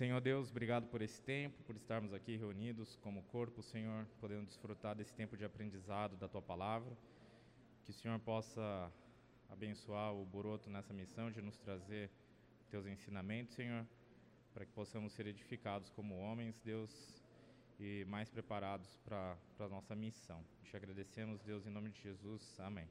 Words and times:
Senhor 0.00 0.18
Deus, 0.18 0.50
obrigado 0.50 0.86
por 0.86 1.02
esse 1.02 1.20
tempo, 1.20 1.62
por 1.64 1.76
estarmos 1.76 2.14
aqui 2.14 2.34
reunidos 2.34 2.96
como 3.02 3.22
corpo, 3.24 3.62
Senhor, 3.62 4.06
podendo 4.18 4.46
desfrutar 4.46 4.96
desse 4.96 5.12
tempo 5.12 5.36
de 5.36 5.44
aprendizado 5.44 6.16
da 6.16 6.26
tua 6.26 6.40
palavra. 6.40 6.96
Que 7.84 7.90
o 7.90 7.92
Senhor 7.92 8.18
possa 8.20 8.90
abençoar 9.50 10.14
o 10.14 10.24
Boroto 10.24 10.70
nessa 10.70 10.94
missão 10.94 11.30
de 11.30 11.42
nos 11.42 11.58
trazer 11.58 12.10
teus 12.70 12.86
ensinamentos, 12.86 13.54
Senhor, 13.54 13.86
para 14.54 14.64
que 14.64 14.72
possamos 14.72 15.12
ser 15.12 15.26
edificados 15.26 15.90
como 15.90 16.16
homens, 16.16 16.58
Deus, 16.64 17.22
e 17.78 18.06
mais 18.06 18.30
preparados 18.30 18.96
para 19.04 19.36
a 19.58 19.68
nossa 19.68 19.94
missão. 19.94 20.42
Te 20.64 20.74
agradecemos, 20.74 21.42
Deus, 21.42 21.66
em 21.66 21.70
nome 21.70 21.90
de 21.90 22.00
Jesus. 22.00 22.58
Amém. 22.58 22.88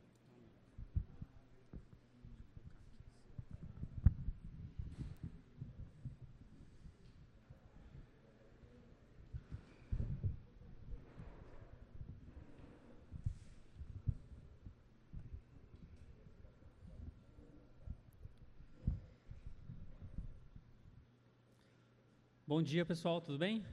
Bom 22.60 22.64
dia, 22.64 22.86
pessoal, 22.86 23.22
tudo 23.22 23.38
bem? 23.38 23.64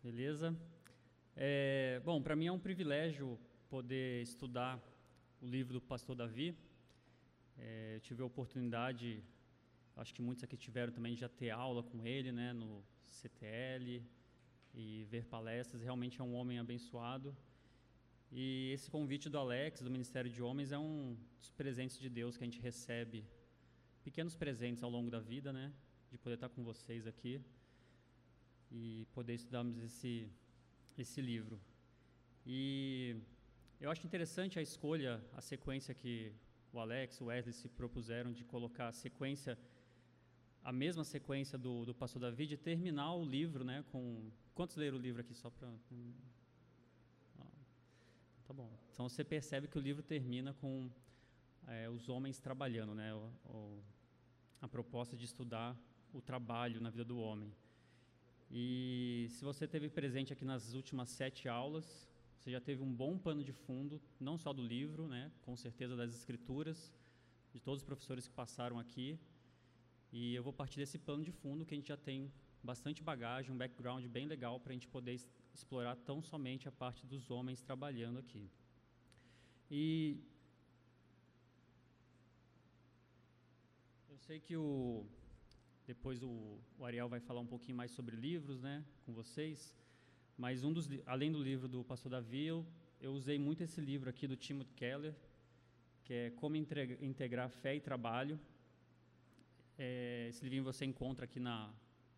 Beleza? 0.00 0.56
É, 1.34 2.00
bom, 2.04 2.22
para 2.22 2.36
mim 2.36 2.46
é 2.46 2.52
um 2.52 2.58
privilégio 2.66 3.36
poder 3.68 4.22
estudar 4.22 4.80
o 5.42 5.46
livro 5.54 5.72
do 5.72 5.80
pastor 5.80 6.14
Davi. 6.14 6.56
É, 7.58 7.96
eu 7.96 8.00
tive 8.00 8.22
a 8.22 8.26
oportunidade, 8.26 9.24
acho 9.96 10.14
que 10.14 10.22
muitos 10.22 10.44
aqui 10.44 10.56
tiveram 10.56 10.92
também, 10.92 11.14
de 11.14 11.22
já 11.22 11.28
ter 11.28 11.50
aula 11.50 11.82
com 11.82 12.06
ele, 12.06 12.30
né, 12.30 12.52
no 12.52 12.80
CTL 13.08 14.00
e 14.72 15.04
ver 15.10 15.24
palestras. 15.24 15.82
Realmente 15.82 16.20
é 16.20 16.22
um 16.22 16.36
homem 16.36 16.60
abençoado. 16.60 17.36
E 18.30 18.70
esse 18.70 18.88
convite 18.88 19.28
do 19.28 19.36
Alex, 19.36 19.82
do 19.82 19.90
Ministério 19.90 20.30
de 20.30 20.40
Homens, 20.40 20.70
é 20.70 20.78
um 20.78 21.16
dos 21.40 21.50
presentes 21.50 21.98
de 21.98 22.08
Deus 22.08 22.36
que 22.36 22.44
a 22.44 22.46
gente 22.46 22.60
recebe, 22.60 23.26
pequenos 24.04 24.36
presentes 24.36 24.84
ao 24.84 24.90
longo 24.90 25.10
da 25.10 25.18
vida, 25.18 25.52
né? 25.52 25.72
De 26.10 26.18
poder 26.18 26.34
estar 26.34 26.48
com 26.48 26.62
vocês 26.62 27.06
aqui 27.06 27.40
e 28.70 29.06
poder 29.14 29.34
estudarmos 29.34 29.78
esse, 29.78 30.28
esse 30.96 31.20
livro. 31.20 31.60
E 32.46 33.16
eu 33.80 33.90
acho 33.90 34.06
interessante 34.06 34.58
a 34.58 34.62
escolha, 34.62 35.22
a 35.34 35.40
sequência 35.40 35.94
que 35.94 36.32
o 36.72 36.78
Alex, 36.78 37.20
o 37.20 37.26
Wesley 37.26 37.52
se 37.52 37.68
propuseram 37.68 38.32
de 38.32 38.44
colocar 38.44 38.88
a 38.88 38.92
sequência, 38.92 39.58
a 40.62 40.72
mesma 40.72 41.04
sequência 41.04 41.58
do, 41.58 41.84
do 41.84 41.94
Pastor 41.94 42.20
Davi, 42.20 42.46
de 42.46 42.56
terminar 42.56 43.14
o 43.14 43.24
livro, 43.24 43.64
né, 43.64 43.84
com... 43.92 44.30
Quantos 44.54 44.76
leram 44.76 44.98
o 44.98 45.00
livro 45.00 45.20
aqui, 45.20 45.34
só 45.34 45.50
para... 45.50 45.68
Tá 48.46 48.54
bom. 48.54 48.70
Então 48.92 49.08
você 49.08 49.22
percebe 49.22 49.68
que 49.68 49.76
o 49.76 49.80
livro 49.80 50.02
termina 50.02 50.54
com 50.54 50.90
é, 51.66 51.88
os 51.88 52.08
homens 52.08 52.40
trabalhando, 52.40 52.94
né, 52.94 53.14
o, 53.14 53.30
o, 53.44 53.82
a 54.60 54.66
proposta 54.66 55.14
de 55.14 55.26
estudar 55.26 55.78
o 56.12 56.20
trabalho 56.20 56.80
na 56.80 56.90
vida 56.90 57.04
do 57.04 57.18
homem. 57.18 57.52
E 58.50 59.26
se 59.30 59.44
você 59.44 59.66
teve 59.66 59.88
presente 59.88 60.32
aqui 60.32 60.44
nas 60.44 60.74
últimas 60.74 61.10
sete 61.10 61.48
aulas, 61.48 62.08
você 62.38 62.50
já 62.50 62.60
teve 62.60 62.82
um 62.82 62.92
bom 62.92 63.18
pano 63.18 63.44
de 63.44 63.52
fundo, 63.52 64.00
não 64.18 64.38
só 64.38 64.52
do 64.52 64.62
livro, 64.62 65.06
né, 65.06 65.30
com 65.42 65.54
certeza 65.56 65.96
das 65.96 66.14
escrituras, 66.14 66.92
de 67.52 67.60
todos 67.60 67.80
os 67.80 67.84
professores 67.84 68.26
que 68.26 68.34
passaram 68.34 68.78
aqui. 68.78 69.18
E 70.12 70.34
eu 70.34 70.42
vou 70.42 70.52
partir 70.52 70.78
desse 70.78 70.98
pano 70.98 71.22
de 71.22 71.32
fundo 71.32 71.66
que 71.66 71.74
a 71.74 71.76
gente 71.76 71.88
já 71.88 71.96
tem 71.96 72.32
bastante 72.62 73.02
bagagem, 73.02 73.52
um 73.52 73.58
background 73.58 74.04
bem 74.06 74.26
legal 74.26 74.58
para 74.58 74.70
a 74.70 74.74
gente 74.74 74.88
poder 74.88 75.20
explorar 75.54 75.96
tão 75.96 76.22
somente 76.22 76.68
a 76.68 76.72
parte 76.72 77.04
dos 77.06 77.30
homens 77.30 77.60
trabalhando 77.60 78.18
aqui. 78.18 78.48
E 79.70 80.18
eu 84.08 84.16
sei 84.18 84.40
que 84.40 84.56
o 84.56 85.04
depois 85.88 86.22
o, 86.22 86.60
o, 86.78 86.84
Ariel 86.84 87.08
vai 87.08 87.18
falar 87.18 87.40
um 87.40 87.46
pouquinho 87.46 87.74
mais 87.74 87.90
sobre 87.92 88.14
livros, 88.14 88.60
né, 88.60 88.84
com 89.06 89.12
vocês. 89.14 89.74
Mas 90.36 90.62
um 90.62 90.70
dos, 90.70 90.86
além 91.06 91.32
do 91.32 91.42
livro 91.42 91.66
do 91.66 91.82
Pastor 91.82 92.10
Davi, 92.10 92.44
eu, 92.44 92.66
eu 93.00 93.12
usei 93.14 93.38
muito 93.38 93.62
esse 93.62 93.80
livro 93.80 94.10
aqui 94.10 94.26
do 94.26 94.36
Timothy 94.36 94.74
Keller, 94.74 95.14
que 96.04 96.12
é 96.12 96.30
Como 96.36 96.56
Integrar 96.56 97.48
Fé 97.48 97.74
e 97.76 97.80
Trabalho. 97.80 98.38
É, 99.78 100.26
esse 100.28 100.42
livrinho 100.44 100.62
você 100.62 100.84
encontra 100.84 101.24
aqui 101.24 101.40
na, 101.40 101.72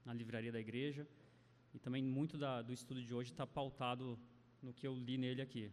na 0.04 0.12
livraria 0.12 0.50
da 0.50 0.58
igreja. 0.58 1.06
E 1.72 1.78
também 1.78 2.02
muito 2.02 2.36
da, 2.36 2.62
do 2.62 2.72
estudo 2.72 3.00
de 3.00 3.14
hoje 3.14 3.30
está 3.30 3.46
pautado 3.46 4.18
no 4.60 4.74
que 4.74 4.84
eu 4.84 4.96
li 4.96 5.16
nele 5.16 5.42
aqui. 5.42 5.70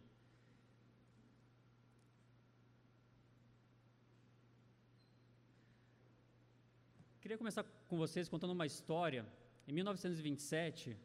Queria 7.28 7.38
começar 7.38 7.66
com 7.90 7.98
vocês 7.98 8.30
contando 8.30 8.52
uma 8.52 8.66
história. 8.66 9.26
Em 9.68 9.74
1927, 9.74 10.96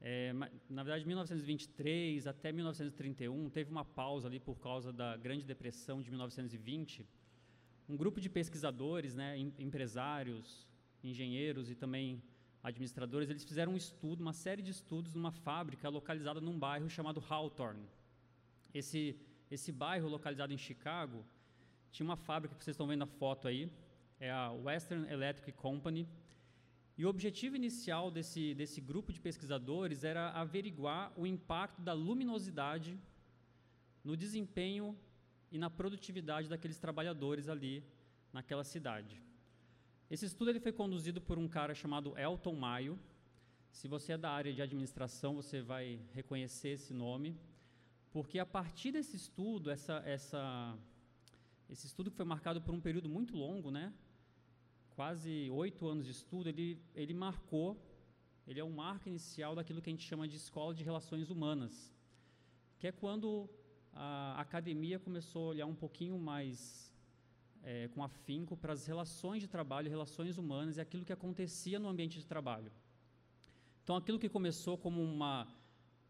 é, 0.00 0.32
na 0.68 0.82
verdade, 0.82 1.06
1923 1.06 2.26
até 2.26 2.50
1931, 2.50 3.48
teve 3.50 3.70
uma 3.70 3.84
pausa 3.84 4.26
ali 4.26 4.40
por 4.40 4.56
causa 4.58 4.92
da 4.92 5.16
Grande 5.16 5.44
Depressão 5.44 6.02
de 6.02 6.10
1920. 6.10 7.06
Um 7.88 7.96
grupo 7.96 8.20
de 8.20 8.28
pesquisadores, 8.28 9.14
né, 9.14 9.38
empresários, 9.56 10.66
engenheiros 11.04 11.70
e 11.70 11.76
também 11.76 12.20
administradores, 12.60 13.30
eles 13.30 13.44
fizeram 13.44 13.74
um 13.74 13.76
estudo, 13.76 14.22
uma 14.22 14.32
série 14.32 14.60
de 14.60 14.72
estudos 14.72 15.14
numa 15.14 15.30
fábrica 15.30 15.88
localizada 15.88 16.40
num 16.40 16.58
bairro 16.58 16.90
chamado 16.90 17.22
Hawthorne. 17.28 17.86
Esse, 18.74 19.16
esse 19.48 19.70
bairro 19.70 20.08
localizado 20.08 20.52
em 20.52 20.58
Chicago 20.58 21.24
tinha 21.92 22.04
uma 22.04 22.16
fábrica 22.16 22.56
que 22.56 22.64
vocês 22.64 22.74
estão 22.74 22.88
vendo 22.88 23.04
a 23.04 23.06
foto 23.06 23.46
aí, 23.46 23.70
é 24.24 24.30
a 24.30 24.50
Western 24.50 25.04
Electric 25.12 25.52
Company. 25.66 26.08
E 26.96 27.04
o 27.04 27.08
objetivo 27.08 27.56
inicial 27.56 28.10
desse, 28.10 28.54
desse 28.54 28.80
grupo 28.80 29.12
de 29.12 29.20
pesquisadores 29.20 30.02
era 30.02 30.30
averiguar 30.30 31.12
o 31.14 31.26
impacto 31.26 31.82
da 31.82 31.92
luminosidade 31.92 32.98
no 34.02 34.16
desempenho 34.16 34.96
e 35.52 35.58
na 35.58 35.68
produtividade 35.68 36.48
daqueles 36.48 36.78
trabalhadores 36.78 37.48
ali 37.48 37.84
naquela 38.32 38.64
cidade. 38.64 39.20
Esse 40.10 40.24
estudo 40.24 40.50
ele 40.50 40.60
foi 40.60 40.72
conduzido 40.72 41.20
por 41.20 41.36
um 41.38 41.48
cara 41.48 41.74
chamado 41.74 42.16
Elton 42.16 42.54
Maio. 42.54 42.98
Se 43.70 43.86
você 43.88 44.12
é 44.12 44.18
da 44.18 44.30
área 44.30 44.54
de 44.54 44.62
administração, 44.62 45.34
você 45.34 45.60
vai 45.60 46.00
reconhecer 46.12 46.70
esse 46.78 46.94
nome, 46.94 47.36
porque 48.10 48.38
a 48.38 48.46
partir 48.46 48.92
desse 48.92 49.16
estudo, 49.16 49.70
essa, 49.70 50.02
essa, 50.06 50.78
esse 51.68 51.86
estudo 51.86 52.10
que 52.10 52.16
foi 52.16 52.24
marcado 52.24 52.62
por 52.62 52.74
um 52.74 52.80
período 52.80 53.08
muito 53.08 53.36
longo, 53.36 53.70
né? 53.70 53.92
Quase 54.94 55.50
oito 55.50 55.86
anos 55.86 56.04
de 56.04 56.12
estudo, 56.12 56.48
ele, 56.48 56.80
ele 56.94 57.14
marcou, 57.14 57.76
ele 58.46 58.60
é 58.60 58.64
um 58.64 58.70
marco 58.70 59.08
inicial 59.08 59.54
daquilo 59.54 59.80
que 59.82 59.90
a 59.90 59.92
gente 59.92 60.06
chama 60.06 60.26
de 60.28 60.36
escola 60.36 60.74
de 60.74 60.84
relações 60.84 61.30
humanas, 61.30 61.92
que 62.78 62.86
é 62.86 62.92
quando 62.92 63.48
a 63.92 64.40
academia 64.40 64.98
começou 64.98 65.46
a 65.46 65.48
olhar 65.50 65.66
um 65.66 65.74
pouquinho 65.74 66.18
mais 66.18 66.92
é, 67.62 67.88
com 67.88 68.02
afinco 68.02 68.56
para 68.56 68.72
as 68.72 68.86
relações 68.86 69.40
de 69.40 69.48
trabalho, 69.48 69.88
relações 69.88 70.36
humanas 70.38 70.76
e 70.76 70.80
aquilo 70.80 71.04
que 71.04 71.12
acontecia 71.12 71.78
no 71.78 71.88
ambiente 71.88 72.18
de 72.18 72.26
trabalho. 72.26 72.70
Então, 73.82 73.96
aquilo 73.96 74.18
que 74.18 74.28
começou 74.28 74.76
como 74.78 75.02
uma 75.02 75.46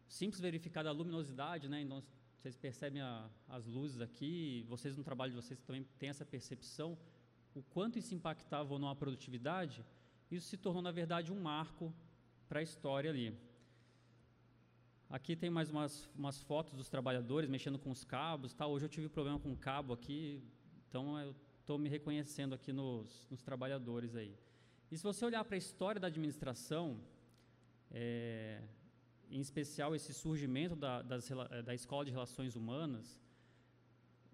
simples 0.07 0.41
verificada 0.41 0.91
luminosidade, 0.91 1.67
né? 1.67 1.81
Então, 1.81 2.03
vocês 2.37 2.55
percebem 2.55 3.01
a, 3.01 3.29
as 3.47 3.65
luzes 3.65 4.01
aqui, 4.01 4.65
vocês 4.67 4.95
no 4.95 5.03
trabalho 5.03 5.31
de 5.31 5.41
vocês 5.41 5.59
também 5.61 5.83
têm 5.97 6.09
essa 6.09 6.25
percepção 6.25 6.97
o 7.55 7.63
quanto 7.63 7.97
isso 7.97 8.13
impactava 8.13 8.73
ou 8.73 8.77
não 8.77 8.89
a 8.89 8.95
produtividade, 8.95 9.83
isso 10.29 10.47
se 10.47 10.57
tornou, 10.57 10.81
na 10.81 10.91
verdade, 10.91 11.31
um 11.31 11.39
marco 11.39 11.93
para 12.49 12.59
a 12.59 12.63
história 12.63 13.09
ali. 13.09 13.33
Aqui 15.09 15.35
tem 15.35 15.49
mais 15.49 15.69
umas, 15.69 16.09
umas 16.15 16.41
fotos 16.41 16.73
dos 16.73 16.89
trabalhadores 16.89 17.49
mexendo 17.49 17.79
com 17.79 17.89
os 17.91 18.03
cabos. 18.03 18.53
Tá? 18.53 18.67
Hoje 18.67 18.85
eu 18.85 18.89
tive 18.89 19.07
problema 19.07 19.39
com 19.39 19.51
o 19.53 19.55
cabo 19.55 19.93
aqui, 19.93 20.43
então 20.89 21.17
eu 21.19 21.33
estou 21.61 21.77
me 21.77 21.87
reconhecendo 21.87 22.53
aqui 22.53 22.73
nos, 22.73 23.25
nos, 23.29 23.41
trabalhadores 23.41 24.15
aí. 24.15 24.35
E 24.91 24.97
se 24.97 25.03
você 25.03 25.23
olhar 25.25 25.43
para 25.45 25.55
a 25.55 25.57
história 25.57 25.99
da 25.99 26.07
administração, 26.07 26.99
é, 27.91 28.61
em 29.29 29.39
especial 29.39 29.95
esse 29.95 30.13
surgimento 30.13 30.75
da, 30.75 31.01
das, 31.01 31.29
da 31.63 31.73
escola 31.73 32.03
de 32.03 32.11
relações 32.11 32.55
humanas, 32.55 33.19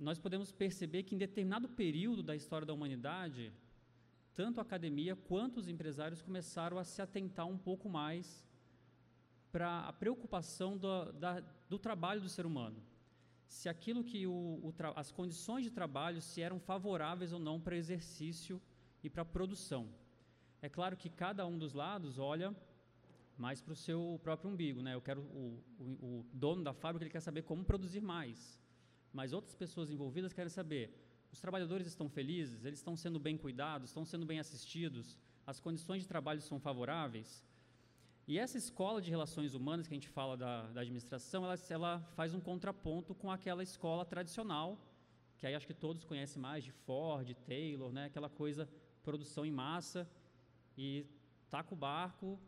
nós 0.02 0.18
podemos 0.18 0.52
perceber 0.52 1.04
que 1.04 1.14
em 1.14 1.18
determinado 1.18 1.70
período 1.70 2.24
da 2.24 2.36
história 2.36 2.66
da 2.66 2.74
humanidade, 2.74 3.54
tanto 4.34 4.60
a 4.60 4.64
academia 4.64 5.16
quanto 5.16 5.60
os 5.60 5.68
empresários 5.68 6.24
começaram 6.24 6.80
a 6.80 6.84
se 6.84 7.02
atentar 7.04 7.48
um 7.48 7.58
pouco 7.58 7.88
mais 7.88 8.44
para 9.52 9.82
a 9.82 9.94
preocupação 9.94 10.76
do, 10.76 11.12
da, 11.12 11.44
do 11.70 11.78
trabalho 11.78 12.20
do 12.20 12.30
ser 12.30 12.48
humano. 12.48 12.82
Se 13.46 13.70
aquilo 13.70 14.04
que 14.04 14.26
o, 14.26 14.32
o 14.32 14.74
as 14.96 15.12
condições 15.12 15.66
de 15.66 15.70
trabalho 15.70 16.20
se 16.20 16.42
eram 16.42 16.60
favoráveis 16.60 17.32
ou 17.32 17.40
não 17.40 17.60
para 17.60 17.76
exercício 17.76 18.60
e 19.04 19.10
para 19.10 19.24
produção. 19.24 19.88
É 20.64 20.70
claro 20.70 20.98
que 20.98 21.10
cada 21.10 21.46
um 21.46 21.58
dos 21.58 21.74
lados 21.74 22.18
olha 22.18 22.56
mais 23.38 23.62
para 23.62 23.74
o 23.74 23.76
seu 23.76 24.20
próprio 24.24 24.50
umbigo, 24.50 24.82
né? 24.82 24.96
Eu 24.96 25.02
quero 25.02 25.22
o, 25.22 25.64
o, 25.80 25.84
o 25.84 26.26
dono 26.34 26.64
da 26.64 26.74
fábrica 26.74 27.04
ele 27.04 27.12
quer 27.12 27.20
saber 27.20 27.42
como 27.44 27.64
produzir 27.64 28.02
mais, 28.02 28.60
mas 29.14 29.34
outras 29.34 29.56
pessoas 29.56 29.90
envolvidas 29.90 30.34
querem 30.34 30.50
saber 30.50 30.94
os 31.32 31.40
trabalhadores 31.40 31.88
estão 31.88 32.10
felizes, 32.10 32.66
eles 32.66 32.80
estão 32.80 32.96
sendo 32.98 33.18
bem 33.20 33.38
cuidados, 33.38 33.90
estão 33.90 34.04
sendo 34.04 34.26
bem 34.26 34.40
assistidos, 34.40 35.18
as 35.48 35.60
condições 35.60 36.02
de 36.02 36.08
trabalho 36.08 36.42
são 36.42 36.60
favoráveis. 36.60 37.44
E 38.28 38.38
essa 38.38 38.58
escola 38.58 39.02
de 39.02 39.10
relações 39.10 39.54
humanas 39.54 39.88
que 39.88 39.94
a 39.94 39.98
gente 39.98 40.10
fala 40.10 40.36
da, 40.38 40.68
da 40.68 40.82
administração, 40.82 41.44
ela, 41.46 41.56
ela 41.70 42.00
faz 42.16 42.34
um 42.34 42.40
contraponto 42.40 43.16
com 43.16 43.32
aquela 43.32 43.64
escola 43.64 44.06
tradicional, 44.06 44.78
que 45.38 45.48
aí 45.48 45.56
acho 45.56 45.66
que 45.66 45.74
todos 45.74 46.04
conhecem 46.04 46.42
mais, 46.42 46.64
de 46.64 46.72
Ford, 46.72 47.34
Taylor, 47.46 47.92
né? 47.92 48.06
aquela 48.06 48.30
coisa, 48.30 48.70
produção 49.02 49.46
em 49.46 49.52
massa, 49.52 50.08
e 50.78 51.06
taca 51.50 51.74
o 51.74 51.78
barco, 51.78 52.40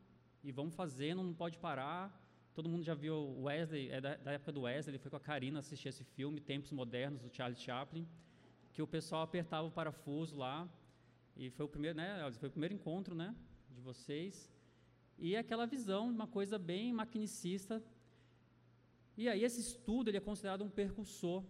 e 0.44 0.52
vamos 0.52 0.76
fazendo, 0.76 1.24
não 1.24 1.34
pode 1.34 1.58
parar. 1.58 2.22
Todo 2.54 2.70
mundo 2.70 2.84
já 2.84 2.94
viu 2.94 3.42
Wesley, 3.42 3.90
é 3.90 4.00
da, 4.00 4.16
da 4.16 4.32
época 4.34 4.52
do 4.52 4.62
Wesley, 4.62 4.92
ele 4.92 5.00
foi 5.00 5.10
com 5.10 5.18
a 5.18 5.20
Karina 5.20 5.60
assistir 5.60 5.90
esse 5.90 6.04
filme, 6.04 6.40
Tempos 6.40 6.72
Modernos, 6.72 7.22
do 7.22 7.30
Charles 7.36 7.60
Chaplin, 7.60 8.08
que 8.72 8.82
o 8.82 8.88
pessoal 8.88 9.24
apertava 9.24 9.68
o 9.68 9.72
parafuso 9.72 10.38
lá, 10.38 10.70
e 11.36 11.50
foi 11.50 11.66
o 11.66 11.70
primeiro, 11.70 11.98
né, 11.98 12.32
foi 12.34 12.50
o 12.50 12.52
primeiro 12.52 12.76
encontro, 12.76 13.16
né, 13.16 13.36
de 13.72 13.82
vocês. 13.82 14.52
E 15.18 15.36
aquela 15.36 15.66
visão, 15.66 16.08
uma 16.10 16.28
coisa 16.28 16.60
bem 16.60 16.94
maquinicista. 16.94 17.84
E 19.18 19.28
aí 19.28 19.44
esse 19.44 19.60
estudo 19.60 20.10
ele 20.10 20.18
é 20.18 20.22
considerado 20.22 20.64
um 20.64 20.70
percursor 20.70 21.44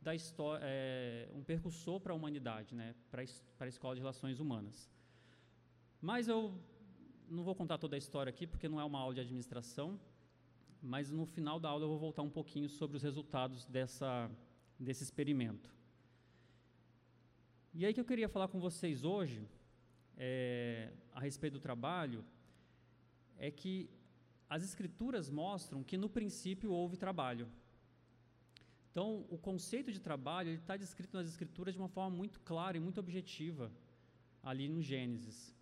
da 0.00 0.14
história, 0.14 0.62
é, 0.64 1.28
um 1.34 1.42
percursor 1.42 1.98
para 1.98 2.12
a 2.12 2.16
humanidade, 2.16 2.72
né, 2.72 2.94
para 3.10 3.22
a 3.66 3.68
escola 3.68 3.96
de 3.96 4.00
relações 4.00 4.38
humanas. 4.38 4.88
Mas 6.00 6.28
eu 6.28 6.54
não 7.28 7.42
vou 7.42 7.54
contar 7.56 7.78
toda 7.78 7.96
a 7.96 7.98
história 7.98 8.30
aqui, 8.30 8.46
porque 8.46 8.68
não 8.68 8.80
é 8.80 8.84
uma 8.84 9.00
aula 9.00 9.14
de 9.14 9.20
administração, 9.20 9.98
mas 10.82 11.10
no 11.10 11.26
final 11.26 11.58
da 11.58 11.68
aula 11.68 11.84
eu 11.84 11.88
vou 11.88 11.98
voltar 11.98 12.22
um 12.22 12.30
pouquinho 12.30 12.68
sobre 12.68 12.96
os 12.96 13.02
resultados 13.02 13.64
dessa, 13.66 14.30
desse 14.78 15.02
experimento. 15.02 15.74
E 17.74 17.84
aí 17.84 17.92
que 17.92 18.00
eu 18.00 18.04
queria 18.04 18.28
falar 18.28 18.48
com 18.48 18.58
vocês 18.58 19.04
hoje, 19.04 19.46
é, 20.16 20.92
a 21.12 21.20
respeito 21.20 21.54
do 21.54 21.60
trabalho, 21.60 22.24
é 23.38 23.50
que 23.50 23.90
as 24.48 24.62
escrituras 24.62 25.28
mostram 25.28 25.82
que 25.82 25.96
no 25.96 26.08
princípio 26.08 26.72
houve 26.72 26.96
trabalho. 26.96 27.48
Então, 28.90 29.26
o 29.28 29.36
conceito 29.36 29.92
de 29.92 30.00
trabalho 30.00 30.52
está 30.52 30.74
descrito 30.74 31.18
nas 31.18 31.28
escrituras 31.28 31.74
de 31.74 31.80
uma 31.80 31.88
forma 31.88 32.16
muito 32.16 32.40
clara 32.40 32.78
e 32.78 32.80
muito 32.80 32.98
objetiva, 32.98 33.70
ali 34.42 34.68
no 34.68 34.80
Gênesis. 34.80 35.54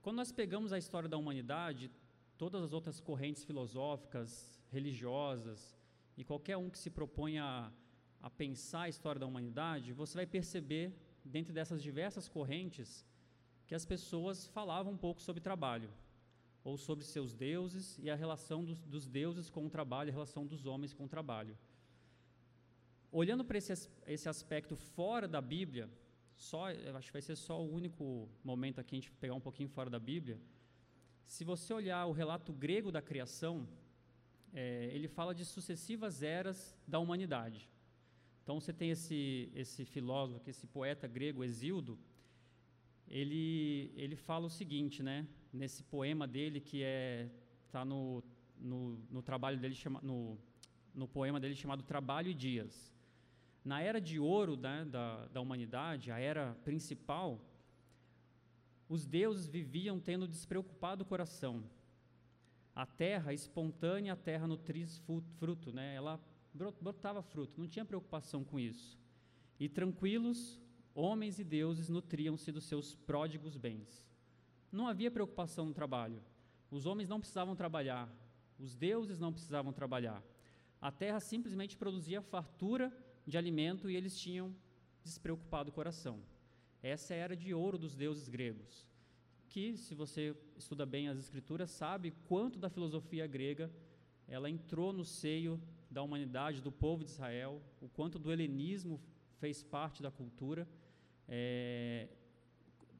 Quando 0.00 0.16
nós 0.16 0.32
pegamos 0.32 0.72
a 0.72 0.78
história 0.78 1.08
da 1.08 1.18
humanidade, 1.18 1.90
todas 2.36 2.62
as 2.62 2.72
outras 2.72 3.00
correntes 3.00 3.44
filosóficas, 3.44 4.60
religiosas, 4.70 5.76
e 6.16 6.24
qualquer 6.24 6.56
um 6.56 6.68
que 6.70 6.78
se 6.78 6.90
proponha 6.90 7.72
a, 8.20 8.30
pensar 8.30 8.82
a 8.82 8.88
história 8.88 9.18
da 9.18 9.26
humanidade, 9.26 9.92
você 9.92 10.14
vai 10.14 10.26
perceber, 10.26 10.92
dentro 11.24 11.52
dessas 11.52 11.82
diversas 11.82 12.28
correntes, 12.28 13.04
que 13.66 13.74
as 13.74 13.84
pessoas 13.84 14.46
falavam 14.48 14.92
um 14.92 14.96
pouco 14.96 15.22
sobre 15.22 15.40
trabalho 15.40 15.90
ou 16.64 16.76
sobre 16.76 17.04
seus 17.04 17.34
deuses 17.34 17.98
e 17.98 18.10
a 18.10 18.14
relação 18.14 18.64
dos, 18.64 18.84
dos 18.84 19.08
deuses 19.08 19.50
com 19.50 19.66
o 19.66 19.70
trabalho, 19.70 20.10
a 20.10 20.12
relação 20.12 20.46
dos 20.46 20.66
homens 20.66 20.92
com 20.92 21.04
o 21.04 21.08
trabalho. 21.08 21.56
Olhando 23.10 23.44
para 23.44 23.58
esse, 23.58 23.88
esse 24.06 24.28
aspecto 24.28 24.76
fora 24.76 25.26
da 25.26 25.40
Bíblia, 25.40 25.90
só, 26.36 26.66
acho 26.96 27.06
que 27.08 27.12
vai 27.12 27.22
ser 27.22 27.36
só 27.36 27.60
o 27.60 27.72
único 27.72 28.28
momento 28.42 28.80
aqui 28.80 28.96
a 28.96 28.98
gente 29.00 29.12
pegar 29.12 29.34
um 29.34 29.40
pouquinho 29.40 29.68
fora 29.68 29.90
da 29.90 29.98
Bíblia. 29.98 30.40
Se 31.26 31.44
você 31.44 31.72
olhar 31.72 32.06
o 32.06 32.12
relato 32.12 32.52
grego 32.52 32.92
da 32.92 33.02
criação, 33.02 33.66
é, 34.52 34.90
ele 34.92 35.08
fala 35.08 35.34
de 35.34 35.44
sucessivas 35.44 36.22
eras 36.22 36.76
da 36.86 36.98
humanidade. 36.98 37.68
Então 38.42 38.60
você 38.60 38.72
tem 38.72 38.90
esse, 38.90 39.50
esse 39.54 39.84
filósofo, 39.84 40.48
esse 40.50 40.66
poeta 40.66 41.06
grego 41.06 41.44
Exildo, 41.44 41.98
ele, 43.08 43.92
ele 43.96 44.16
fala 44.16 44.46
o 44.46 44.50
seguinte, 44.50 45.02
né? 45.02 45.26
nesse 45.52 45.82
poema 45.82 46.26
dele 46.26 46.60
que 46.60 46.82
é 46.82 47.28
está 47.66 47.84
no, 47.84 48.22
no, 48.58 48.98
no, 49.10 49.22
trabalho 49.22 49.58
dele 49.58 49.74
chama, 49.74 50.00
no, 50.02 50.38
no 50.94 51.08
poema 51.08 51.40
dele 51.40 51.54
chamado 51.54 51.82
Trabalho 51.82 52.30
e 52.30 52.34
Dias. 52.34 52.92
Na 53.64 53.80
era 53.80 54.00
de 54.00 54.18
ouro 54.18 54.56
né, 54.56 54.84
da, 54.84 55.26
da 55.28 55.40
humanidade, 55.40 56.10
a 56.10 56.18
era 56.18 56.54
principal, 56.64 57.40
os 58.92 59.06
deuses 59.06 59.48
viviam 59.48 59.98
tendo 59.98 60.28
despreocupado 60.28 61.02
coração. 61.02 61.64
A 62.74 62.84
terra 62.84 63.32
espontânea, 63.32 64.12
a 64.12 64.16
terra 64.16 64.46
nutriz 64.46 65.02
fruto, 65.38 65.72
né, 65.72 65.94
ela 65.94 66.20
brotava 66.52 67.22
fruto, 67.22 67.58
não 67.58 67.66
tinha 67.66 67.86
preocupação 67.86 68.44
com 68.44 68.60
isso. 68.60 68.98
E 69.58 69.66
tranquilos, 69.66 70.60
homens 70.94 71.38
e 71.38 71.44
deuses 71.44 71.88
nutriam-se 71.88 72.52
dos 72.52 72.64
seus 72.64 72.94
pródigos 72.94 73.56
bens. 73.56 74.06
Não 74.70 74.86
havia 74.86 75.10
preocupação 75.10 75.64
no 75.64 75.72
trabalho. 75.72 76.22
Os 76.70 76.84
homens 76.84 77.08
não 77.08 77.18
precisavam 77.18 77.56
trabalhar, 77.56 78.14
os 78.58 78.74
deuses 78.76 79.18
não 79.18 79.32
precisavam 79.32 79.72
trabalhar. 79.72 80.22
A 80.82 80.92
terra 80.92 81.18
simplesmente 81.18 81.78
produzia 81.78 82.20
fartura 82.20 82.94
de 83.26 83.38
alimento 83.38 83.88
e 83.88 83.96
eles 83.96 84.20
tinham 84.20 84.54
despreocupado 85.02 85.70
o 85.70 85.72
coração. 85.72 86.22
Essa 86.82 87.14
era 87.14 87.36
de 87.36 87.54
ouro 87.54 87.78
dos 87.78 87.94
deuses 87.94 88.28
gregos, 88.28 88.86
que, 89.48 89.76
se 89.76 89.94
você 89.94 90.34
estuda 90.56 90.84
bem 90.84 91.08
as 91.08 91.18
escrituras, 91.18 91.70
sabe 91.70 92.12
quanto 92.26 92.58
da 92.58 92.68
filosofia 92.68 93.26
grega 93.26 93.70
ela 94.26 94.48
entrou 94.48 94.92
no 94.92 95.04
seio 95.04 95.60
da 95.90 96.02
humanidade, 96.02 96.62
do 96.62 96.72
povo 96.72 97.04
de 97.04 97.10
Israel, 97.10 97.62
o 97.80 97.88
quanto 97.88 98.18
do 98.18 98.32
helenismo 98.32 99.00
fez 99.38 99.62
parte 99.62 100.02
da 100.02 100.10
cultura. 100.10 100.66
É, 101.28 102.08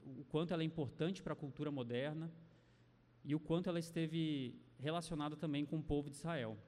o 0.04 0.24
quanto 0.24 0.52
ela 0.52 0.62
é 0.62 0.66
importante 0.66 1.22
para 1.22 1.32
a 1.32 1.36
cultura 1.36 1.70
moderna 1.70 2.30
e 3.24 3.34
o 3.34 3.40
quanto 3.40 3.68
ela 3.68 3.78
esteve 3.78 4.54
relacionada 4.78 5.36
também 5.36 5.64
com 5.64 5.78
o 5.78 5.82
povo 5.82 6.10
de 6.10 6.16
Israel. 6.16 6.58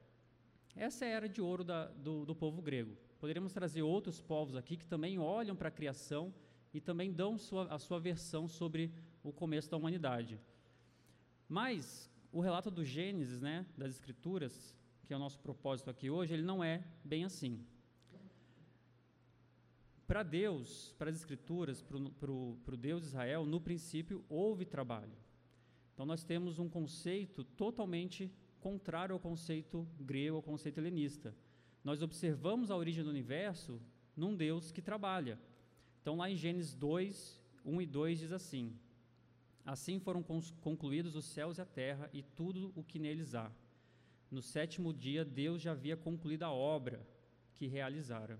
Essa 0.75 1.05
é 1.05 1.09
a 1.09 1.17
era 1.17 1.29
de 1.29 1.41
ouro 1.41 1.63
da, 1.63 1.85
do, 1.87 2.25
do 2.25 2.35
povo 2.35 2.61
grego. 2.61 2.97
Poderíamos 3.19 3.53
trazer 3.53 3.81
outros 3.81 4.19
povos 4.19 4.55
aqui 4.55 4.77
que 4.77 4.85
também 4.85 5.19
olham 5.19 5.55
para 5.55 5.67
a 5.67 5.71
criação 5.71 6.33
e 6.75 6.81
também 6.81 7.09
dão 7.09 7.37
sua, 7.37 7.73
a 7.73 7.79
sua 7.79 8.01
versão 8.01 8.49
sobre 8.49 8.91
o 9.23 9.31
começo 9.31 9.71
da 9.71 9.77
humanidade. 9.77 10.37
Mas 11.47 12.11
o 12.33 12.41
relato 12.41 12.69
do 12.69 12.83
Gênesis, 12.83 13.39
né, 13.39 13.65
das 13.77 13.93
Escrituras, 13.93 14.75
que 15.05 15.13
é 15.13 15.15
o 15.15 15.19
nosso 15.19 15.39
propósito 15.39 15.89
aqui 15.89 16.09
hoje, 16.09 16.33
ele 16.33 16.43
não 16.43 16.61
é 16.61 16.83
bem 17.01 17.23
assim. 17.23 17.65
Para 20.05 20.21
Deus, 20.21 20.93
para 20.97 21.09
as 21.09 21.15
Escrituras, 21.15 21.81
para 21.81 21.95
o 22.29 22.77
Deus 22.77 23.03
de 23.03 23.07
Israel, 23.07 23.45
no 23.45 23.61
princípio 23.61 24.25
houve 24.27 24.65
trabalho. 24.65 25.17
Então 25.93 26.05
nós 26.05 26.25
temos 26.25 26.59
um 26.59 26.67
conceito 26.67 27.45
totalmente 27.45 28.29
contrário 28.59 29.13
ao 29.13 29.19
conceito 29.19 29.87
grego, 29.97 30.35
ao 30.35 30.43
conceito 30.43 30.79
helenista. 30.79 31.33
Nós 31.85 32.01
observamos 32.01 32.69
a 32.69 32.75
origem 32.75 33.01
do 33.01 33.09
universo 33.09 33.81
num 34.13 34.35
Deus 34.35 34.73
que 34.73 34.81
trabalha. 34.81 35.39
Então 36.05 36.17
lá 36.17 36.29
em 36.29 36.35
Gênesis 36.35 36.75
2, 36.75 37.41
1 37.65 37.81
e 37.81 37.85
2 37.87 38.19
diz 38.19 38.31
assim: 38.31 38.77
Assim 39.65 39.99
foram 39.99 40.21
concluídos 40.61 41.15
os 41.15 41.25
céus 41.25 41.57
e 41.57 41.61
a 41.61 41.65
terra 41.65 42.07
e 42.13 42.21
tudo 42.21 42.71
o 42.75 42.83
que 42.83 42.99
neles 42.99 43.33
há. 43.33 43.51
No 44.29 44.39
sétimo 44.39 44.93
dia, 44.93 45.25
Deus 45.25 45.63
já 45.63 45.71
havia 45.71 45.97
concluído 45.97 46.43
a 46.43 46.51
obra 46.51 47.03
que 47.55 47.65
realizara. 47.65 48.39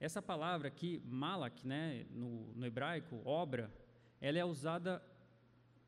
Essa 0.00 0.20
palavra 0.20 0.66
aqui, 0.66 1.00
malak, 1.04 1.64
né, 1.64 2.06
no, 2.10 2.52
no 2.56 2.66
hebraico, 2.66 3.22
obra, 3.24 3.72
ela 4.20 4.40
é 4.40 4.44
usada 4.44 5.00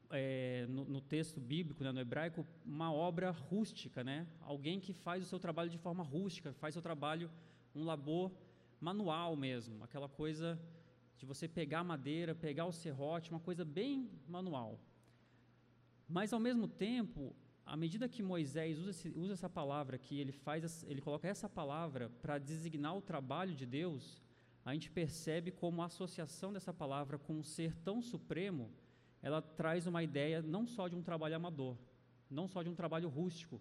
é, 0.09 0.67
no, 0.69 0.85
no, 0.85 1.01
texto 1.01 1.41
bíblico, 1.41 1.83
né, 1.83 1.91
no 1.91 1.99
hebraico, 1.99 2.47
uma 2.65 2.93
obra 2.93 3.33
rústica, 3.33 4.05
né? 4.05 4.25
Alguém 4.41 4.79
que 4.79 4.93
faz 4.93 5.25
o 5.25 5.27
seu 5.27 5.41
trabalho 5.41 5.69
de 5.69 5.79
forma 5.79 6.05
rústica, 6.05 6.53
faz 6.53 6.75
o 6.75 6.77
seu 6.77 6.83
trabalho 6.83 7.29
um 7.75 7.83
labor 7.83 8.31
manual 8.81 9.35
mesmo, 9.35 9.83
aquela 9.83 10.09
coisa 10.09 10.57
de 11.19 11.25
você 11.25 11.49
pegar 11.49 11.83
madeira, 11.83 12.35
pegar 12.35 12.67
o 12.67 12.73
serrote, 12.73 13.31
uma 13.31 13.41
coisa 13.41 13.65
bem 13.65 14.11
manual. 14.29 14.79
Mas 16.09 16.33
ao 16.33 16.41
mesmo 16.41 16.69
tempo, 16.69 17.35
à 17.65 17.77
medida 17.77 18.09
que 18.09 18.23
Moisés 18.23 18.79
usa, 18.79 18.91
esse, 18.91 19.09
usa 19.17 19.33
essa 19.33 19.49
palavra 19.49 19.99
que 19.99 20.19
ele 20.21 20.33
faz, 20.33 20.85
ele 20.85 21.01
coloca 21.01 21.27
essa 21.27 21.49
palavra 21.49 22.11
para 22.23 22.39
designar 22.39 22.97
o 22.97 23.03
trabalho 23.03 23.55
de 23.55 23.67
Deus, 23.67 24.23
a 24.65 24.73
gente 24.73 24.91
percebe 24.91 25.51
como 25.51 25.83
a 25.83 25.87
associação 25.87 26.53
dessa 26.53 26.73
palavra 26.73 27.19
com 27.19 27.35
um 27.35 27.43
ser 27.43 27.75
tão 27.77 28.03
supremo, 28.03 28.71
ela 29.23 29.41
traz 29.41 29.87
uma 29.87 30.03
ideia 30.03 30.43
não 30.43 30.67
só 30.67 30.87
de 30.87 30.95
um 30.95 31.03
trabalho 31.03 31.37
amador, 31.37 31.77
não 32.31 32.47
só 32.47 32.63
de 32.63 32.69
um 32.69 32.75
trabalho 32.75 33.09
rústico, 33.09 33.61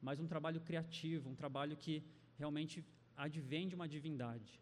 mas 0.00 0.20
um 0.20 0.26
trabalho 0.26 0.60
criativo, 0.60 1.28
um 1.28 1.34
trabalho 1.34 1.76
que 1.76 2.02
realmente 2.38 2.84
advém 3.16 3.68
de 3.68 3.74
uma 3.74 3.88
divindade. 3.88 4.60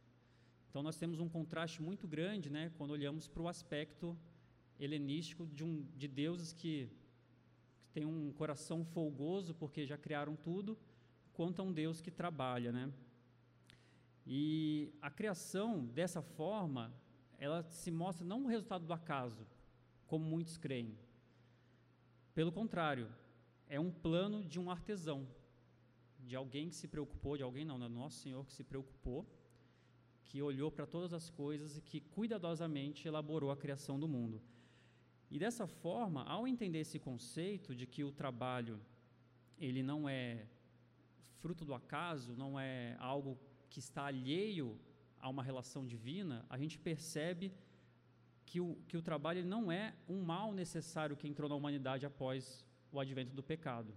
Então 0.71 0.85
nós 0.85 0.97
temos 0.97 1.19
um 1.19 1.29
contraste 1.29 1.83
muito 1.83 2.07
grande, 2.07 2.49
né, 2.49 2.71
quando 2.79 2.93
olhamos 2.93 3.27
para 3.27 3.43
o 3.43 3.49
aspecto 3.49 4.17
helenístico 4.79 5.45
de, 5.49 5.65
um, 5.65 5.85
de 5.97 6.07
deuses 6.07 6.53
que, 6.53 6.89
que 7.83 7.91
têm 7.93 8.07
um 8.07 8.33
coração 8.33 8.85
folgoso 8.85 9.53
porque 9.53 9.85
já 9.85 9.99
criaram 9.99 10.37
tudo, 10.37 10.79
quanto 11.33 11.61
a 11.61 11.65
um 11.65 11.73
Deus 11.73 12.00
que 12.00 12.11
trabalha, 12.11 12.71
né? 12.71 12.93
E 14.25 14.93
a 15.03 15.11
criação 15.11 15.87
dessa 15.87 16.23
forma, 16.23 16.95
ela 17.37 17.65
se 17.65 17.91
mostra 17.91 18.25
não 18.25 18.45
o 18.45 18.47
resultado 18.47 18.87
do 18.87 18.93
acaso, 18.93 19.45
como 20.07 20.25
muitos 20.25 20.57
creem. 20.57 20.97
Pelo 22.33 22.53
contrário, 22.53 23.09
é 23.69 23.81
um 23.81 23.91
plano 23.91 24.45
de 24.45 24.61
um 24.61 24.71
artesão, 24.71 25.27
de 26.21 26.37
alguém 26.37 26.69
que 26.69 26.77
se 26.77 26.87
preocupou, 26.87 27.37
de 27.37 27.43
alguém 27.43 27.65
não, 27.65 27.77
né? 27.77 27.89
nosso 27.89 28.19
Senhor 28.19 28.47
que 28.47 28.53
se 28.53 28.62
preocupou, 28.62 29.27
que 30.31 30.41
olhou 30.41 30.71
para 30.71 30.87
todas 30.87 31.13
as 31.13 31.29
coisas 31.29 31.77
e 31.77 31.81
que 31.81 31.99
cuidadosamente 32.17 33.09
elaborou 33.09 33.51
a 33.51 33.57
criação 33.57 33.99
do 33.99 34.07
mundo. 34.07 34.41
E 35.29 35.41
dessa 35.41 35.67
forma, 35.67 36.23
ao 36.23 36.47
entender 36.47 36.79
esse 36.79 37.01
conceito 37.01 37.75
de 37.75 37.85
que 37.85 38.05
o 38.05 38.13
trabalho 38.13 38.81
ele 39.59 39.83
não 39.83 40.09
é 40.09 40.47
fruto 41.41 41.65
do 41.65 41.75
acaso, 41.75 42.37
não 42.37 42.61
é 42.61 42.97
algo 43.01 43.37
que 43.69 43.81
está 43.81 44.05
alheio 44.05 44.79
a 45.19 45.29
uma 45.29 45.43
relação 45.43 45.85
divina, 45.85 46.47
a 46.49 46.57
gente 46.57 46.79
percebe 46.79 47.53
que 48.47 48.61
o, 48.61 48.77
que 48.87 48.97
o 48.97 49.03
trabalho 49.03 49.45
não 49.45 49.71
é 49.73 49.95
um 50.09 50.23
mal 50.23 50.53
necessário 50.53 51.17
que 51.17 51.27
entrou 51.27 51.49
na 51.49 51.57
humanidade 51.57 52.07
após 52.07 52.65
o 52.93 53.01
advento 53.01 53.35
do 53.35 53.43
pecado. 53.43 53.93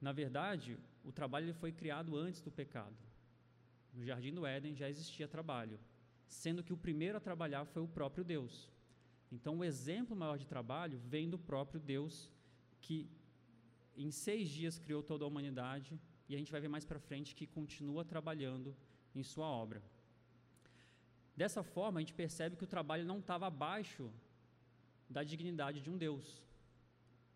Na 0.00 0.10
verdade, 0.10 0.76
o 1.04 1.12
trabalho 1.12 1.54
foi 1.54 1.70
criado 1.70 2.16
antes 2.16 2.40
do 2.40 2.50
pecado. 2.50 3.13
No 3.94 4.04
jardim 4.04 4.34
do 4.34 4.44
Éden 4.44 4.74
já 4.74 4.88
existia 4.88 5.28
trabalho, 5.28 5.78
sendo 6.26 6.62
que 6.62 6.72
o 6.72 6.76
primeiro 6.76 7.16
a 7.16 7.20
trabalhar 7.20 7.64
foi 7.64 7.82
o 7.82 7.88
próprio 7.88 8.24
Deus. 8.24 8.68
Então, 9.30 9.58
o 9.58 9.64
exemplo 9.64 10.16
maior 10.16 10.36
de 10.36 10.46
trabalho 10.46 10.98
vem 10.98 11.28
do 11.28 11.38
próprio 11.38 11.80
Deus, 11.80 12.30
que 12.80 13.08
em 13.96 14.10
seis 14.10 14.48
dias 14.48 14.78
criou 14.78 15.02
toda 15.02 15.24
a 15.24 15.28
humanidade, 15.28 15.98
e 16.28 16.34
a 16.34 16.38
gente 16.38 16.52
vai 16.52 16.60
ver 16.60 16.68
mais 16.68 16.84
para 16.84 16.98
frente 16.98 17.34
que 17.34 17.46
continua 17.46 18.04
trabalhando 18.04 18.74
em 19.14 19.22
sua 19.22 19.46
obra. 19.46 19.82
Dessa 21.36 21.62
forma, 21.62 21.98
a 21.98 22.02
gente 22.02 22.14
percebe 22.14 22.56
que 22.56 22.64
o 22.64 22.72
trabalho 22.74 23.04
não 23.04 23.18
estava 23.18 23.46
abaixo 23.46 24.10
da 25.08 25.22
dignidade 25.22 25.80
de 25.80 25.90
um 25.90 25.96
Deus, 25.96 26.42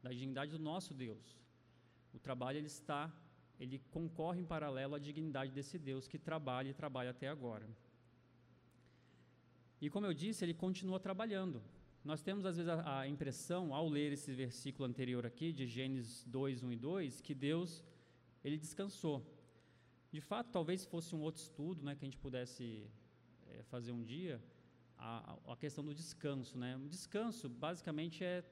da 0.03 0.11
dignidade 0.11 0.53
do 0.53 0.59
nosso 0.59 0.95
Deus. 0.95 1.37
O 2.15 2.19
trabalho 2.19 2.59
ele 2.59 2.67
está, 2.67 3.13
ele 3.59 3.81
concorre 3.91 4.41
em 4.41 4.45
paralelo 4.45 4.95
à 4.95 4.99
dignidade 4.99 5.53
desse 5.53 5.79
Deus 5.79 6.07
que 6.07 6.19
trabalha 6.19 6.69
e 6.69 6.75
trabalha 6.75 7.11
até 7.11 7.29
agora. 7.29 7.69
E 9.81 9.89
como 9.89 10.07
eu 10.07 10.15
disse, 10.15 10.45
ele 10.45 10.55
continua 10.55 10.99
trabalhando. 10.99 11.63
Nós 12.05 12.23
temos 12.23 12.45
às 12.47 12.57
vezes 12.57 12.71
a, 12.71 13.07
impressão, 13.07 13.75
ao 13.75 13.89
ler 13.89 14.13
esse 14.13 14.33
versículo 14.33 14.89
anterior 14.89 15.27
aqui, 15.27 15.53
de 15.53 15.67
Gênesis 15.67 16.25
2, 16.25 16.63
1 16.63 16.73
e 16.73 16.77
2, 16.77 17.21
que 17.21 17.35
Deus 17.35 17.85
ele 18.45 18.57
descansou. 18.57 19.25
De 20.11 20.21
fato, 20.21 20.51
talvez 20.51 20.85
fosse 20.85 21.15
um 21.15 21.21
outro 21.21 21.43
estudo 21.43 21.85
né, 21.85 21.95
que 21.95 22.05
a 22.05 22.07
gente 22.07 22.17
pudesse 22.17 22.87
é, 23.49 23.63
fazer 23.65 23.93
um 23.93 24.03
dia, 24.03 24.43
a, 24.97 25.37
a, 25.47 25.57
questão 25.57 25.85
do 25.85 25.95
descanso. 25.95 26.57
Né? 26.57 26.77
O 26.77 26.89
descanso, 26.89 27.49
basicamente, 27.49 28.25
é 28.25 28.45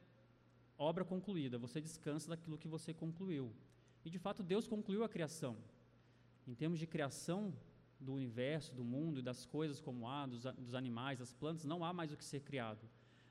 obra 0.76 1.04
concluída, 1.04 1.56
você 1.56 1.80
descansa 1.80 2.28
daquilo 2.28 2.58
que 2.58 2.68
você 2.68 2.92
concluiu. 2.92 3.52
E, 4.06 4.10
de 4.10 4.20
fato, 4.20 4.40
Deus 4.40 4.68
concluiu 4.68 5.02
a 5.02 5.08
criação. 5.08 5.56
Em 6.46 6.54
termos 6.54 6.78
de 6.78 6.86
criação 6.86 7.52
do 7.98 8.12
universo, 8.14 8.72
do 8.72 8.84
mundo 8.84 9.18
e 9.18 9.22
das 9.22 9.44
coisas 9.44 9.80
como 9.80 10.08
há, 10.08 10.26
dos, 10.26 10.44
dos 10.44 10.74
animais, 10.74 11.18
das 11.18 11.32
plantas, 11.32 11.64
não 11.64 11.84
há 11.84 11.92
mais 11.92 12.12
o 12.12 12.16
que 12.16 12.24
ser 12.24 12.42
criado. 12.42 12.88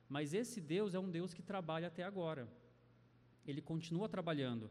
Mas 0.10 0.34
esse 0.34 0.60
Deus 0.60 0.94
é 0.94 1.00
um 1.00 1.10
Deus 1.10 1.34
que 1.34 1.42
trabalha 1.42 1.88
até 1.88 2.04
agora. 2.04 2.46
Ele 3.48 3.62
continua 3.62 4.10
trabalhando. 4.10 4.70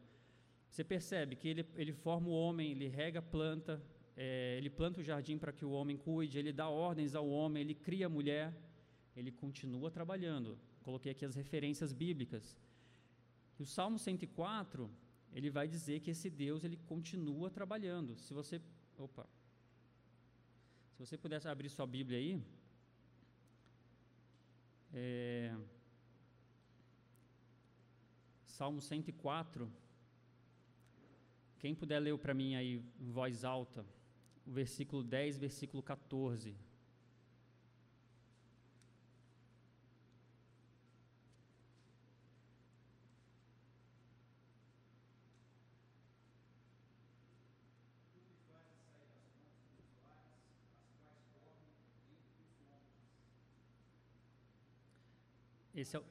Você 0.69 0.85
percebe 0.85 1.37
que 1.37 1.49
ele, 1.49 1.67
ele 1.75 1.95
forma 1.95 2.29
o 2.29 2.33
homem, 2.33 2.73
ele 2.73 2.87
rega 2.87 3.21
a 3.21 3.23
planta, 3.23 3.83
é, 4.15 4.59
ele 4.59 4.69
planta 4.69 5.01
o 5.01 5.03
jardim 5.03 5.39
para 5.39 5.55
que 5.55 5.65
o 5.65 5.71
homem 5.71 5.97
cuide, 5.97 6.39
ele 6.39 6.53
dá 6.53 6.69
ordens 6.69 7.15
ao 7.15 7.27
homem, 7.27 7.63
ele 7.63 7.75
cria 7.75 8.05
a 8.05 8.11
mulher, 8.11 8.55
ele 9.17 9.33
continua 9.33 9.91
trabalhando. 9.91 10.59
Coloquei 10.83 11.13
aqui 11.13 11.25
as 11.25 11.35
referências 11.35 11.95
bíblicas. 11.95 12.59
E 13.59 13.63
o 13.63 13.67
Salmo 13.67 13.99
104, 13.99 14.91
ele 15.35 15.51
vai 15.51 15.67
dizer 15.67 15.99
que 16.01 16.11
esse 16.13 16.31
Deus 16.31 16.63
ele 16.63 16.77
continua 16.77 17.51
trabalhando. 17.51 18.17
Se 18.17 18.33
você, 18.33 18.63
opa, 18.97 19.27
se 20.93 21.05
você 21.05 21.19
pudesse 21.19 21.49
abrir 21.49 21.69
sua 21.69 21.87
Bíblia 21.87 22.19
aí, 22.19 22.41
é, 24.93 25.57
Salmo 28.47 28.81
104, 28.81 29.69
quem 31.59 31.75
puder 31.75 31.99
ler 31.99 32.17
para 32.17 32.33
mim 32.33 32.55
aí 32.55 32.81
em 33.01 33.11
voz 33.11 33.45
alta, 33.45 33.85
o 34.47 34.53
versículo 34.53 35.03
10, 35.03 35.39
versículo 35.39 35.83
14. 35.83 36.55
Esse 55.75 55.97
é 55.97 55.99
o 55.99 56.05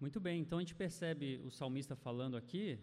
Muito 0.00 0.20
bem, 0.20 0.40
então 0.42 0.58
a 0.58 0.60
gente 0.60 0.74
percebe 0.74 1.40
o 1.46 1.50
salmista 1.50 1.96
falando 1.96 2.36
aqui 2.36 2.78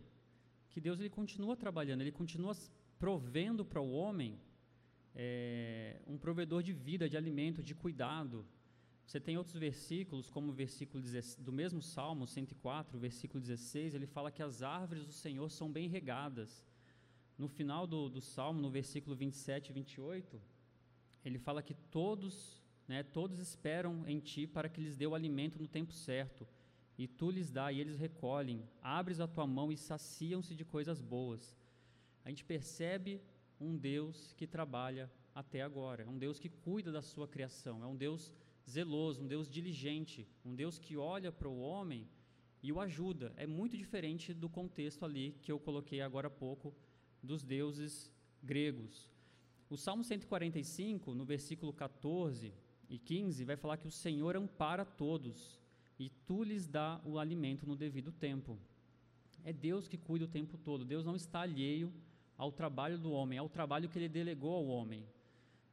que 0.72 0.82
Deus 0.82 1.00
ele 1.00 1.10
continua 1.10 1.56
trabalhando, 1.56 2.02
ele 2.02 2.12
continua 2.12 2.54
provendo 2.98 3.64
para 3.64 3.80
o 3.80 3.92
homem 3.92 4.40
é, 5.14 6.02
um 6.08 6.18
provedor 6.18 6.64
de 6.64 6.74
vida, 6.74 7.08
de 7.08 7.16
alimento, 7.16 7.62
de 7.62 7.76
cuidado. 7.76 8.44
Você 9.06 9.20
tem 9.20 9.38
outros 9.38 9.56
versículos, 9.56 10.32
como 10.32 10.50
o 10.50 10.54
versículo 10.54 11.04
do 11.38 11.54
mesmo 11.54 11.82
Salmo 11.82 12.26
104, 12.26 12.98
versículo 12.98 13.40
16, 13.40 13.94
ele 13.94 14.08
fala 14.08 14.32
que 14.32 14.42
as 14.42 14.64
árvores 14.64 15.06
do 15.06 15.14
Senhor 15.14 15.50
são 15.52 15.72
bem 15.72 15.88
regadas. 15.88 16.66
No 17.42 17.48
final 17.48 17.88
do, 17.88 18.08
do 18.08 18.22
Salmo, 18.22 18.62
no 18.62 18.70
versículo 18.70 19.16
27 19.16 19.70
e 19.70 19.74
28, 19.74 20.40
ele 21.26 21.40
fala 21.40 21.64
que 21.64 21.74
todos, 21.74 22.62
né, 22.88 23.02
todos 23.02 23.40
esperam 23.40 24.08
em 24.08 24.20
Ti 24.20 24.46
para 24.46 24.70
que 24.70 24.80
lhes 24.80 24.96
dê 24.96 25.08
o 25.08 25.16
alimento 25.16 25.58
no 25.58 25.68
tempo 25.68 25.92
certo 25.92 26.48
e 27.00 27.08
tu 27.08 27.32
lhes 27.32 27.50
dá, 27.50 27.72
e 27.72 27.80
eles 27.80 27.98
recolhem. 27.98 28.64
Abres 28.80 29.20
a 29.20 29.28
tua 29.28 29.48
mão 29.48 29.72
e 29.72 29.76
saciam-se 29.76 30.54
de 30.54 30.64
coisas 30.64 31.02
boas. 31.02 31.58
A 32.24 32.30
gente 32.30 32.46
percebe 32.46 33.20
um 33.60 33.76
Deus 33.76 34.34
que 34.34 34.46
trabalha 34.46 35.12
até 35.34 35.64
agora, 35.64 36.04
é 36.04 36.08
um 36.08 36.20
Deus 36.20 36.38
que 36.38 36.48
cuida 36.48 36.92
da 36.92 37.02
sua 37.02 37.28
criação, 37.28 37.82
é 37.82 37.88
um 37.88 37.96
Deus 37.96 38.32
zeloso, 38.70 39.24
um 39.24 39.28
Deus 39.28 39.50
diligente, 39.50 40.28
um 40.46 40.54
Deus 40.54 40.78
que 40.78 40.96
olha 40.96 41.32
para 41.32 41.50
o 41.50 41.60
homem 41.60 42.08
e 42.62 42.72
o 42.72 42.80
ajuda. 42.80 43.34
É 43.36 43.48
muito 43.48 43.76
diferente 43.76 44.32
do 44.32 44.48
contexto 44.48 45.04
ali 45.04 45.36
que 45.42 45.52
eu 45.52 45.60
coloquei 45.60 46.02
agora 46.02 46.28
há 46.28 46.30
pouco 46.30 46.72
dos 47.22 47.44
deuses 47.44 48.12
gregos. 48.42 49.10
O 49.70 49.78
Salmo 49.78 50.04
145, 50.04 51.14
no 51.14 51.24
versículo 51.24 51.72
14 51.72 52.54
e 52.90 52.98
15, 52.98 53.46
vai 53.46 53.56
falar 53.56 53.78
que 53.78 53.88
o 53.88 53.92
Senhor 53.92 54.36
ampara 54.36 54.84
todos 54.84 55.60
e 55.98 56.10
tu 56.28 56.44
lhes 56.44 56.68
dá 56.68 57.00
o 57.06 57.18
alimento 57.20 57.66
no 57.66 57.76
devido 57.76 58.12
tempo. 58.12 58.60
É 59.44 59.54
Deus 59.54 59.88
que 59.88 59.98
cuida 59.98 60.26
o 60.26 60.28
tempo 60.28 60.58
todo. 60.58 60.84
Deus 60.84 61.06
não 61.06 61.16
está 61.16 61.42
alheio 61.42 61.94
ao 62.38 62.52
trabalho 62.52 62.98
do 62.98 63.12
homem, 63.12 63.38
ao 63.38 63.48
trabalho 63.48 63.88
que 63.88 63.98
ele 63.98 64.10
delegou 64.10 64.54
ao 64.54 64.66
homem. 64.66 65.06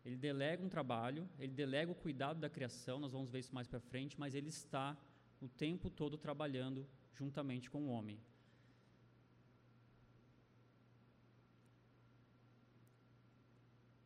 Ele 0.05 0.17
delega 0.17 0.64
um 0.64 0.69
trabalho, 0.69 1.28
ele 1.38 1.52
delega 1.52 1.90
o 1.90 1.95
cuidado 1.95 2.40
da 2.40 2.49
criação, 2.49 2.99
nós 2.99 3.12
vamos 3.12 3.31
ver 3.31 3.40
isso 3.40 3.55
mais 3.55 3.67
para 3.67 3.81
frente, 3.81 4.19
mas 4.19 4.35
ele 4.35 4.49
está 4.49 4.97
o 5.40 5.49
tempo 5.49 5.90
todo 5.90 6.17
trabalhando 6.17 6.87
juntamente 7.14 7.69
com 7.71 7.83
o 7.83 7.88
homem. 7.88 8.19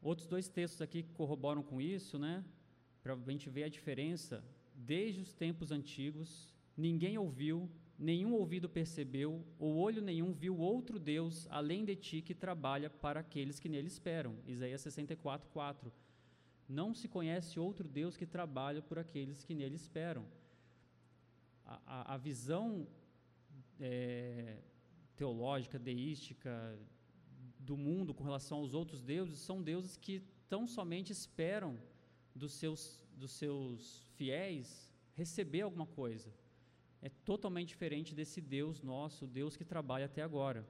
Outros 0.03 0.27
dois 0.27 0.49
textos 0.49 0.83
aqui 0.83 1.05
que 1.05 1.13
corroboram 1.13 1.63
com 1.63 1.81
isso, 1.81 2.19
né? 2.19 2.45
Para 3.03 3.15
a 3.15 3.31
gente 3.31 3.49
ver 3.49 3.63
a 3.65 3.69
diferença 3.69 4.45
desde 4.75 5.21
os 5.21 5.33
tempos 5.33 5.71
antigos, 5.71 6.53
ninguém 6.77 7.17
ouviu, 7.17 7.71
nenhum 7.97 8.35
ouvido 8.35 8.69
percebeu, 8.69 9.45
ou 9.59 9.77
olho 9.77 10.03
nenhum 10.03 10.33
viu 10.33 10.59
outro 10.59 10.99
Deus 10.99 11.47
além 11.51 11.85
de 11.85 11.95
ti 11.95 12.21
que 12.21 12.35
trabalha 12.35 12.91
para 12.91 13.21
aqueles 13.21 13.61
que 13.61 13.69
nele 13.69 13.87
esperam. 13.87 14.37
Isaías 14.47 14.81
64, 14.81 15.49
4. 15.51 15.93
Não 16.69 16.93
se 16.93 17.07
conhece 17.07 17.61
outro 17.61 17.87
Deus 17.87 18.17
que 18.17 18.27
trabalha 18.27 18.83
por 18.83 18.99
aqueles 18.99 19.45
que 19.45 19.55
nele 19.55 19.77
esperam. 19.77 20.27
A, 21.65 21.81
a, 21.87 22.15
a 22.15 22.17
visão 22.17 22.89
é, 23.79 24.59
teológica, 25.15 25.79
deística, 25.79 26.77
do 27.67 27.77
mundo 27.77 28.13
com 28.13 28.25
relação 28.25 28.59
aos 28.59 28.75
outros 28.75 29.03
deuses 29.03 29.39
são 29.39 29.63
deuses 29.63 29.97
que 29.97 30.23
tão 30.49 30.67
somente 30.67 31.13
esperam 31.13 31.79
dos 32.35 32.53
seus, 32.53 33.05
dos 33.17 33.33
seus 33.33 34.07
fiéis 34.17 34.91
receber 35.15 35.63
alguma 35.63 35.87
coisa. 35.87 36.33
É 37.01 37.09
totalmente 37.09 37.69
diferente 37.69 38.15
desse 38.15 38.41
Deus 38.41 38.83
nosso, 38.83 39.27
Deus 39.27 39.57
que 39.57 39.65
trabalha 39.65 40.07
até 40.07 40.23
agora. 40.23 40.67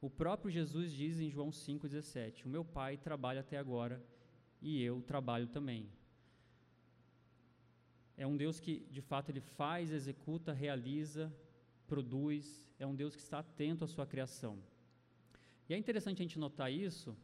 O 0.00 0.08
próprio 0.08 0.50
Jesus 0.50 0.92
diz 0.92 1.18
em 1.20 1.30
João 1.30 1.50
5,17: 1.50 2.44
O 2.44 2.48
meu 2.48 2.64
Pai 2.64 2.96
trabalha 2.96 3.40
até 3.40 3.58
agora 3.58 4.02
e 4.60 4.82
eu 4.82 5.02
trabalho 5.02 5.48
também. 5.48 5.88
É 8.16 8.26
um 8.26 8.36
Deus 8.36 8.58
que, 8.58 8.80
de 8.90 9.00
fato, 9.00 9.30
ele 9.30 9.40
faz, 9.40 9.92
executa, 9.92 10.52
realiza, 10.52 11.32
produz. 11.86 12.66
É 12.78 12.86
um 12.86 12.94
Deus 12.94 13.14
que 13.14 13.22
está 13.22 13.38
atento 13.38 13.84
à 13.84 13.88
sua 13.88 14.06
criação. 14.06 14.58
E 15.68 15.74
é 15.74 15.76
interessante 15.76 16.22
a 16.22 16.24
gente 16.24 16.38
notar 16.38 16.72
isso 16.72 17.16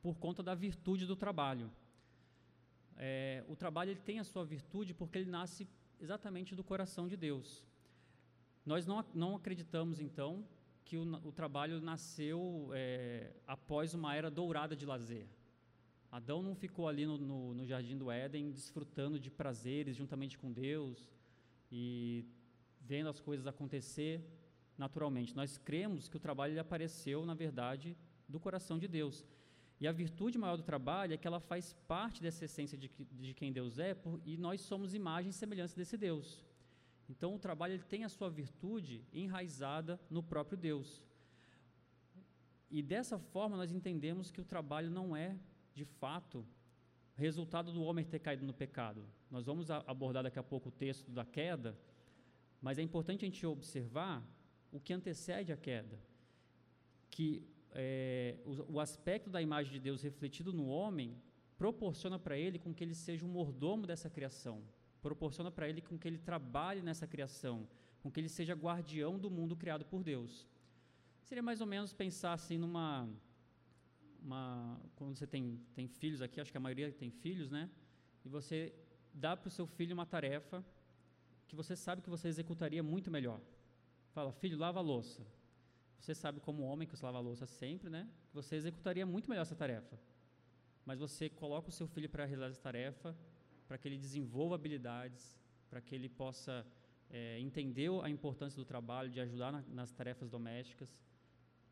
por 0.00 0.18
conta 0.18 0.42
da 0.42 0.54
virtude 0.54 1.06
do 1.06 1.14
trabalho. 1.14 1.70
É, 2.96 3.44
o 3.48 3.54
trabalho 3.54 3.90
ele 3.90 4.00
tem 4.00 4.18
a 4.18 4.24
sua 4.24 4.44
virtude 4.44 4.94
porque 4.94 5.18
ele 5.18 5.30
nasce 5.30 5.68
exatamente 6.00 6.54
do 6.54 6.64
coração 6.64 7.06
de 7.06 7.16
Deus. 7.16 7.64
Nós 8.64 8.86
não, 8.86 9.04
não 9.14 9.36
acreditamos, 9.36 10.00
então, 10.00 10.44
que 10.84 10.96
o, 10.96 11.02
o 11.26 11.32
trabalho 11.32 11.80
nasceu 11.80 12.70
é, 12.72 13.32
após 13.46 13.94
uma 13.94 14.14
era 14.14 14.30
dourada 14.30 14.74
de 14.74 14.86
lazer. 14.86 15.26
Adão 16.10 16.42
não 16.42 16.54
ficou 16.54 16.88
ali 16.88 17.06
no, 17.06 17.16
no, 17.16 17.54
no, 17.54 17.64
jardim 17.64 17.96
do 17.96 18.10
Éden 18.10 18.50
desfrutando 18.50 19.18
de 19.18 19.30
prazeres 19.30 19.96
juntamente 19.96 20.36
com 20.36 20.50
Deus 20.50 21.08
e 21.70 22.26
vendo 22.80 23.08
as 23.08 23.20
coisas 23.20 23.46
acontecer 23.46 24.20
naturalmente. 24.80 25.36
Nós 25.36 25.58
cremos 25.58 26.08
que 26.08 26.16
o 26.16 26.24
trabalho 26.26 26.52
ele 26.52 26.64
apareceu, 26.66 27.24
na 27.30 27.34
verdade, 27.34 27.96
do 28.28 28.40
coração 28.40 28.78
de 28.78 28.88
Deus. 28.88 29.24
E 29.80 29.86
a 29.86 29.92
virtude 29.92 30.36
maior 30.38 30.56
do 30.56 30.62
trabalho 30.62 31.12
é 31.14 31.16
que 31.16 31.26
ela 31.26 31.40
faz 31.40 31.74
parte 31.86 32.22
dessa 32.22 32.44
essência 32.46 32.76
de, 32.76 32.90
de 33.12 33.34
quem 33.34 33.52
Deus 33.52 33.78
é, 33.78 33.94
por, 33.94 34.20
e 34.24 34.36
nós 34.36 34.60
somos 34.60 34.94
imagem 34.94 35.30
e 35.30 35.32
semelhança 35.32 35.76
desse 35.76 35.96
Deus. 35.96 36.44
Então, 37.08 37.34
o 37.34 37.38
trabalho 37.38 37.74
ele 37.74 37.82
tem 37.82 38.04
a 38.04 38.08
sua 38.08 38.30
virtude 38.30 39.04
enraizada 39.12 40.00
no 40.08 40.22
próprio 40.22 40.56
Deus. 40.56 41.02
E 42.70 42.82
dessa 42.82 43.18
forma, 43.18 43.56
nós 43.56 43.72
entendemos 43.72 44.30
que 44.30 44.40
o 44.40 44.44
trabalho 44.44 44.90
não 44.90 45.16
é, 45.16 45.36
de 45.74 45.84
fato, 45.84 46.46
resultado 47.16 47.72
do 47.72 47.82
homem 47.82 48.04
ter 48.04 48.20
caído 48.20 48.46
no 48.46 48.54
pecado. 48.54 49.04
Nós 49.30 49.44
vamos 49.46 49.70
abordar 49.70 50.22
daqui 50.22 50.38
a 50.38 50.42
pouco 50.42 50.68
o 50.68 50.72
texto 50.72 51.10
da 51.10 51.24
queda, 51.24 51.76
mas 52.62 52.78
é 52.78 52.82
importante 52.82 53.24
a 53.24 53.28
gente 53.28 53.44
observar 53.46 54.22
o 54.72 54.80
que 54.80 54.92
antecede 54.92 55.52
a 55.52 55.56
queda, 55.56 55.98
que 57.10 57.42
é, 57.72 58.36
o, 58.44 58.74
o, 58.74 58.80
aspecto 58.80 59.30
da 59.30 59.40
imagem 59.40 59.72
de 59.72 59.78
Deus 59.78 60.02
refletido 60.02 60.52
no 60.52 60.66
homem 60.66 61.16
proporciona 61.56 62.18
para 62.18 62.36
ele 62.36 62.58
com 62.58 62.74
que 62.74 62.82
ele 62.82 62.94
seja 62.94 63.24
um 63.24 63.28
mordomo 63.28 63.86
dessa 63.86 64.08
criação, 64.08 64.62
proporciona 65.02 65.50
para 65.50 65.68
ele 65.68 65.80
com 65.80 65.98
que 65.98 66.08
ele 66.08 66.18
trabalhe 66.18 66.82
nessa 66.82 67.06
criação, 67.06 67.68
com 68.02 68.10
que 68.10 68.18
ele 68.18 68.28
seja 68.28 68.54
guardião 68.54 69.18
do 69.18 69.30
mundo 69.30 69.56
criado 69.56 69.84
por 69.84 70.02
Deus. 70.02 70.46
Seria 71.22 71.42
mais 71.42 71.60
ou 71.60 71.66
menos 71.66 71.92
pensar 71.92 72.32
assim 72.32 72.58
numa 72.58 73.08
uma, 74.22 74.80
quando 74.96 75.16
você 75.16 75.26
tem, 75.26 75.58
tem 75.74 75.88
filhos 75.88 76.20
aqui, 76.20 76.40
acho 76.40 76.50
que 76.50 76.56
a 76.56 76.60
maioria 76.60 76.92
tem 76.92 77.10
filhos, 77.10 77.50
né? 77.50 77.70
E 78.24 78.28
você 78.28 78.74
dá 79.14 79.36
para 79.36 79.48
o 79.48 79.50
seu 79.50 79.66
filho 79.66 79.94
uma 79.94 80.06
tarefa 80.06 80.64
que 81.48 81.56
você 81.56 81.74
sabe 81.74 82.02
que 82.02 82.10
você 82.10 82.28
executaria 82.28 82.82
muito 82.82 83.10
melhor. 83.10 83.40
Fala, 84.12 84.32
filho, 84.32 84.58
lava 84.58 84.78
a 84.80 84.82
louça. 84.82 85.24
Você 85.98 86.14
sabe, 86.14 86.40
como 86.40 86.62
homem 86.62 86.86
que 86.88 86.96
você 86.96 87.04
lava 87.04 87.18
a 87.18 87.20
louça 87.20 87.46
sempre, 87.46 87.88
né? 87.88 88.08
Você 88.32 88.56
executaria 88.56 89.06
muito 89.06 89.28
melhor 89.28 89.42
essa 89.42 89.54
tarefa. 89.54 89.98
Mas 90.84 90.98
você 90.98 91.28
coloca 91.28 91.68
o 91.68 91.72
seu 91.72 91.86
filho 91.86 92.08
para 92.08 92.24
realizar 92.24 92.48
essa 92.48 92.60
tarefa, 92.60 93.16
para 93.68 93.78
que 93.78 93.86
ele 93.86 93.98
desenvolva 93.98 94.54
habilidades, 94.56 95.38
para 95.68 95.80
que 95.80 95.94
ele 95.94 96.08
possa 96.08 96.66
é, 97.08 97.38
entender 97.38 97.90
a 98.02 98.08
importância 98.08 98.56
do 98.56 98.64
trabalho, 98.64 99.10
de 99.10 99.20
ajudar 99.20 99.52
na, 99.52 99.62
nas 99.68 99.92
tarefas 99.92 100.28
domésticas. 100.28 100.98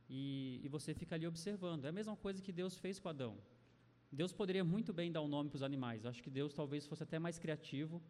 E, 0.08 0.60
e, 0.62 0.68
você 0.68 0.94
fica 0.94 1.14
ali 1.16 1.26
observando. 1.26 1.84
É 1.84 1.88
a 1.88 1.92
mesma 1.92 2.16
coisa 2.16 2.40
que 2.40 2.52
Deus 2.52 2.78
fez 2.78 2.98
com 2.98 3.08
Adão. 3.08 3.36
Deus 4.12 4.32
poderia 4.32 4.64
muito 4.64 4.92
bem 4.92 5.10
dar 5.10 5.22
um 5.22 5.28
nome 5.28 5.50
para 5.50 5.56
os 5.56 5.62
animais. 5.62 6.06
Acho 6.06 6.22
que 6.22 6.30
Deus 6.30 6.54
talvez 6.54 6.86
fosse 6.86 7.02
até 7.02 7.18
mais 7.18 7.38
criativo 7.38 8.02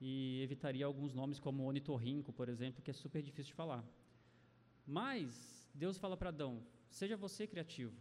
e 0.00 0.40
evitaria 0.42 0.86
alguns 0.86 1.12
nomes 1.12 1.38
como 1.38 1.64
onitorrinco, 1.64 2.32
por 2.32 2.48
exemplo, 2.48 2.82
que 2.82 2.90
é 2.90 2.94
super 2.94 3.22
difícil 3.22 3.50
de 3.50 3.54
falar. 3.54 3.84
Mas 4.86 5.68
Deus 5.74 5.98
fala 5.98 6.16
para 6.16 6.30
Adão: 6.30 6.62
seja 6.88 7.16
você 7.16 7.46
criativo, 7.46 7.96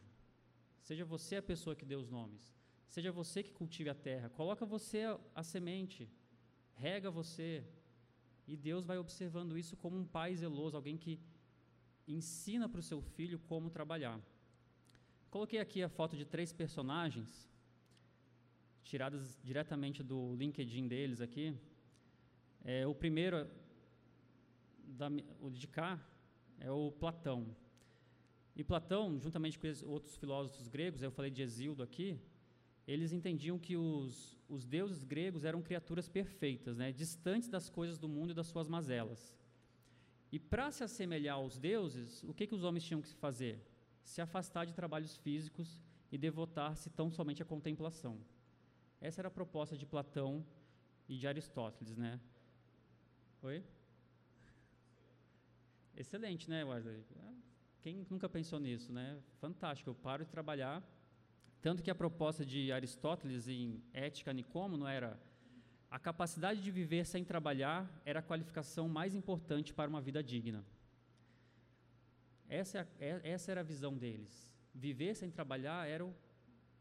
seja 0.81 1.03
você 1.05 1.37
a 1.37 1.41
pessoa 1.41 1.75
que 1.75 1.85
dê 1.85 1.95
os 1.95 2.09
nomes, 2.09 2.55
seja 2.87 3.11
você 3.11 3.43
que 3.43 3.51
cultive 3.51 3.89
a 3.89 3.95
terra, 3.95 4.29
coloca 4.29 4.65
você 4.65 5.01
a, 5.01 5.19
a 5.35 5.43
semente, 5.43 6.09
rega 6.75 7.09
você, 7.09 7.63
e 8.47 8.55
Deus 8.55 8.85
vai 8.85 8.97
observando 8.97 9.57
isso 9.57 9.75
como 9.75 9.97
um 9.97 10.05
pai 10.05 10.35
zeloso, 10.35 10.77
alguém 10.77 10.97
que 10.97 11.19
ensina 12.07 12.69
para 12.69 12.79
o 12.79 12.83
seu 12.83 13.01
filho 13.01 13.39
como 13.39 13.69
trabalhar. 13.69 14.19
Coloquei 15.29 15.59
aqui 15.59 15.83
a 15.83 15.89
foto 15.89 16.15
de 16.15 16.25
três 16.25 16.53
personagens, 16.53 17.49
tiradas 18.83 19.37
diretamente 19.43 20.01
do 20.01 20.33
LinkedIn 20.35 20.87
deles 20.87 21.19
aqui. 21.19 21.53
É, 22.63 22.85
o 22.85 22.93
primeiro, 22.93 23.47
da, 24.85 25.07
o 25.39 25.49
de 25.49 25.67
cá, 25.67 25.99
é 26.59 26.71
o 26.71 26.91
Platão. 26.91 27.55
E 28.55 28.63
Platão, 28.63 29.19
juntamente 29.19 29.59
com 29.59 29.67
outros 29.85 30.17
filósofos 30.17 30.67
gregos, 30.67 31.01
eu 31.01 31.11
falei 31.11 31.29
de 31.29 31.41
Exildo 31.41 31.83
aqui, 31.83 32.19
eles 32.87 33.11
entendiam 33.11 33.59
que 33.59 33.75
os, 33.75 34.39
os 34.47 34.65
deuses 34.65 35.03
gregos 35.03 35.43
eram 35.43 35.61
criaturas 35.61 36.07
perfeitas, 36.07 36.77
né, 36.77 36.91
distantes 36.91 37.49
das 37.49 37.69
coisas 37.69 37.97
do 37.99 38.07
mundo 38.07 38.31
e 38.31 38.33
das 38.33 38.47
suas 38.47 38.67
mazelas. 38.67 39.37
E 40.31 40.39
para 40.39 40.71
se 40.71 40.83
assemelhar 40.83 41.35
aos 41.35 41.57
deuses, 41.57 42.23
o 42.23 42.33
que, 42.33 42.47
que 42.47 42.55
os 42.55 42.63
homens 42.63 42.83
tinham 42.83 43.01
que 43.01 43.13
fazer? 43.15 43.61
Se 44.03 44.21
afastar 44.21 44.65
de 44.65 44.73
trabalhos 44.73 45.17
físicos 45.17 45.79
e 46.11 46.17
devotar-se 46.17 46.89
tão 46.89 47.09
somente 47.09 47.41
à 47.41 47.45
contemplação. 47.45 48.17
Essa 48.99 49.21
era 49.21 49.27
a 49.27 49.31
proposta 49.31 49.77
de 49.77 49.85
Platão 49.85 50.45
e 51.07 51.17
de 51.17 51.27
Aristóteles, 51.27 51.95
né? 51.95 52.19
Oi? 53.43 53.63
Excelente, 55.95 56.49
né, 56.49 56.63
Wesley? 56.63 57.03
Quem 57.81 58.05
nunca 58.09 58.27
pensou 58.27 58.59
nisso, 58.59 58.91
né? 58.91 59.19
Fantástico, 59.39 59.91
eu 59.91 59.95
paro 59.95 60.25
de 60.25 60.31
trabalhar. 60.31 60.83
Tanto 61.61 61.83
que 61.83 61.91
a 61.91 61.95
proposta 61.95 62.43
de 62.45 62.71
Aristóteles 62.71 63.47
em 63.47 63.81
Ética 63.93 64.33
Nicomo 64.33 64.87
era 64.87 65.19
a 65.89 65.99
capacidade 65.99 66.61
de 66.61 66.71
viver 66.71 67.05
sem 67.05 67.23
trabalhar 67.23 67.89
era 68.03 68.19
a 68.19 68.23
qualificação 68.23 68.89
mais 68.89 69.13
importante 69.13 69.73
para 69.73 69.89
uma 69.89 70.01
vida 70.01 70.23
digna. 70.23 70.65
Essa, 72.49 72.79
é, 72.99 73.09
é 73.09 73.21
essa 73.23 73.51
era 73.51 73.61
a 73.61 73.63
visão 73.63 73.95
deles. 73.95 74.51
Viver 74.73 75.15
sem 75.15 75.29
trabalhar 75.29 75.87
era 75.87 76.03
o, 76.03 76.13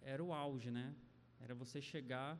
era 0.00 0.24
o 0.24 0.32
auge, 0.32 0.70
né? 0.70 0.94
Era 1.38 1.54
você 1.54 1.82
chegar 1.82 2.38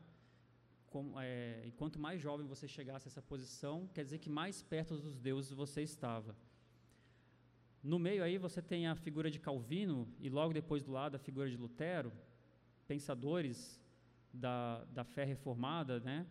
com, 0.97 1.19
é, 1.19 1.61
e 1.63 1.71
quanto 1.71 1.99
mais 1.99 2.19
jovem 2.19 2.47
você 2.47 2.67
chegasse 2.67 3.07
a 3.07 3.09
essa 3.09 3.21
posição, 3.21 3.87
quer 3.93 4.03
dizer 4.03 4.17
que 4.17 4.29
mais 4.29 4.63
perto 4.63 4.97
dos 4.97 5.15
deuses 5.19 5.51
você 5.51 5.83
estava. 5.83 6.35
No 7.83 7.99
meio 7.99 8.23
aí 8.23 8.37
você 8.39 8.61
tem 8.61 8.87
a 8.87 8.95
figura 8.95 9.29
de 9.29 9.39
Calvino 9.39 10.07
e 10.19 10.27
logo 10.27 10.53
depois 10.53 10.83
do 10.83 10.91
lado 10.91 11.15
a 11.15 11.19
figura 11.19 11.49
de 11.49 11.55
Lutero, 11.55 12.11
pensadores 12.87 13.79
da, 14.33 14.83
da 14.85 15.03
fé 15.03 15.23
reformada, 15.23 15.99
né? 15.99 16.25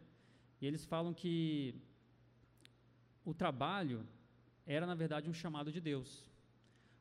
E 0.61 0.67
eles 0.67 0.85
falam 0.85 1.15
que 1.15 1.75
o 3.25 3.33
trabalho 3.33 4.05
era 4.67 4.85
na 4.85 4.97
verdade 4.97 5.31
um 5.31 5.35
chamado 5.35 5.71
de 5.71 5.81
Deus. 5.81 6.25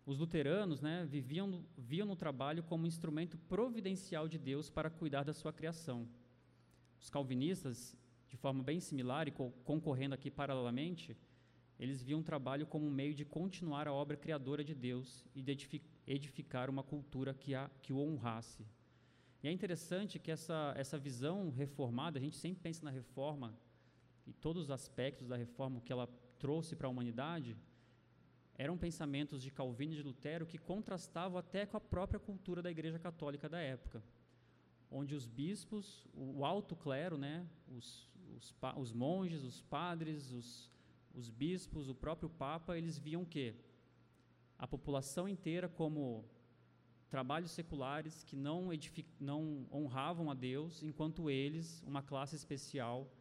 Os 0.05 0.19
luteranos, 0.19 0.81
né, 0.81 1.03
viviam 1.09 1.65
viam 1.75 2.07
no 2.07 2.15
trabalho 2.15 2.61
como 2.61 2.85
instrumento 2.85 3.39
providencial 3.53 4.27
de 4.27 4.37
Deus 4.37 4.69
para 4.69 4.91
cuidar 4.91 5.23
da 5.23 5.33
sua 5.33 5.51
criação. 5.51 6.07
Os 7.05 7.09
calvinistas, 7.11 7.95
de 8.27 8.35
forma 8.35 8.63
bem 8.63 8.79
similar 8.79 9.27
e 9.27 9.31
co 9.31 9.51
concorrendo 9.63 10.15
aqui 10.15 10.31
paralelamente, 10.31 11.15
eles 11.79 12.01
viam 12.01 12.19
o 12.19 12.23
trabalho 12.23 12.65
como 12.65 12.83
um 12.87 12.89
meio 12.89 13.13
de 13.13 13.23
continuar 13.23 13.87
a 13.87 13.93
obra 13.93 14.17
criadora 14.17 14.63
de 14.63 14.73
Deus 14.73 15.23
e 15.35 15.39
de 15.43 15.83
edificar 16.07 16.67
uma 16.67 16.81
cultura 16.81 17.31
que, 17.31 17.53
a, 17.53 17.69
que 17.83 17.93
o 17.93 17.99
honrasse. 17.99 18.65
E 19.43 19.47
é 19.47 19.51
interessante 19.51 20.17
que 20.17 20.31
essa, 20.31 20.73
essa 20.75 20.97
visão 20.97 21.51
reformada, 21.51 22.17
a 22.17 22.21
gente 22.23 22.37
sempre 22.37 22.63
pensa 22.63 22.83
na 22.83 22.89
reforma 22.89 23.53
e 24.25 24.33
todos 24.33 24.63
os 24.63 24.71
aspectos 24.71 25.27
da 25.27 25.35
reforma 25.35 25.81
que 25.81 25.93
ela 25.93 26.09
trouxe 26.39 26.75
para 26.75 26.87
a 26.87 26.89
humanidade, 26.89 27.55
eram 28.57 28.79
pensamentos 28.79 29.43
de 29.43 29.51
Calvino 29.51 29.93
e 29.93 29.97
de 29.97 30.01
Lutero 30.01 30.47
que 30.47 30.57
contrastavam 30.57 31.37
até 31.37 31.67
com 31.67 31.77
a 31.77 31.81
própria 31.81 32.19
cultura 32.19 32.63
da 32.63 32.71
Igreja 32.71 32.97
Católica 32.97 33.47
da 33.47 33.59
época 33.59 34.01
onde 34.97 35.13
os 35.13 35.27
bispos, 35.27 36.07
o 36.13 36.45
alto 36.45 36.73
clero, 36.73 37.17
né, 37.17 37.45
os, 37.67 38.09
os, 38.33 38.55
os 38.77 38.93
monges, 38.93 39.43
os 39.43 39.61
padres, 39.61 40.31
os, 40.31 40.71
os 41.13 41.29
bispos, 41.29 41.89
o 41.89 41.93
próprio 41.93 42.29
Papa, 42.29 42.77
eles 42.77 42.97
viam 42.97 43.25
que 43.25 43.53
a 44.57 44.65
população 44.65 45.27
inteira 45.27 45.67
como 45.67 46.23
trabalhos 47.09 47.51
seculares 47.51 48.23
que 48.23 48.37
não, 48.37 48.69
não 49.19 49.67
honravam 49.69 50.31
a 50.31 50.33
Deus, 50.33 50.81
enquanto 50.81 51.29
eles, 51.29 51.83
uma 51.85 52.01
classe 52.01 52.37
especial, 52.37 53.11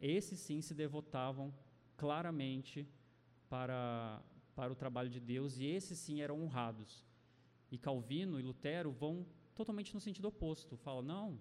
esses 0.00 0.38
sim 0.40 0.62
se 0.62 0.74
devotavam 0.74 1.52
claramente 1.94 2.88
para, 3.50 4.22
para 4.54 4.72
o 4.72 4.76
trabalho 4.76 5.10
de 5.10 5.20
Deus 5.20 5.58
e 5.58 5.66
esses 5.66 5.98
sim 5.98 6.22
eram 6.22 6.42
honrados. 6.42 7.04
E 7.70 7.76
Calvino 7.76 8.40
e 8.40 8.42
Lutero 8.42 8.90
vão 8.90 9.26
totalmente 9.56 9.94
no 9.94 10.00
sentido 10.00 10.28
oposto. 10.28 10.76
Falam, 10.76 11.02
não, 11.02 11.38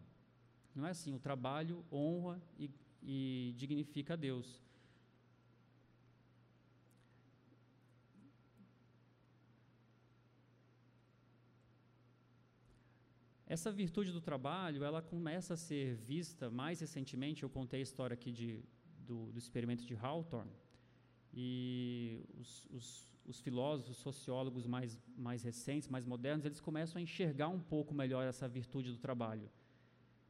não 0.74 0.88
é 0.88 0.92
assim. 0.92 1.14
O 1.14 1.20
trabalho 1.20 1.86
honra 1.92 2.42
e, 2.58 2.72
e 3.04 3.54
dignifica 3.58 4.14
a 4.14 4.18
Deus. 4.18 4.48
Essa 13.48 13.72
virtude 13.72 14.12
do 14.12 14.20
trabalho, 14.20 14.84
ela 14.84 15.02
começa 15.04 15.54
a 15.54 15.58
ser 15.58 15.96
vista 15.96 16.50
mais 16.50 16.80
recentemente. 16.80 17.44
Eu 17.44 17.50
contei 17.50 17.80
a 17.82 17.84
história 17.84 18.16
aqui 18.16 18.32
de, 18.32 18.64
do, 19.08 19.32
do 19.32 19.38
experimento 19.38 19.86
de 19.86 19.96
Hawthorne 19.96 20.52
e 21.32 22.24
os, 22.40 22.66
os, 22.72 23.15
os 23.28 23.40
filósofos, 23.40 23.98
sociólogos 23.98 24.66
mais, 24.68 25.00
mais 25.18 25.44
recentes, 25.44 25.90
mais 25.90 26.06
modernos, 26.06 26.46
eles 26.46 26.60
começam 26.60 27.00
a 27.00 27.02
enxergar 27.02 27.50
um 27.50 27.60
pouco 27.60 27.94
melhor 27.94 28.26
essa 28.26 28.48
virtude 28.48 28.92
do 28.92 28.98
trabalho. 28.98 29.50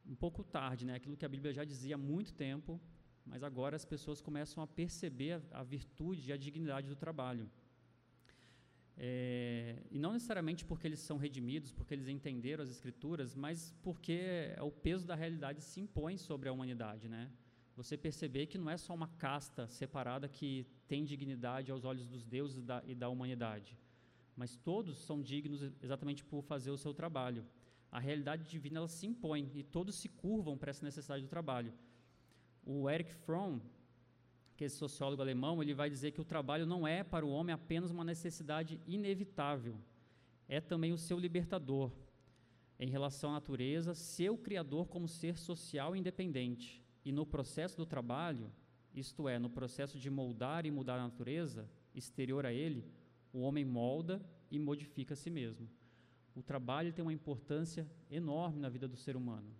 Um 0.06 0.14
pouco 0.14 0.42
tarde, 0.42 0.86
né? 0.86 0.94
aquilo 0.94 1.16
que 1.16 1.24
a 1.24 1.28
Bíblia 1.28 1.52
já 1.52 1.64
dizia 1.64 1.96
há 1.96 1.98
muito 1.98 2.32
tempo, 2.32 2.80
mas 3.24 3.42
agora 3.42 3.76
as 3.76 3.84
pessoas 3.84 4.20
começam 4.20 4.62
a 4.62 4.66
perceber 4.66 5.32
a, 5.32 5.60
a 5.60 5.62
virtude 5.62 6.30
e 6.30 6.32
a 6.32 6.36
dignidade 6.36 6.88
do 6.88 6.96
trabalho. 6.96 7.50
É, 8.98 9.76
e 9.90 9.98
não 9.98 10.12
necessariamente 10.14 10.64
porque 10.64 10.86
eles 10.86 11.00
são 11.00 11.18
redimidos, 11.18 11.70
porque 11.70 11.92
eles 11.92 12.08
entenderam 12.08 12.64
as 12.64 12.70
Escrituras, 12.70 13.34
mas 13.34 13.74
porque 13.82 14.54
o 14.60 14.70
peso 14.70 15.06
da 15.06 15.14
realidade 15.14 15.60
se 15.60 15.80
impõe 15.80 16.16
sobre 16.16 16.48
a 16.48 16.52
humanidade, 16.52 17.08
né? 17.08 17.30
Você 17.76 17.94
perceber 17.94 18.46
que 18.46 18.56
não 18.56 18.70
é 18.70 18.78
só 18.78 18.94
uma 18.94 19.08
casta 19.18 19.68
separada 19.68 20.26
que 20.26 20.66
tem 20.88 21.04
dignidade 21.04 21.70
aos 21.70 21.84
olhos 21.84 22.06
dos 22.06 22.24
deuses 22.24 22.62
da, 22.62 22.82
e 22.86 22.94
da 22.94 23.08
humanidade, 23.08 23.78
mas 24.36 24.56
todos 24.56 24.98
são 24.98 25.22
dignos 25.22 25.62
exatamente 25.82 26.24
por 26.24 26.42
fazer 26.42 26.70
o 26.70 26.76
seu 26.76 26.92
trabalho. 26.92 27.44
A 27.90 27.98
realidade 27.98 28.44
divina 28.44 28.78
ela 28.78 28.88
se 28.88 29.06
impõe 29.06 29.50
e 29.54 29.62
todos 29.62 29.94
se 29.94 30.08
curvam 30.08 30.56
para 30.58 30.70
essa 30.70 30.84
necessidade 30.84 31.22
do 31.22 31.28
trabalho. 31.28 31.72
O 32.64 32.90
Eric 32.90 33.14
Fromm, 33.14 33.60
que 34.56 34.64
é 34.64 34.66
esse 34.66 34.76
sociólogo 34.76 35.22
alemão, 35.22 35.62
ele 35.62 35.74
vai 35.74 35.88
dizer 35.88 36.12
que 36.12 36.20
o 36.20 36.24
trabalho 36.24 36.66
não 36.66 36.86
é 36.86 37.02
para 37.02 37.24
o 37.24 37.30
homem 37.30 37.54
apenas 37.54 37.90
uma 37.90 38.04
necessidade 38.04 38.80
inevitável, 38.86 39.78
é 40.48 40.60
também 40.60 40.92
o 40.92 40.98
seu 40.98 41.18
libertador 41.18 41.90
em 42.78 42.88
relação 42.88 43.30
à 43.30 43.34
natureza, 43.34 43.94
seu 43.94 44.36
criador 44.36 44.86
como 44.86 45.08
ser 45.08 45.36
social 45.38 45.96
e 45.96 45.98
independente. 45.98 46.84
E 47.04 47.12
no 47.12 47.24
processo 47.24 47.76
do 47.76 47.86
trabalho, 47.86 48.50
isto 48.96 49.28
é, 49.28 49.38
no 49.38 49.50
processo 49.50 49.98
de 49.98 50.08
moldar 50.08 50.64
e 50.64 50.70
mudar 50.70 50.96
a 50.98 51.02
natureza 51.02 51.68
exterior 51.94 52.46
a 52.46 52.52
ele, 52.52 52.84
o 53.32 53.40
homem 53.40 53.64
molda 53.64 54.24
e 54.50 54.58
modifica 54.58 55.12
a 55.12 55.16
si 55.16 55.28
mesmo. 55.28 55.68
O 56.34 56.42
trabalho 56.42 56.92
tem 56.92 57.02
uma 57.04 57.12
importância 57.12 57.86
enorme 58.10 58.58
na 58.58 58.70
vida 58.70 58.88
do 58.88 58.96
ser 58.96 59.16
humano. 59.16 59.54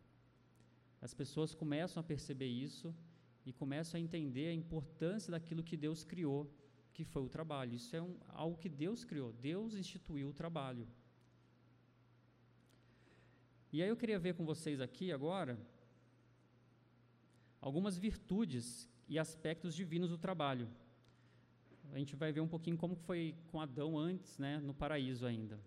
As 1.01 1.13
pessoas 1.13 1.55
começam 1.55 2.01
a 2.01 2.05
perceber 2.05 2.47
isso 2.47 2.95
e 3.45 3.53
começam 3.53 3.99
a 3.99 4.03
entender 4.03 4.49
a 4.49 4.55
importância 4.55 5.31
daquilo 5.31 5.63
que 5.63 5.77
Deus 5.77 6.03
criou, 6.03 6.51
que 6.93 7.05
foi 7.05 7.23
o 7.23 7.29
trabalho. 7.29 7.75
Isso 7.75 7.95
é 7.95 8.03
um, 8.03 8.17
algo 8.29 8.57
que 8.57 8.69
Deus 8.69 9.05
criou, 9.05 9.33
Deus 9.33 9.75
instituiu 9.75 10.31
o 10.31 10.33
trabalho. 10.33 10.89
E 13.73 13.83
aí 13.83 13.89
eu 13.89 13.97
queria 13.97 14.19
ver 14.19 14.35
com 14.35 14.45
vocês 14.47 14.81
aqui 14.81 15.13
agora 15.13 15.59
algumas 17.61 17.99
virtudes 17.99 18.89
e 19.09 19.19
aspectos 19.19 19.75
divinos 19.75 20.11
do 20.11 20.19
trabalho. 20.19 20.69
A 21.93 21.99
gente 21.99 22.17
vai 22.17 22.33
ver 22.33 22.41
um 22.41 22.49
pouquinho 22.49 22.77
como 22.77 22.95
foi 22.95 23.35
com 23.51 23.61
Adão 23.61 23.99
antes, 23.99 24.39
né, 24.39 24.59
no 24.59 24.75
paraíso 24.75 25.27
ainda. 25.27 25.59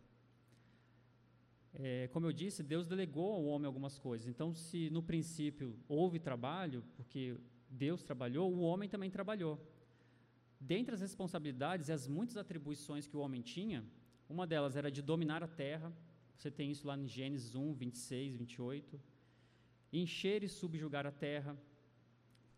É, 1.73 2.07
como 2.11 2.25
eu 2.25 2.33
disse, 2.33 2.63
Deus 2.63 2.87
delegou 2.87 3.33
ao 3.33 3.45
homem 3.45 3.67
algumas 3.67 3.97
coisas. 3.97 4.27
Então, 4.27 4.53
se 4.53 4.89
no 4.89 5.01
princípio 5.01 5.75
houve 5.87 6.19
trabalho, 6.19 6.83
porque 6.95 7.37
Deus 7.69 8.03
trabalhou, 8.03 8.51
o 8.51 8.61
homem 8.61 8.89
também 8.89 9.09
trabalhou. 9.09 9.59
Dentre 10.59 10.93
as 10.93 11.01
responsabilidades 11.01 11.87
e 11.87 11.91
as 11.91 12.07
muitas 12.07 12.35
atribuições 12.35 13.07
que 13.07 13.15
o 13.15 13.21
homem 13.21 13.41
tinha, 13.41 13.83
uma 14.27 14.45
delas 14.45 14.75
era 14.75 14.91
de 14.91 15.01
dominar 15.01 15.43
a 15.43 15.47
terra. 15.47 15.93
Você 16.35 16.51
tem 16.51 16.71
isso 16.71 16.87
lá 16.87 16.97
em 16.97 17.07
Gênesis 17.07 17.55
1, 17.55 17.73
26, 17.73 18.35
28. 18.35 18.99
Encher 19.93 20.43
e 20.43 20.49
subjugar 20.49 21.05
a 21.05 21.11
terra, 21.11 21.57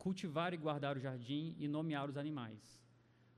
cultivar 0.04 0.52
e 0.52 0.58
guardar 0.58 0.98
o 0.98 1.00
jardim 1.00 1.56
e 1.60 1.68
nomear 1.68 2.10
os 2.10 2.18
animais. 2.18 2.62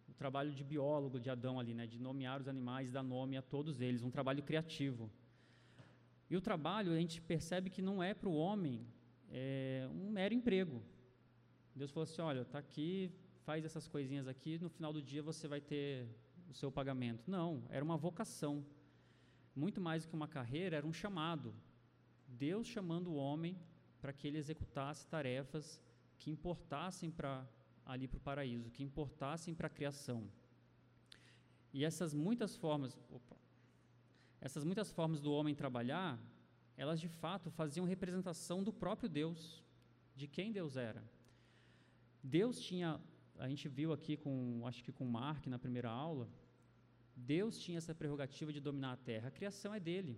O 0.07 0.13
trabalho 0.13 0.51
de 0.57 0.63
biólogo 0.63 1.19
de 1.19 1.29
Adão 1.29 1.59
ali, 1.59 1.73
né, 1.73 1.85
de 1.85 1.99
nomear 1.99 2.39
os 2.39 2.47
animais, 2.47 2.89
dar 2.89 3.03
nome 3.03 3.35
a 3.35 3.41
todos 3.41 3.81
eles, 3.81 4.01
um 4.01 4.09
trabalho 4.09 4.41
criativo. 4.41 5.11
E 6.29 6.37
o 6.37 6.41
trabalho, 6.49 6.93
a 6.93 6.95
gente 6.95 7.21
percebe 7.21 7.69
que 7.69 7.81
não 7.81 8.01
é 8.01 8.13
para 8.13 8.29
o 8.29 8.35
homem 8.35 8.87
é, 9.29 9.89
um 9.91 10.09
mero 10.09 10.33
emprego. 10.33 10.81
Deus 11.75 11.91
falou 11.91 12.03
assim: 12.03 12.21
olha, 12.21 12.41
está 12.43 12.59
aqui, 12.59 13.11
faz 13.43 13.65
essas 13.65 13.85
coisinhas 13.85 14.25
aqui, 14.33 14.57
no 14.57 14.69
final 14.69 14.93
do 14.93 15.01
dia 15.01 15.21
você 15.21 15.49
vai 15.49 15.59
ter 15.59 16.07
o 16.49 16.53
seu 16.53 16.71
pagamento. 16.71 17.29
Não, 17.29 17.61
era 17.69 17.83
uma 17.83 17.97
vocação. 17.97 18.65
Muito 19.53 19.81
mais 19.81 20.03
do 20.03 20.09
que 20.09 20.15
uma 20.15 20.29
carreira, 20.29 20.77
era 20.77 20.87
um 20.87 20.93
chamado. 20.93 21.53
Deus 22.25 22.67
chamando 22.67 23.09
o 23.11 23.15
homem 23.15 23.57
para 24.01 24.13
que 24.13 24.27
ele 24.27 24.37
executasse 24.37 25.05
tarefas 25.07 25.81
que 26.23 26.31
importassem 26.31 27.11
para 27.11 27.45
ali 27.85 28.07
para 28.07 28.17
o 28.17 28.21
paraíso, 28.21 28.71
que 28.71 28.81
importassem 28.81 29.53
para 29.53 29.67
a 29.67 29.69
criação. 29.77 30.19
E 31.73 31.83
essas 31.83 32.13
muitas 32.13 32.55
formas, 32.55 32.97
opa, 33.11 33.35
essas 34.39 34.63
muitas 34.63 34.89
formas 34.89 35.19
do 35.19 35.33
homem 35.33 35.53
trabalhar, 35.53 36.17
elas 36.77 37.01
de 37.01 37.09
fato 37.09 37.51
faziam 37.51 37.85
representação 37.85 38.63
do 38.63 38.71
próprio 38.71 39.09
Deus, 39.09 39.61
de 40.15 40.25
quem 40.25 40.53
Deus 40.53 40.77
era. 40.77 41.03
Deus 42.23 42.57
tinha, 42.67 43.01
a 43.37 43.49
gente 43.49 43.67
viu 43.67 43.91
aqui 43.91 44.15
com, 44.15 44.63
acho 44.65 44.81
que 44.81 44.93
com 44.93 45.05
Mark 45.05 45.45
na 45.47 45.59
primeira 45.59 45.89
aula, 45.89 46.29
Deus 47.13 47.59
tinha 47.59 47.79
essa 47.79 47.93
prerrogativa 47.93 48.53
de 48.53 48.61
dominar 48.61 48.93
a 48.93 48.97
terra. 49.11 49.27
A 49.27 49.31
criação 49.39 49.73
é 49.73 49.79
dele. 49.79 50.17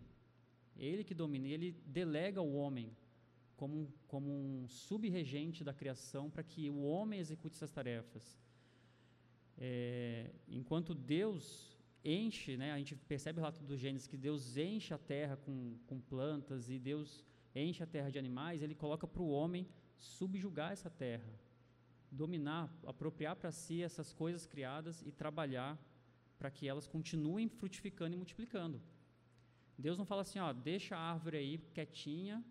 Ele 0.78 1.04
que 1.04 1.16
domina, 1.16 1.48
ele 1.48 1.72
delega 1.88 2.40
ao 2.40 2.52
homem 2.54 2.96
como, 3.56 3.94
como 4.08 4.30
um 4.30 4.68
subregente 4.68 5.64
da 5.64 5.74
criação 5.74 6.30
para 6.30 6.44
que 6.44 6.70
o 6.70 6.84
homem 6.84 7.20
execute 7.20 7.56
essas 7.56 7.72
tarefas. 7.72 8.38
É, 9.58 10.32
enquanto 10.48 10.94
Deus 10.94 11.78
enche, 12.04 12.58
né, 12.58 12.72
a 12.72 12.78
gente 12.78 12.96
percebe 12.96 13.40
o 13.40 13.42
relato 13.42 13.64
do 13.64 13.78
Gênesis 13.78 14.08
que 14.08 14.18
Deus 14.18 14.58
enche 14.58 14.94
a 14.94 14.98
terra 14.98 15.38
com, 15.38 15.78
com 15.88 16.00
plantas 16.00 16.70
e 16.70 16.78
Deus 16.78 17.24
enche 17.56 17.82
a 17.82 17.88
terra 17.88 18.10
de 18.12 18.20
animais, 18.20 18.62
ele 18.62 18.76
coloca 18.76 19.08
para 19.08 19.22
o 19.22 19.30
homem 19.30 19.68
subjugar 19.98 20.74
essa 20.74 20.90
terra, 20.90 21.34
dominar, 22.12 22.70
apropriar 22.86 23.36
para 23.36 23.52
si 23.52 23.82
essas 23.82 24.14
coisas 24.14 24.46
criadas 24.46 25.02
e 25.02 25.12
trabalhar 25.12 25.80
para 26.38 26.52
que 26.52 26.68
elas 26.68 26.86
continuem 26.86 27.48
frutificando 27.48 28.14
e 28.14 28.18
multiplicando. 28.18 28.82
Deus 29.78 29.98
não 29.98 30.06
fala 30.06 30.22
assim, 30.22 30.40
ó, 30.40 30.52
deixa 30.52 30.96
a 30.96 31.00
árvore 31.00 31.38
aí 31.38 31.58
quietinha 31.74 32.44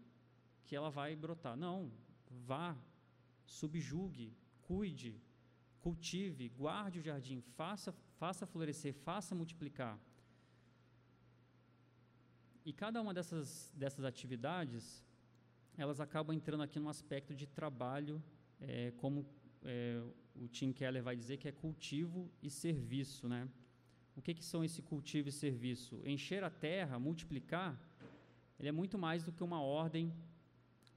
que 0.64 0.74
ela 0.74 0.90
vai 0.90 1.14
brotar. 1.14 1.56
Não, 1.56 1.90
vá, 2.30 2.76
subjugue, 3.46 4.32
cuide, 4.62 5.20
cultive, 5.80 6.48
guarde 6.48 6.98
o 6.98 7.02
jardim, 7.02 7.40
faça, 7.40 7.92
faça 8.18 8.46
florescer, 8.46 8.94
faça 8.94 9.34
multiplicar. 9.34 9.98
E 12.64 12.72
cada 12.72 13.00
uma 13.02 13.12
dessas, 13.12 13.70
dessas 13.76 14.04
atividades, 14.04 15.04
elas 15.76 16.00
acabam 16.00 16.34
entrando 16.34 16.62
aqui 16.62 16.78
num 16.78 16.88
aspecto 16.88 17.34
de 17.34 17.46
trabalho, 17.46 18.22
é, 18.60 18.92
como 18.92 19.26
é, 19.62 20.02
o 20.34 20.48
Tim 20.48 20.72
Keller 20.72 21.02
vai 21.02 21.14
dizer 21.14 21.36
que 21.36 21.46
é 21.46 21.52
cultivo 21.52 22.30
e 22.42 22.48
serviço, 22.48 23.28
né? 23.28 23.48
O 24.16 24.22
que, 24.22 24.32
que 24.32 24.44
são 24.44 24.64
esse 24.64 24.80
cultivo 24.80 25.28
e 25.28 25.32
serviço? 25.32 26.00
Encher 26.06 26.42
a 26.44 26.48
terra, 26.48 26.98
multiplicar, 26.98 27.78
ele 28.58 28.68
é 28.68 28.72
muito 28.72 28.96
mais 28.96 29.24
do 29.24 29.32
que 29.32 29.42
uma 29.42 29.60
ordem 29.60 30.12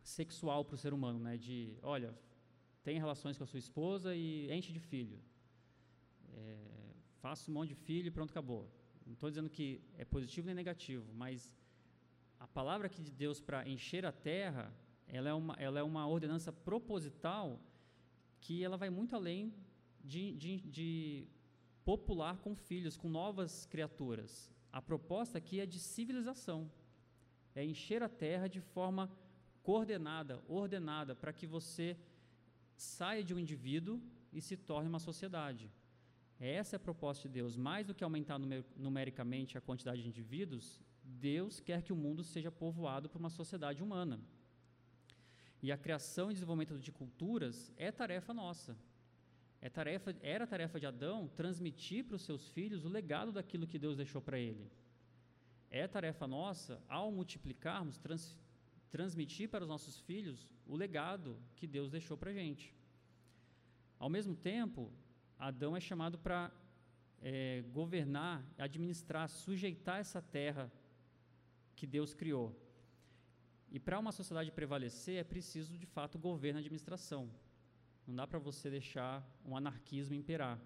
sexual 0.08 0.63
para 0.63 0.76
o 0.76 0.78
ser 0.78 0.93
humano, 0.93 1.20
né? 1.20 1.38
De, 1.38 1.78
olha, 1.82 2.17
tem 2.84 2.98
relações 2.98 3.38
com 3.38 3.43
a 3.43 3.48
sua 3.48 3.60
esposa 3.60 4.15
e 4.15 4.52
enche 4.52 4.72
de 4.72 4.80
filho. 4.80 5.20
É, 6.34 6.58
faça 7.22 7.52
um 7.52 7.54
monte 7.54 7.70
de 7.70 7.76
filho 7.76 8.08
e 8.08 8.12
pronto, 8.12 8.32
acabou. 8.32 8.63
Não 9.06 9.13
estou 9.13 9.30
dizendo 9.30 9.50
que 9.50 9.82
é 9.98 10.06
positivo 10.06 10.46
nem 10.48 10.56
negativo, 10.56 11.06
mas 11.13 11.54
a 12.39 12.48
palavra 12.48 12.88
aqui 12.88 13.02
de 13.02 13.12
Deus 13.12 13.39
para 13.41 13.67
encher 13.67 14.06
a 14.06 14.12
terra, 14.12 14.74
ela 15.08 15.30
é, 15.30 15.34
uma, 15.34 15.56
ela 15.56 15.80
é 15.80 15.84
uma 15.84 16.08
ordenança 16.08 16.52
proposital 16.52 17.60
que 18.39 18.63
ela 18.63 18.78
vai 18.78 18.89
muito 18.89 19.15
além 19.15 19.54
de, 20.04 20.36
de, 20.36 20.62
de 20.62 21.28
popular 21.84 22.38
com 22.38 22.56
filhos, 22.56 22.96
com 22.96 23.10
novas 23.10 23.65
criaturas. 23.65 24.50
A 24.72 24.82
proposta 24.82 25.38
aqui 25.38 25.60
é 25.60 25.65
de 25.65 25.80
civilização, 25.80 26.72
é 27.54 27.63
encher 27.65 28.04
a 28.04 28.10
terra 28.10 28.48
de 28.48 28.62
forma 28.62 29.10
coordenada, 29.67 30.41
ordenada, 30.47 31.13
para 31.13 31.34
que 31.34 31.45
você 31.45 31.97
saia 32.77 33.21
de 33.21 33.34
um 33.34 33.39
indivíduo 33.45 34.01
e 34.32 34.39
se 34.41 34.56
torne 34.56 34.88
uma 34.88 34.97
sociedade. 35.08 35.69
Essa 36.39 36.75
é 36.75 36.77
a 36.77 36.86
proposta 36.88 37.27
de 37.27 37.34
Deus. 37.34 37.58
Mais 37.58 37.86
do 37.86 37.93
que 37.93 38.01
aumentar 38.01 38.39
numer 38.39 38.63
numericamente 38.77 39.58
a 39.58 39.62
quantidade 39.67 40.01
de 40.01 40.08
indivíduos, 40.08 40.80
Deus 41.03 41.60
quer 41.60 41.82
que 41.82 41.91
o 41.91 41.97
mundo 41.97 42.23
seja 42.23 42.49
povoado 42.49 43.10
por 43.10 43.19
uma 43.19 43.30
sociedade 43.30 43.84
humana. 43.84 44.21
E 45.62 45.69
a 45.69 45.77
criação 45.77 46.32
e 46.32 46.34
desenvolvimento 46.34 46.80
de 46.80 46.91
culturas 46.93 47.69
é 47.75 47.91
tarefa 47.91 48.34
nossa. 48.34 48.73
É 49.60 49.69
tarefa, 49.69 50.15
era 50.21 50.47
tarefa 50.47 50.80
de 50.80 50.86
Adão 50.86 51.27
transmitir 51.36 52.06
para 52.06 52.15
os 52.15 52.21
seus 52.21 52.47
filhos 52.51 52.86
o 52.86 52.89
legado 52.97 53.34
daquilo 53.34 53.67
que 53.67 53.77
Deus 53.77 53.97
deixou 53.97 54.21
para 54.21 54.39
ele. 54.39 54.71
É 55.69 55.86
tarefa 55.88 56.25
nossa, 56.25 56.82
ao 56.88 57.12
multiplicarmos, 57.12 57.97
trans, 57.97 58.38
transmitir 58.89 59.50
para 59.50 59.63
os 59.63 59.69
nossos 59.69 60.00
filhos 60.00 60.52
o 60.65 60.76
legado 60.76 61.38
que 61.56 61.67
Deus 61.67 61.91
deixou 61.91 62.17
para 62.17 62.32
a 62.32 62.34
gente. 62.34 62.73
Ao 64.00 64.10
mesmo 64.10 64.36
tempo, 64.36 64.91
Adão 65.38 65.76
é 65.76 65.80
chamado 65.80 66.17
para 66.17 66.52
é, 67.21 67.63
governar, 67.73 68.45
administrar, 68.58 69.28
sujeitar 69.30 70.00
essa 70.00 70.21
terra 70.21 70.71
que 71.76 71.88
Deus 71.88 72.13
criou. 72.13 72.56
E 73.69 73.80
para 73.80 74.00
uma 74.00 74.12
sociedade 74.12 74.52
prevalecer, 74.52 75.19
é 75.19 75.23
preciso, 75.23 75.78
de 75.78 75.86
fato, 75.86 76.17
governo 76.17 76.60
e 76.60 76.62
administração. 76.62 77.30
Não 78.06 78.15
dá 78.15 78.26
para 78.26 78.39
você 78.39 78.69
deixar 78.69 79.28
um 79.45 79.56
anarquismo 79.58 80.15
imperar. 80.15 80.60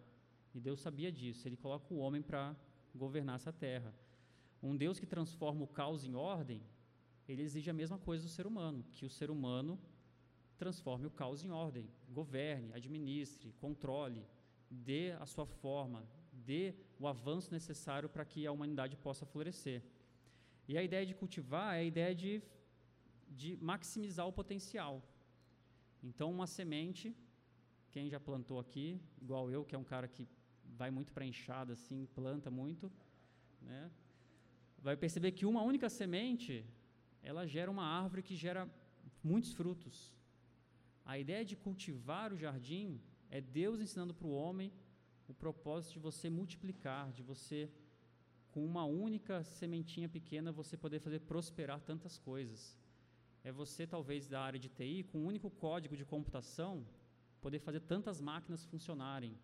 E 0.54 0.60
Deus 0.60 0.80
sabia 0.80 1.12
disso. 1.12 1.48
Ele 1.48 1.58
coloca 1.58 1.92
o 1.94 1.98
homem 1.98 2.22
para 2.22 2.56
governar 2.94 3.36
essa 3.36 3.52
terra. 3.52 3.94
Um 4.62 4.78
Deus 4.78 5.00
que 5.00 5.08
transforma 5.08 5.64
o 5.64 5.68
caos 5.68 6.06
em 6.06 6.14
ordem, 6.14 6.62
ele 7.32 7.44
exige 7.44 7.70
a 7.70 7.74
mesma 7.74 7.98
coisa 7.98 8.24
do 8.24 8.30
ser 8.30 8.46
humano, 8.46 8.84
que 8.92 9.06
o 9.06 9.10
ser 9.10 9.30
humano 9.32 9.80
transforme 10.58 11.08
o 11.08 11.12
caos 11.12 11.44
em 11.44 11.50
ordem, 11.50 11.90
governe, 12.10 12.72
administre, 12.74 13.54
controle, 13.60 14.24
dê 14.70 15.12
a 15.14 15.26
sua 15.26 15.46
forma, 15.46 16.04
dê 16.32 16.76
o 17.00 17.08
avanço 17.08 17.52
necessário 17.52 18.08
para 18.08 18.26
que 18.26 18.46
a 18.46 18.52
humanidade 18.52 18.96
possa 18.96 19.26
florescer. 19.26 19.82
E 20.68 20.78
a 20.78 20.84
ideia 20.84 21.06
de 21.06 21.16
cultivar 21.16 21.76
é 21.76 21.80
a 21.80 21.84
ideia 21.84 22.14
de, 22.14 22.44
de 23.30 23.58
maximizar 23.58 24.28
o 24.28 24.34
potencial. 24.34 25.02
Então, 26.04 26.30
uma 26.32 26.46
semente, 26.46 27.16
quem 27.92 28.10
já 28.10 28.20
plantou 28.20 28.60
aqui, 28.60 29.00
igual 29.22 29.50
eu, 29.50 29.66
que 29.66 29.74
é 29.74 29.78
um 29.78 29.84
cara 29.84 30.08
que 30.08 30.28
vai 30.78 30.92
muito 30.92 31.12
para 31.12 31.26
enxada, 31.26 31.74
assim, 31.74 32.08
planta 32.14 32.52
muito, 32.52 32.92
né? 33.62 33.90
vai 34.82 34.98
perceber 34.98 35.32
que 35.32 35.46
uma 35.46 35.62
única 35.62 35.90
semente, 35.90 36.66
ela 37.24 37.46
gera 37.46 37.70
uma 37.70 37.86
árvore 37.86 38.24
que 38.24 38.36
gera 38.36 38.70
muitos 39.24 39.54
frutos. 39.54 40.14
A 41.06 41.18
ideia 41.18 41.44
de 41.46 41.56
cultivar 41.56 42.34
o 42.34 42.38
jardim 42.38 43.00
é 43.30 43.40
Deus 43.42 43.80
ensinando 43.80 44.14
para 44.14 44.28
o 44.28 44.32
homem 44.32 44.72
o 45.28 45.34
propósito 45.34 45.94
de 45.94 46.00
você 46.00 46.30
multiplicar, 46.30 47.12
de 47.12 47.24
você, 47.24 47.70
com 48.52 48.66
uma 48.66 48.86
única 48.86 49.44
sementinha 49.44 50.10
pequena, 50.10 50.52
você 50.52 50.76
poder 50.76 51.00
fazer 51.00 51.20
prosperar 51.20 51.80
tantas 51.80 52.18
coisas. 52.18 52.78
É 53.44 53.52
você, 53.52 53.88
talvez, 53.88 54.28
da 54.28 54.42
área 54.42 54.60
de 54.60 54.70
TI, 54.70 55.04
com 55.04 55.20
um 55.20 55.26
único 55.26 55.50
código 55.50 55.96
de 55.96 56.06
computação, 56.06 56.86
poder 57.40 57.60
fazer 57.60 57.80
tantas 57.80 58.20
máquinas 58.20 58.66
funcionarem. 58.66 59.38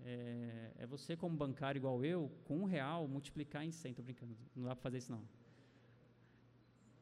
É, 0.00 0.72
é 0.76 0.86
você, 0.86 1.16
como 1.16 1.36
bancário 1.36 1.80
igual 1.80 2.04
eu, 2.04 2.30
com 2.44 2.58
um 2.58 2.64
real, 2.64 3.08
multiplicar 3.08 3.64
em 3.64 3.72
cem. 3.72 3.90
Estou 3.90 4.04
brincando, 4.04 4.36
não 4.54 4.64
dá 4.64 4.76
para 4.76 4.82
fazer 4.82 4.98
isso 4.98 5.10
não 5.10 5.37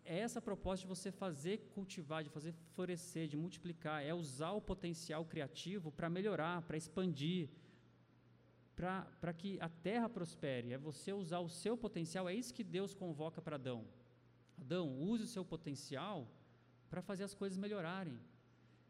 é 0.07 0.19
essa 0.19 0.41
proposta 0.41 0.83
de 0.83 0.89
você 0.89 1.11
fazer 1.11 1.59
cultivar, 1.75 2.23
de 2.23 2.31
fazer 2.31 2.53
florescer, 2.75 3.27
de 3.29 3.37
multiplicar, 3.37 4.05
é 4.05 4.15
usar 4.15 4.53
o 4.53 4.61
potencial 4.61 5.25
criativo 5.25 5.91
para 5.91 6.09
melhorar, 6.09 6.63
para 6.63 6.77
expandir, 6.77 7.49
para 8.75 9.33
que 9.33 9.59
a 9.61 9.69
terra 9.69 10.09
prospere, 10.09 10.73
é 10.73 10.79
você 10.79 11.13
usar 11.13 11.41
o 11.41 11.49
seu 11.49 11.77
potencial, 11.77 12.29
é 12.29 12.35
isso 12.35 12.55
que 12.55 12.63
Deus 12.63 12.95
convoca 12.95 13.41
para 13.41 13.57
Adão. 13.57 13.85
Adão, 14.61 14.87
use 15.01 15.25
o 15.25 15.27
seu 15.27 15.45
potencial 15.45 16.27
para 16.89 17.03
fazer 17.03 17.25
as 17.25 17.35
coisas 17.35 17.59
melhorarem. 17.59 18.19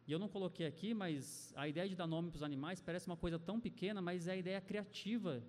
E 0.06 0.12
eu 0.12 0.18
não 0.18 0.28
coloquei 0.28 0.66
aqui, 0.66 0.94
mas 0.94 1.52
a 1.56 1.66
ideia 1.66 1.88
de 1.88 1.96
dar 1.96 2.06
nome 2.06 2.30
para 2.30 2.36
os 2.36 2.42
animais 2.42 2.80
parece 2.80 3.06
uma 3.06 3.16
coisa 3.16 3.38
tão 3.38 3.60
pequena, 3.60 4.00
mas 4.00 4.28
é 4.28 4.32
a 4.32 4.36
ideia 4.36 4.60
criativa 4.60 5.42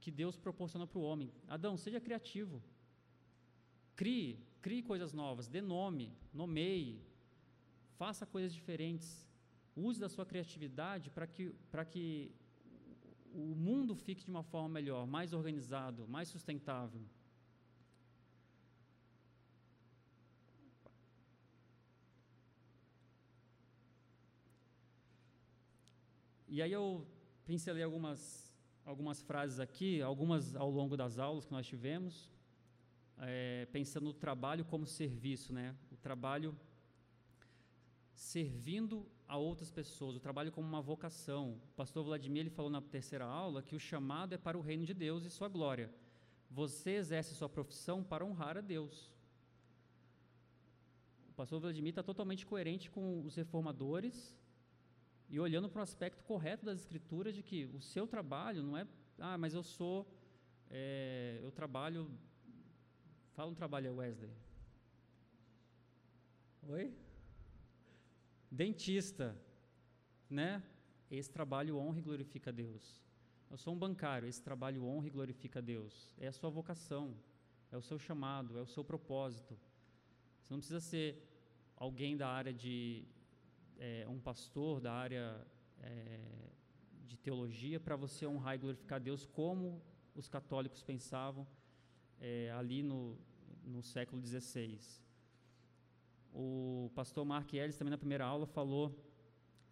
que 0.00 0.10
Deus 0.10 0.36
proporciona 0.36 0.86
para 0.86 0.98
o 0.98 1.02
homem. 1.02 1.30
Adão, 1.48 1.76
seja 1.76 2.00
criativo. 2.00 2.62
Crie, 3.96 4.38
crie 4.60 4.82
coisas 4.82 5.12
novas, 5.12 5.46
dê 5.46 5.60
nome, 5.60 6.12
nomeie, 6.32 7.00
faça 7.96 8.26
coisas 8.26 8.52
diferentes. 8.52 9.24
Use 9.76 10.00
da 10.00 10.08
sua 10.08 10.26
criatividade 10.26 11.10
para 11.10 11.26
que, 11.26 11.54
que 11.90 12.32
o 13.32 13.54
mundo 13.54 13.94
fique 13.94 14.24
de 14.24 14.30
uma 14.30 14.42
forma 14.42 14.68
melhor, 14.68 15.06
mais 15.06 15.32
organizado, 15.32 16.06
mais 16.08 16.28
sustentável. 16.28 17.02
E 26.48 26.62
aí 26.62 26.72
eu 26.72 27.06
pincelei 27.44 27.82
algumas, 27.82 28.52
algumas 28.84 29.20
frases 29.22 29.58
aqui, 29.58 30.00
algumas 30.00 30.54
ao 30.54 30.70
longo 30.70 30.96
das 30.96 31.18
aulas 31.18 31.44
que 31.44 31.52
nós 31.52 31.66
tivemos 31.66 32.33
pensando 33.64 34.04
no 34.04 34.12
trabalho 34.12 34.64
como 34.64 34.86
serviço, 34.86 35.52
né? 35.52 35.74
O 35.90 35.96
trabalho 35.96 36.56
servindo 38.14 39.06
a 39.26 39.36
outras 39.36 39.70
pessoas, 39.70 40.16
o 40.16 40.20
trabalho 40.20 40.52
como 40.52 40.66
uma 40.66 40.80
vocação. 40.80 41.60
O 41.70 41.74
pastor 41.76 42.04
Vladimir 42.04 42.40
ele 42.40 42.50
falou 42.50 42.70
na 42.70 42.80
terceira 42.80 43.24
aula 43.24 43.62
que 43.62 43.74
o 43.74 43.80
chamado 43.80 44.34
é 44.34 44.38
para 44.38 44.56
o 44.56 44.60
reino 44.60 44.84
de 44.84 44.94
Deus 44.94 45.24
e 45.24 45.30
sua 45.30 45.48
glória. 45.48 45.92
Você 46.50 46.92
exerce 46.92 47.34
sua 47.34 47.48
profissão 47.48 48.02
para 48.02 48.24
honrar 48.24 48.56
a 48.56 48.60
Deus. 48.60 49.10
O 51.30 51.32
pastor 51.34 51.58
Vladimir 51.60 51.90
está 51.90 52.02
totalmente 52.02 52.46
coerente 52.46 52.90
com 52.90 53.24
os 53.24 53.34
reformadores 53.34 54.36
e 55.28 55.40
olhando 55.40 55.68
para 55.68 55.80
o 55.80 55.82
aspecto 55.82 56.22
correto 56.22 56.64
das 56.64 56.78
escrituras 56.80 57.34
de 57.34 57.42
que 57.42 57.64
o 57.66 57.80
seu 57.80 58.06
trabalho 58.06 58.62
não 58.62 58.76
é, 58.76 58.86
ah, 59.18 59.36
mas 59.36 59.52
eu 59.52 59.62
sou, 59.62 60.06
é, 60.70 61.40
eu 61.42 61.50
trabalho 61.50 62.08
Fala 63.34 63.50
um 63.50 63.54
trabalho 63.54 63.90
aí, 63.90 63.96
Wesley. 63.96 64.30
Oi? 66.68 66.94
Dentista, 68.48 69.36
né? 70.30 70.62
Esse 71.10 71.32
trabalho 71.32 71.76
honra 71.76 71.98
e 71.98 72.02
glorifica 72.02 72.50
a 72.50 72.52
Deus. 72.52 73.02
Eu 73.50 73.56
sou 73.56 73.74
um 73.74 73.78
bancário, 73.78 74.28
esse 74.28 74.40
trabalho 74.40 74.84
honra 74.84 75.08
e 75.08 75.10
glorifica 75.10 75.58
a 75.58 75.62
Deus. 75.62 76.14
É 76.16 76.28
a 76.28 76.32
sua 76.32 76.48
vocação, 76.48 77.12
é 77.72 77.76
o 77.76 77.82
seu 77.82 77.98
chamado, 77.98 78.56
é 78.56 78.62
o 78.62 78.68
seu 78.68 78.84
propósito. 78.84 79.58
Você 80.40 80.54
não 80.54 80.60
precisa 80.60 80.78
ser 80.78 81.20
alguém 81.76 82.16
da 82.16 82.28
área 82.28 82.52
de 82.52 83.04
é, 83.80 84.06
um 84.08 84.20
pastor 84.20 84.80
da 84.80 84.92
área 84.92 85.44
é, 85.80 86.20
de 87.04 87.16
teologia 87.16 87.80
para 87.80 87.96
você 87.96 88.28
honrar 88.28 88.54
e 88.54 88.58
glorificar 88.58 88.96
a 89.00 89.04
Deus 89.10 89.26
como 89.26 89.82
os 90.14 90.28
católicos 90.28 90.84
pensavam 90.84 91.44
é, 92.20 92.50
ali 92.52 92.82
no, 92.82 93.16
no 93.64 93.82
século 93.82 94.20
XVI. 94.20 94.78
O 96.32 96.90
pastor 96.94 97.24
Mark 97.24 97.52
Ellis, 97.52 97.76
também 97.76 97.90
na 97.90 97.98
primeira 97.98 98.24
aula, 98.24 98.46
falou: 98.46 98.98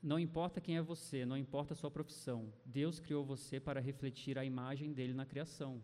Não 0.02 0.18
importa 0.18 0.61
quem 0.61 0.76
é 0.76 0.83
você, 0.83 1.26
não 1.26 1.37
importa 1.37 1.74
a 1.74 1.76
sua 1.76 1.90
profissão, 1.90 2.52
Deus 2.64 3.00
criou 3.00 3.24
você 3.24 3.59
para 3.59 3.81
refletir 3.81 4.38
a 4.38 4.44
imagem 4.44 4.92
dele 4.92 5.12
na 5.12 5.26
criação. 5.26 5.83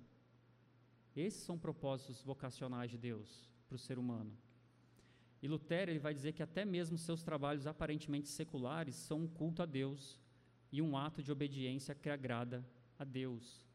Esses 1.16 1.42
são 1.42 1.58
propósitos 1.58 2.22
vocacionais 2.22 2.90
de 2.90 2.96
Deus 2.98 3.50
para 3.66 3.74
o 3.74 3.78
ser 3.78 3.98
humano. 3.98 4.32
E 5.42 5.48
Lutero 5.48 5.90
ele 5.90 5.98
vai 5.98 6.14
dizer 6.14 6.32
que 6.32 6.42
até 6.42 6.64
mesmo 6.64 6.98
seus 6.98 7.22
trabalhos 7.22 7.66
aparentemente 7.66 8.28
seculares 8.28 8.96
são 8.96 9.20
um 9.22 9.28
culto 9.28 9.62
a 9.62 9.66
Deus 9.66 10.20
e 10.72 10.82
um 10.82 10.96
ato 10.96 11.22
de 11.22 11.30
obediência 11.30 11.94
que 11.94 12.10
agrada 12.10 12.64
a 12.98 13.04
Deus. 13.04 13.67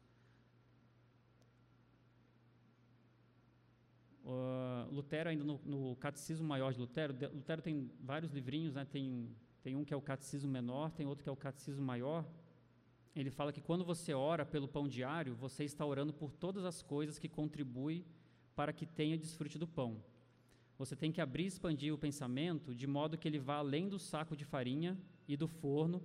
Uh, 4.24 4.90
Lutero, 4.90 5.28
ainda 5.28 5.44
no, 5.44 5.60
no, 5.66 5.96
Catecismo 5.96 6.48
Maior 6.48 6.72
de 6.72 6.80
Lutero, 6.80 7.12
de, 7.12 7.26
Lutero 7.26 7.60
tem 7.60 7.90
vários 8.00 8.32
livrinhos, 8.32 8.74
né? 8.74 8.86
tem, 8.86 9.28
tem 9.62 9.76
um 9.76 9.84
que 9.84 9.92
é 9.92 9.96
o 9.96 10.00
Catecismo 10.00 10.50
Menor, 10.50 10.90
tem 10.92 11.06
outro 11.06 11.22
que 11.22 11.28
é 11.28 11.32
o 11.32 11.36
Catecismo 11.36 11.84
Maior. 11.84 12.24
Ele 13.14 13.30
fala 13.30 13.52
que 13.52 13.60
quando 13.60 13.84
você 13.84 14.14
ora 14.14 14.46
pelo 14.46 14.66
pão 14.66 14.88
diário, 14.88 15.34
você 15.34 15.62
está 15.64 15.84
orando 15.84 16.12
por 16.12 16.32
todas 16.32 16.64
as 16.64 16.82
coisas 16.82 17.18
que 17.18 17.28
contribuem 17.28 18.02
para 18.56 18.72
que 18.72 18.86
tenha 18.86 19.18
desfrute 19.18 19.58
do 19.58 19.66
pão. 19.66 20.02
Você 20.78 20.96
tem 20.96 21.12
que 21.12 21.20
abrir 21.20 21.44
e 21.44 21.48
expandir 21.48 21.92
o 21.92 21.98
pensamento 21.98 22.74
de 22.74 22.86
modo 22.86 23.18
que 23.18 23.28
ele 23.28 23.38
vá 23.38 23.56
além 23.56 23.88
do 23.88 23.98
saco 23.98 24.34
de 24.34 24.44
farinha 24.44 24.98
e 25.28 25.36
do 25.36 25.46
forno 25.46 26.02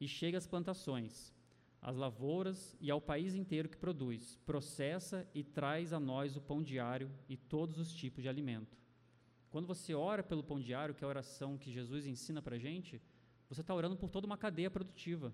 e 0.00 0.08
chegue 0.08 0.36
às 0.36 0.46
plantações. 0.46 1.32
Às 1.80 1.96
lavouras 1.96 2.76
e 2.80 2.90
ao 2.90 3.00
país 3.00 3.34
inteiro 3.34 3.68
que 3.68 3.76
produz, 3.76 4.38
processa 4.44 5.26
e 5.34 5.42
traz 5.42 5.92
a 5.92 6.00
nós 6.00 6.36
o 6.36 6.40
pão 6.40 6.62
diário 6.62 7.10
e 7.28 7.36
todos 7.36 7.78
os 7.78 7.92
tipos 7.92 8.22
de 8.22 8.28
alimento. 8.28 8.76
Quando 9.50 9.66
você 9.66 9.94
ora 9.94 10.22
pelo 10.22 10.44
pão 10.44 10.60
diário, 10.60 10.94
que 10.94 11.02
é 11.02 11.06
a 11.06 11.08
oração 11.08 11.58
que 11.58 11.72
Jesus 11.72 12.06
ensina 12.06 12.40
para 12.40 12.56
a 12.56 12.58
gente, 12.58 13.00
você 13.48 13.62
está 13.62 13.74
orando 13.74 13.96
por 13.96 14.08
toda 14.08 14.26
uma 14.26 14.38
cadeia 14.38 14.70
produtiva. 14.70 15.32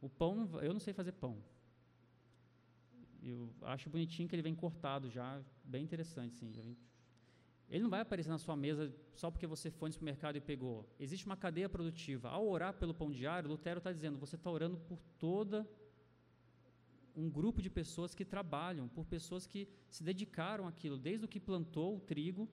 O 0.00 0.08
pão, 0.08 0.48
eu 0.62 0.72
não 0.72 0.80
sei 0.80 0.94
fazer 0.94 1.12
pão. 1.12 1.36
Eu 3.22 3.52
acho 3.62 3.90
bonitinho 3.90 4.28
que 4.28 4.34
ele 4.34 4.42
vem 4.42 4.54
cortado 4.54 5.10
já, 5.10 5.42
bem 5.64 5.82
interessante, 5.82 6.36
sim. 6.36 6.50
Ele 7.68 7.82
não 7.82 7.90
vai 7.90 8.00
aparecer 8.00 8.28
na 8.28 8.38
sua 8.38 8.56
mesa 8.56 8.94
só 9.14 9.30
porque 9.30 9.46
você 9.46 9.70
foi 9.70 9.88
no 9.88 9.92
supermercado 9.92 10.36
e 10.36 10.40
pegou. 10.40 10.88
Existe 11.00 11.26
uma 11.26 11.36
cadeia 11.36 11.68
produtiva. 11.68 12.28
Ao 12.28 12.46
orar 12.46 12.74
pelo 12.74 12.94
pão 12.94 13.10
diário, 13.10 13.48
Lutero 13.48 13.78
está 13.78 13.92
dizendo: 13.92 14.18
você 14.18 14.36
está 14.36 14.50
orando 14.50 14.76
por 14.76 15.00
toda 15.18 15.68
um 17.16 17.30
grupo 17.30 17.62
de 17.62 17.70
pessoas 17.70 18.14
que 18.14 18.24
trabalham, 18.24 18.88
por 18.88 19.04
pessoas 19.06 19.46
que 19.46 19.66
se 19.88 20.04
dedicaram 20.04 20.68
àquilo, 20.68 20.98
desde 20.98 21.24
o 21.24 21.28
que 21.28 21.40
plantou 21.40 21.96
o 21.96 22.00
trigo, 22.00 22.48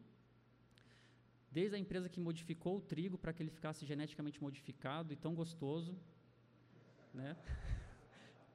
desde 1.51 1.75
a 1.75 1.79
empresa 1.79 2.09
que 2.09 2.19
modificou 2.19 2.77
o 2.77 2.81
trigo 2.81 3.17
para 3.17 3.33
que 3.33 3.43
ele 3.43 3.51
ficasse 3.51 3.85
geneticamente 3.85 4.41
modificado 4.41 5.11
e 5.11 5.15
tão 5.15 5.35
gostoso, 5.35 5.95
né? 7.13 7.35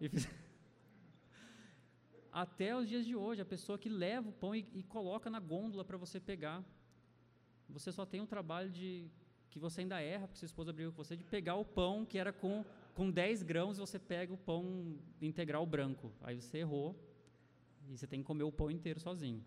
até 2.42 2.76
os 2.76 2.88
dias 2.88 3.04
de 3.04 3.16
hoje, 3.16 3.42
a 3.42 3.44
pessoa 3.44 3.76
que 3.76 3.88
leva 3.88 4.28
o 4.28 4.32
pão 4.32 4.54
e, 4.54 4.64
e 4.72 4.82
coloca 4.84 5.28
na 5.28 5.40
gôndola 5.40 5.84
para 5.84 5.96
você 5.96 6.20
pegar. 6.20 6.64
Você 7.68 7.90
só 7.90 8.06
tem 8.06 8.20
um 8.20 8.26
trabalho 8.26 8.70
de 8.70 9.10
que 9.50 9.58
você 9.58 9.80
ainda 9.80 10.00
erra, 10.00 10.28
porque 10.28 10.38
sua 10.38 10.46
esposa 10.46 10.72
brigou 10.72 10.92
com 10.92 11.02
você, 11.02 11.16
de 11.16 11.24
pegar 11.24 11.56
o 11.56 11.64
pão 11.64 12.06
que 12.06 12.16
era 12.16 12.32
com, 12.32 12.64
com 12.94 13.10
10 13.10 13.42
grãos 13.42 13.76
e 13.76 13.80
você 13.80 13.98
pega 13.98 14.32
o 14.32 14.36
pão 14.36 14.96
integral 15.20 15.66
branco. 15.66 16.12
Aí 16.20 16.40
você 16.40 16.58
errou 16.58 16.94
e 17.88 17.96
você 17.96 18.06
tem 18.06 18.20
que 18.20 18.26
comer 18.26 18.44
o 18.44 18.52
pão 18.52 18.70
inteiro 18.70 19.00
sozinho. 19.00 19.44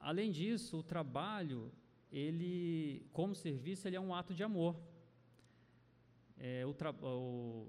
Além 0.00 0.32
disso, 0.32 0.78
o 0.78 0.82
trabalho, 0.82 1.72
ele, 2.10 3.06
como 3.12 3.34
serviço, 3.34 3.86
ele 3.86 3.96
é 3.96 4.00
um 4.00 4.14
ato 4.14 4.34
de 4.34 4.42
amor. 4.42 4.76
É, 6.38 6.64
o, 6.66 6.74
o, 7.02 7.68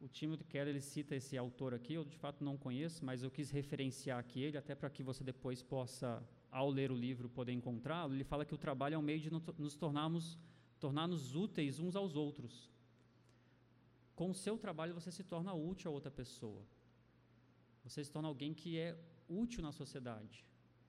o 0.00 0.08
Timothy 0.08 0.44
Keller 0.44 0.68
ele 0.68 0.80
cita 0.80 1.14
esse 1.14 1.36
autor 1.36 1.74
aqui, 1.74 1.94
eu 1.94 2.04
de 2.04 2.16
fato 2.16 2.42
não 2.42 2.56
conheço, 2.56 3.04
mas 3.04 3.22
eu 3.22 3.30
quis 3.30 3.50
referenciar 3.50 4.18
aqui 4.18 4.42
ele, 4.42 4.56
até 4.56 4.74
para 4.74 4.90
que 4.90 5.02
você 5.02 5.22
depois 5.22 5.62
possa, 5.62 6.22
ao 6.50 6.68
ler 6.68 6.90
o 6.90 6.96
livro, 6.96 7.28
poder 7.28 7.52
encontrá-lo. 7.52 8.14
Ele 8.14 8.24
fala 8.24 8.44
que 8.44 8.54
o 8.54 8.58
trabalho 8.58 8.94
é 8.94 8.98
um 8.98 9.02
meio 9.02 9.20
de 9.20 9.30
nos 9.30 9.76
tornarmos, 9.76 10.38
tornar-nos 10.78 11.34
úteis 11.36 11.78
uns 11.78 11.94
aos 11.94 12.16
outros. 12.16 12.70
Com 14.16 14.30
o 14.30 14.34
seu 14.34 14.58
trabalho 14.58 14.94
você 14.94 15.10
se 15.10 15.22
torna 15.22 15.54
útil 15.54 15.90
a 15.90 15.94
outra 15.94 16.10
pessoa. 16.10 16.62
Você 17.84 18.04
se 18.04 18.10
torna 18.10 18.28
alguém 18.28 18.52
que 18.52 18.78
é 18.78 18.98
útil 19.28 19.62
na 19.62 19.72
sociedade. 19.72 20.44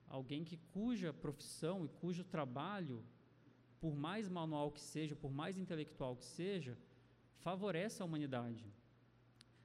Alguém 0.06 0.44
que 0.44 0.56
cuja 0.56 1.12
profissão 1.12 1.84
e 1.84 1.88
cujo 1.88 2.24
trabalho 2.24 3.02
por 3.82 3.96
mais 3.96 4.28
manual 4.28 4.70
que 4.70 4.80
seja, 4.80 5.16
por 5.16 5.32
mais 5.32 5.58
intelectual 5.58 6.14
que 6.14 6.24
seja, 6.24 6.78
favorece 7.40 8.00
a 8.00 8.04
humanidade. 8.04 8.64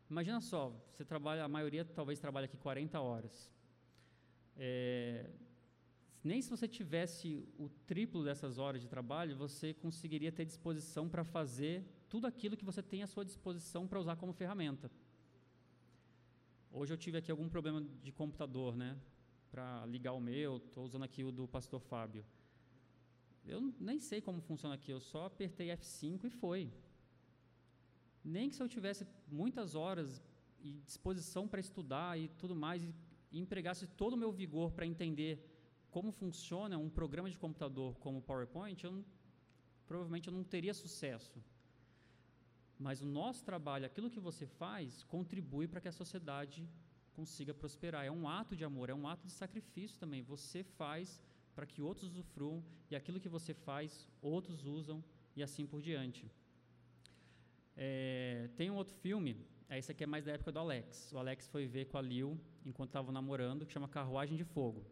Imagina 0.10 0.42
só, 0.42 0.74
você 0.92 1.06
trabalha, 1.06 1.44
a 1.44 1.48
maioria 1.48 1.86
talvez 1.86 2.18
trabalha 2.20 2.46
aqui 2.46 2.58
40 2.58 3.00
horas. 3.00 3.52
É, 4.58 5.30
nem 6.24 6.42
se 6.42 6.50
você 6.50 6.68
tivesse 6.68 7.48
o 7.60 7.70
triplo 7.86 8.24
dessas 8.24 8.58
horas 8.58 8.82
de 8.82 8.88
trabalho, 8.88 9.38
você 9.38 9.72
conseguiria 9.72 10.32
ter 10.32 10.46
disposição 10.46 11.08
para 11.08 11.24
fazer 11.24 11.86
tudo 12.10 12.26
aquilo 12.26 12.58
que 12.58 12.66
você 12.66 12.82
tem 12.82 13.04
à 13.04 13.08
sua 13.08 13.24
disposição 13.24 13.86
para 13.88 14.00
usar 14.00 14.16
como 14.16 14.34
ferramenta. 14.34 14.90
Hoje 16.72 16.92
eu 16.92 16.98
tive 16.98 17.20
aqui 17.20 17.30
algum 17.30 17.48
problema 17.48 17.86
de 18.02 18.12
computador, 18.12 18.76
né? 18.76 18.98
Para 19.52 19.86
ligar 19.86 20.14
o 20.14 20.20
meu, 20.20 20.58
estou 20.58 20.84
usando 20.84 21.04
aqui 21.04 21.24
o 21.24 21.32
do 21.32 21.48
pastor 21.48 21.80
Fábio. 21.80 22.26
Eu 23.48 23.74
nem 23.80 24.00
sei 24.00 24.20
como 24.22 24.42
funciona 24.42 24.76
aqui, 24.76 24.92
eu 24.92 25.00
só 25.00 25.26
apertei 25.26 25.68
F5 25.70 26.26
e 26.26 26.30
foi. 26.30 26.72
Nem 28.24 28.50
que 28.50 28.56
se 28.56 28.62
eu 28.62 28.68
tivesse 28.68 29.08
muitas 29.32 29.74
horas 29.74 30.22
e 30.60 30.72
disposição 30.86 31.48
para 31.48 31.62
estudar 31.62 32.20
e 32.20 32.28
tudo 32.28 32.56
mais, 32.56 32.84
e, 32.84 32.94
empregasse 33.32 33.88
todo 33.88 34.14
o 34.14 34.18
meu 34.18 34.32
vigor 34.32 34.72
para 34.72 34.86
entender 34.86 35.34
como 35.90 36.12
funciona 36.12 36.78
um 36.78 36.90
programa 36.90 37.30
de 37.30 37.38
computador 37.38 37.96
como 38.00 38.20
o 38.20 38.22
PowerPoint, 38.22 38.84
eu 38.84 38.92
não, 38.92 39.06
provavelmente 39.86 40.28
eu 40.28 40.34
não 40.34 40.44
teria 40.44 40.74
sucesso. 40.74 41.42
Mas 42.78 43.02
o 43.02 43.06
nosso 43.06 43.44
trabalho, 43.44 43.86
aquilo 43.86 44.10
que 44.10 44.20
você 44.20 44.46
faz, 44.46 45.04
contribui 45.04 45.68
para 45.68 45.82
que 45.82 45.88
a 45.88 45.92
sociedade 45.92 46.68
consiga 47.16 47.54
prosperar. 47.54 48.06
É 48.06 48.12
um 48.12 48.28
ato 48.30 48.56
de 48.56 48.64
amor, 48.64 48.90
é 48.90 48.94
um 48.94 49.08
ato 49.08 49.26
de 49.26 49.32
sacrifício 49.32 49.98
também. 50.00 50.22
Você 50.22 50.64
faz 50.64 51.20
para 51.58 51.66
que 51.66 51.82
outros 51.82 52.12
usufruam 52.12 52.64
e 52.88 52.96
aquilo 52.96 53.20
que 53.20 53.28
você 53.28 53.52
faz, 53.52 54.08
outros 54.22 54.64
usam 54.64 55.04
e 55.36 55.42
assim 55.42 55.66
por 55.66 55.82
diante. 55.82 56.32
É, 57.76 58.48
tem 58.56 58.70
um 58.70 58.76
outro 58.76 58.94
filme, 58.94 59.44
esse 59.72 59.92
aqui 59.92 60.04
é 60.04 60.08
mais 60.08 60.24
da 60.24 60.34
época 60.34 60.52
do 60.52 60.60
Alex. 60.60 61.12
O 61.14 61.18
Alex 61.18 61.48
foi 61.48 61.66
ver 61.66 61.86
com 61.86 61.98
a 61.98 62.02
Lil 62.02 62.40
enquanto 62.64 62.90
estavam 62.90 63.12
namorando, 63.12 63.66
que 63.66 63.74
chama 63.74 63.88
Carruagem 63.88 64.38
de 64.38 64.44
Fogo. 64.44 64.86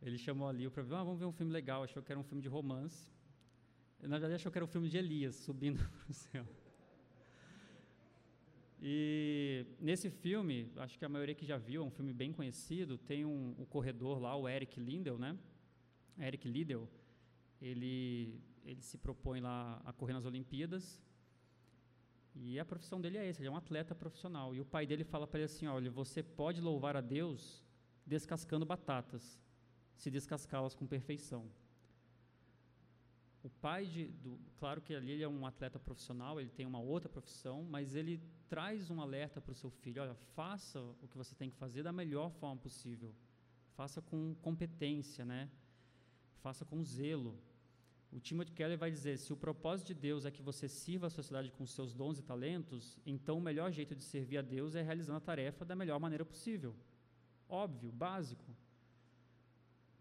Ele 0.00 0.16
chamou 0.16 0.48
a 0.48 0.52
Lil 0.52 0.70
para 0.70 0.82
ver, 0.82 0.94
ah, 0.94 1.04
vamos 1.04 1.18
ver 1.18 1.26
um 1.26 1.32
filme 1.32 1.52
legal, 1.52 1.82
achou 1.82 2.02
que 2.02 2.10
era 2.10 2.18
um 2.18 2.24
filme 2.24 2.40
de 2.40 2.48
romance. 2.48 3.12
Na 4.00 4.16
verdade, 4.18 4.32
achou 4.36 4.50
que 4.50 4.56
era 4.56 4.64
um 4.64 4.68
filme 4.68 4.88
de 4.88 4.96
Elias 4.96 5.34
subindo 5.34 5.86
para 6.00 6.10
o 6.10 6.14
céu. 6.14 6.46
E 8.84 9.64
nesse 9.78 10.10
filme, 10.10 10.72
acho 10.76 10.98
que 10.98 11.04
a 11.04 11.08
maioria 11.08 11.36
que 11.36 11.46
já 11.46 11.56
viu, 11.56 11.82
é 11.82 11.84
um 11.84 11.90
filme 11.90 12.12
bem 12.12 12.32
conhecido, 12.32 12.98
tem 12.98 13.24
um, 13.24 13.54
o 13.56 13.64
corredor 13.64 14.18
lá, 14.18 14.34
o 14.34 14.48
Eric 14.48 14.80
Lindell, 14.80 15.16
né? 15.16 15.38
Eric 16.18 16.48
Liddell, 16.48 16.88
ele, 17.60 18.40
ele 18.64 18.82
se 18.82 18.98
propõe 18.98 19.40
lá 19.40 19.80
a 19.84 19.92
correr 19.92 20.14
nas 20.14 20.26
Olimpíadas, 20.26 21.00
e 22.34 22.58
a 22.58 22.64
profissão 22.64 23.00
dele 23.00 23.18
é 23.18 23.28
essa, 23.28 23.40
ele 23.40 23.48
é 23.48 23.50
um 23.52 23.56
atleta 23.56 23.94
profissional. 23.94 24.54
E 24.54 24.60
o 24.60 24.64
pai 24.64 24.84
dele 24.84 25.04
fala 25.04 25.26
para 25.28 25.38
ele 25.38 25.44
assim, 25.44 25.66
olha, 25.66 25.90
você 25.90 26.22
pode 26.22 26.60
louvar 26.60 26.96
a 26.96 27.00
Deus 27.00 27.62
descascando 28.04 28.66
batatas, 28.66 29.38
se 29.94 30.10
descascá-las 30.10 30.74
com 30.74 30.86
perfeição. 30.86 31.48
O 33.42 33.50
pai 33.50 33.86
de, 33.86 34.06
do, 34.06 34.38
claro 34.56 34.80
que 34.80 34.94
ali 34.94 35.12
ele 35.12 35.22
é 35.22 35.28
um 35.28 35.44
atleta 35.44 35.78
profissional, 35.78 36.40
ele 36.40 36.50
tem 36.50 36.64
uma 36.64 36.78
outra 36.78 37.08
profissão, 37.08 37.64
mas 37.64 37.94
ele 37.96 38.22
traz 38.48 38.88
um 38.88 39.00
alerta 39.00 39.40
para 39.40 39.52
o 39.52 39.54
seu 39.54 39.70
filho: 39.70 40.00
olha, 40.00 40.14
faça 40.14 40.80
o 40.80 41.08
que 41.08 41.16
você 41.16 41.34
tem 41.34 41.50
que 41.50 41.56
fazer 41.56 41.82
da 41.82 41.92
melhor 41.92 42.30
forma 42.30 42.60
possível, 42.60 43.12
faça 43.74 44.00
com 44.00 44.34
competência, 44.36 45.24
né? 45.24 45.50
Faça 46.40 46.64
com 46.64 46.84
zelo. 46.84 47.36
O 48.12 48.20
Timothy 48.20 48.52
Keller 48.52 48.78
vai 48.78 48.90
dizer: 48.90 49.18
se 49.18 49.32
o 49.32 49.36
propósito 49.36 49.88
de 49.88 49.94
Deus 49.94 50.24
é 50.24 50.30
que 50.30 50.42
você 50.42 50.68
sirva 50.68 51.08
a 51.08 51.10
sociedade 51.10 51.50
com 51.50 51.66
seus 51.66 51.92
dons 51.92 52.18
e 52.18 52.22
talentos, 52.22 52.96
então 53.04 53.38
o 53.38 53.40
melhor 53.40 53.72
jeito 53.72 53.96
de 53.96 54.04
servir 54.04 54.38
a 54.38 54.42
Deus 54.42 54.76
é 54.76 54.82
realizando 54.82 55.16
a 55.16 55.20
tarefa 55.20 55.64
da 55.64 55.74
melhor 55.74 55.98
maneira 55.98 56.24
possível. 56.24 56.76
Óbvio, 57.48 57.90
básico. 57.90 58.54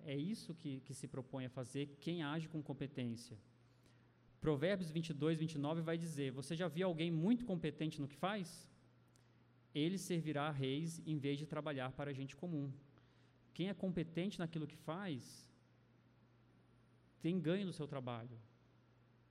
É 0.06 0.16
isso 0.16 0.54
que, 0.54 0.82
que 0.82 0.94
se 0.94 1.08
propõe 1.08 1.46
a 1.46 1.50
fazer 1.50 1.98
quem 2.00 2.24
age 2.24 2.48
com 2.48 2.62
competência. 2.62 3.38
Provérbios 4.40 4.90
22, 4.90 5.38
29 5.38 5.82
vai 5.82 5.98
dizer: 5.98 6.32
Você 6.32 6.56
já 6.56 6.68
viu 6.68 6.88
alguém 6.88 7.12
muito 7.12 7.46
competente 7.46 8.02
no 8.02 8.08
que 8.08 8.16
faz? 8.16 8.70
Ele 9.74 9.98
servirá 9.98 10.48
a 10.48 10.52
reis 10.52 11.02
em 11.06 11.18
vez 11.18 11.38
de 11.38 11.46
trabalhar 11.46 11.92
para 11.92 12.12
a 12.12 12.14
gente 12.14 12.36
comum. 12.36 12.72
Quem 13.54 13.70
é 13.70 13.74
competente 13.74 14.40
naquilo 14.40 14.68
que 14.68 14.76
faz, 14.76 15.50
tem 17.22 17.40
ganho 17.40 17.68
do 17.68 17.74
seu 17.74 17.88
trabalho, 17.88 18.38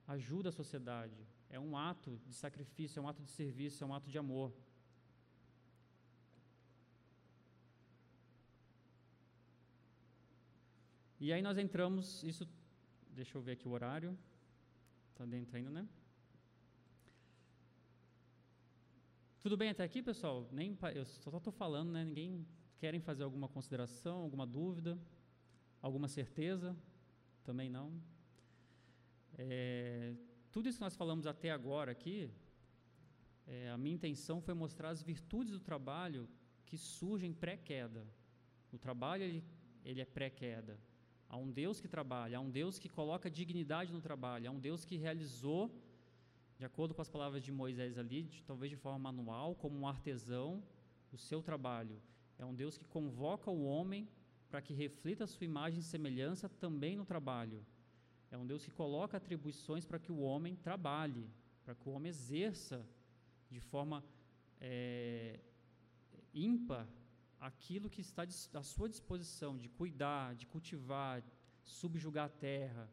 ajuda 0.07 0.49
a 0.49 0.51
sociedade. 0.51 1.27
É 1.49 1.59
um 1.59 1.75
ato 1.75 2.19
de 2.25 2.33
sacrifício, 2.33 2.99
é 2.99 3.03
um 3.03 3.07
ato 3.07 3.21
de 3.21 3.29
serviço, 3.29 3.83
é 3.83 3.87
um 3.87 3.93
ato 3.93 4.09
de 4.09 4.17
amor. 4.17 4.53
E 11.21 11.31
aí 11.31 11.39
nós 11.39 11.55
entramos, 11.59 12.23
isso, 12.23 12.49
deixa 13.11 13.37
eu 13.37 13.41
ver 13.43 13.51
aqui 13.51 13.67
o 13.67 13.71
horário, 13.71 14.17
está 15.11 15.23
dentro 15.23 15.55
ainda, 15.55 15.69
né? 15.69 15.87
Tudo 19.39 19.55
bem 19.55 19.69
até 19.69 19.83
aqui, 19.83 20.01
pessoal? 20.01 20.49
Nem, 20.51 20.75
eu 20.95 21.05
só 21.05 21.37
estou 21.37 21.53
falando, 21.53 21.91
né? 21.91 22.03
Ninguém 22.03 22.43
querem 22.79 22.99
fazer 22.99 23.21
alguma 23.21 23.47
consideração, 23.47 24.17
alguma 24.17 24.47
dúvida, 24.47 24.99
alguma 25.79 26.07
certeza? 26.07 26.75
Também 27.43 27.69
não. 27.69 27.93
É, 29.37 30.15
tudo 30.51 30.67
isso 30.67 30.79
que 30.79 30.83
nós 30.83 30.95
falamos 30.95 31.27
até 31.27 31.51
agora 31.51 31.91
aqui, 31.91 32.31
é, 33.45 33.69
a 33.69 33.77
minha 33.77 33.93
intenção 33.93 34.41
foi 34.41 34.55
mostrar 34.55 34.89
as 34.89 35.03
virtudes 35.03 35.51
do 35.51 35.59
trabalho 35.59 36.27
que 36.65 36.79
surgem 36.79 37.31
pré-queda. 37.31 38.07
O 38.71 38.79
trabalho 38.79 39.21
ele 39.23 39.43
ele 39.83 40.01
é 40.01 40.05
pré-queda. 40.05 40.79
Há 41.31 41.37
um 41.37 41.49
Deus 41.49 41.79
que 41.79 41.87
trabalha, 41.87 42.37
há 42.37 42.41
um 42.41 42.49
Deus 42.49 42.77
que 42.77 42.89
coloca 42.89 43.31
dignidade 43.31 43.93
no 43.93 44.01
trabalho, 44.01 44.49
há 44.49 44.51
um 44.51 44.59
Deus 44.59 44.83
que 44.83 44.97
realizou, 44.97 45.73
de 46.59 46.65
acordo 46.65 46.93
com 46.93 47.01
as 47.01 47.07
palavras 47.07 47.41
de 47.41 47.53
Moisés 47.53 47.97
ali, 47.97 48.23
de, 48.23 48.43
talvez 48.43 48.69
de 48.69 48.75
forma 48.75 48.99
manual, 48.99 49.55
como 49.55 49.79
um 49.79 49.87
artesão, 49.87 50.61
o 51.09 51.17
seu 51.17 51.41
trabalho. 51.41 51.97
É 52.37 52.45
um 52.45 52.53
Deus 52.53 52.77
que 52.77 52.83
convoca 52.83 53.49
o 53.49 53.63
homem 53.63 54.09
para 54.49 54.61
que 54.61 54.73
reflita 54.73 55.23
a 55.23 55.27
sua 55.27 55.45
imagem 55.45 55.79
e 55.79 55.83
semelhança 55.83 56.49
também 56.49 56.97
no 56.97 57.05
trabalho. 57.05 57.65
É 58.29 58.37
um 58.37 58.45
Deus 58.45 58.65
que 58.65 58.71
coloca 58.71 59.15
atribuições 59.15 59.85
para 59.85 59.99
que 59.99 60.11
o 60.11 60.19
homem 60.19 60.57
trabalhe, 60.57 61.25
para 61.63 61.73
que 61.73 61.87
o 61.87 61.93
homem 61.93 62.09
exerça 62.09 62.85
de 63.49 63.61
forma 63.61 64.03
é, 64.59 65.39
ímpar 66.33 66.85
aquilo 67.41 67.89
que 67.89 68.01
está 68.01 68.23
à 68.53 68.63
sua 68.63 68.87
disposição 68.87 69.57
de 69.57 69.67
cuidar, 69.67 70.35
de 70.35 70.45
cultivar, 70.45 71.23
subjugar 71.63 72.27
a 72.27 72.29
terra, 72.29 72.87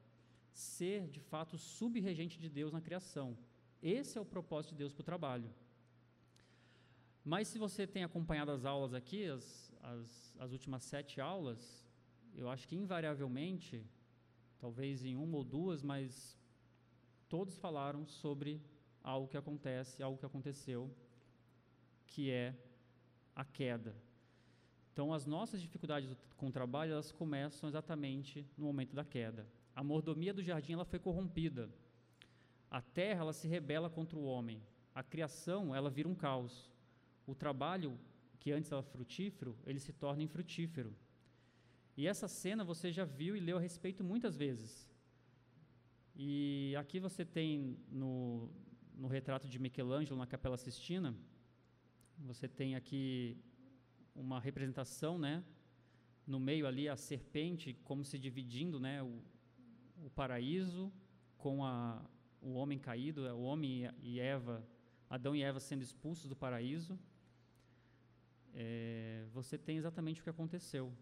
ser 0.53 1.07
de 1.09 1.21
fato 1.21 1.59
subregente 1.59 2.39
de 2.39 2.49
Deus 2.49 2.73
na 2.73 2.81
criação. 2.81 3.37
Esse 3.83 4.17
é 4.17 4.21
o 4.21 4.25
propósito 4.25 4.71
de 4.73 4.79
Deus 4.79 4.93
para 4.95 5.03
o 5.03 5.05
trabalho. 5.05 5.51
Mas 7.23 7.49
se 7.49 7.59
você 7.59 7.87
tem 7.87 8.03
acompanhado 8.03 8.51
as 8.51 8.65
aulas 8.65 8.95
aqui, 8.95 9.27
as, 9.27 9.71
as, 9.83 10.37
as 10.39 10.51
últimas 10.51 10.83
sete 10.83 11.21
aulas, 11.21 11.87
eu 12.35 12.49
acho 12.49 12.67
que 12.67 12.75
invariavelmente, 12.75 13.85
talvez 14.59 15.05
em 15.05 15.15
uma 15.15 15.37
ou 15.37 15.45
duas, 15.45 15.83
mas 15.83 16.39
todos 17.29 17.59
falaram 17.59 18.07
sobre 18.07 18.63
algo 19.03 19.29
que 19.29 19.37
acontece, 19.37 20.03
algo 20.03 20.19
que 20.19 20.25
aconteceu, 20.25 20.91
que 22.07 22.31
é 22.31 22.57
a 23.37 23.45
queda. 23.45 23.95
Então, 24.99 25.13
as 25.13 25.27
nossas 25.27 25.63
dificuldades 25.63 26.13
com 26.37 26.49
o 26.49 26.51
trabalho, 26.51 26.91
elas 26.91 27.13
começam 27.13 27.69
exatamente 27.69 28.45
no 28.57 28.65
momento 28.65 28.97
da 28.97 29.05
queda. 29.05 29.47
A 29.73 29.85
mordomia 29.85 30.35
do 30.35 30.43
jardim, 30.43 30.73
ela 30.73 30.85
foi 30.85 30.99
corrompida. 30.99 31.71
A 32.69 32.83
terra, 32.83 33.21
ela 33.21 33.33
se 33.33 33.47
rebela 33.47 33.89
contra 33.89 34.19
o 34.19 34.25
homem. 34.25 34.61
A 34.93 35.05
criação, 35.05 35.73
ela 35.73 35.89
vira 35.89 36.09
um 36.09 36.17
caos. 36.17 36.69
O 37.29 37.33
trabalho, 37.33 37.97
que 38.41 38.51
antes 38.51 38.73
era 38.73 38.83
frutífero, 38.83 39.57
ele 39.65 39.79
se 39.79 39.93
torna 39.93 40.25
infrutífero. 40.25 40.93
E 41.97 42.05
essa 42.05 42.27
cena 42.27 42.65
você 42.65 42.91
já 42.91 43.05
viu 43.05 43.37
e 43.37 43.41
leu 43.41 43.59
a 43.59 43.61
respeito 43.61 44.03
muitas 44.03 44.37
vezes. 44.37 44.91
E 46.17 46.75
aqui 46.77 46.99
você 46.99 47.25
tem 47.25 47.79
no, 47.89 48.51
no 48.97 49.07
retrato 49.07 49.47
de 49.47 49.61
Michelangelo 49.61 50.19
na 50.19 50.27
Capela 50.27 50.57
Sistina, 50.57 51.15
você 52.19 52.49
tem 52.49 52.75
aqui 52.75 53.41
uma 54.19 54.41
representação, 54.41 55.19
né? 55.19 55.45
No 56.27 56.39
meio 56.39 56.67
ali 56.67 56.89
a 56.89 56.97
serpente 56.97 57.75
como 57.85 58.05
se 58.05 58.19
dividindo, 58.19 58.79
né? 58.81 59.03
O, 59.03 59.23
o 60.05 60.11
paraíso 60.11 60.93
com 61.37 61.65
a, 61.65 62.05
o 62.41 62.55
homem 62.55 62.79
caído, 62.79 63.23
o 63.35 63.43
homem 63.43 63.91
e 64.03 64.21
Eva, 64.21 64.67
Adão 65.09 65.35
e 65.35 65.43
Eva 65.43 65.61
sendo 65.61 65.83
expulsos 65.83 66.29
do 66.29 66.37
paraíso. 66.37 66.99
É, 68.55 69.27
você 69.33 69.57
tem 69.57 69.77
exatamente 69.77 70.21
o 70.21 70.25
que 70.25 70.31
aconteceu. 70.31 70.93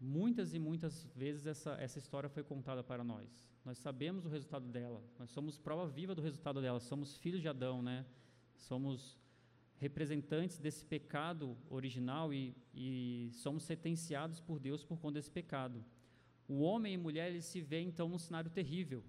Muitas 0.00 0.54
e 0.54 0.58
muitas 0.58 1.04
vezes 1.14 1.46
essa, 1.46 1.72
essa 1.80 1.98
história 1.98 2.28
foi 2.28 2.42
contada 2.42 2.82
para 2.82 3.04
nós. 3.04 3.46
Nós 3.64 3.78
sabemos 3.78 4.24
o 4.24 4.28
resultado 4.28 4.68
dela. 4.68 5.02
Nós 5.18 5.30
somos 5.30 5.58
prova 5.58 5.86
viva 5.86 6.14
do 6.14 6.22
resultado 6.22 6.60
dela. 6.60 6.80
Somos 6.80 7.16
filhos 7.16 7.40
de 7.40 7.48
Adão, 7.48 7.82
né? 7.82 8.04
Somos 8.54 9.18
representantes 9.78 10.58
desse 10.58 10.84
pecado 10.84 11.56
original 11.68 12.32
e, 12.32 12.54
e 12.74 13.30
somos 13.32 13.64
sentenciados 13.64 14.40
por 14.40 14.58
Deus 14.58 14.82
por 14.82 14.98
conta 14.98 15.14
desse 15.14 15.30
pecado. 15.30 15.84
O 16.48 16.60
homem 16.60 16.94
e 16.94 16.96
mulher 16.96 17.30
eles 17.30 17.44
se 17.44 17.60
veem 17.60 17.88
então 17.88 18.08
num 18.08 18.18
cenário 18.18 18.50
terrível. 18.50 19.04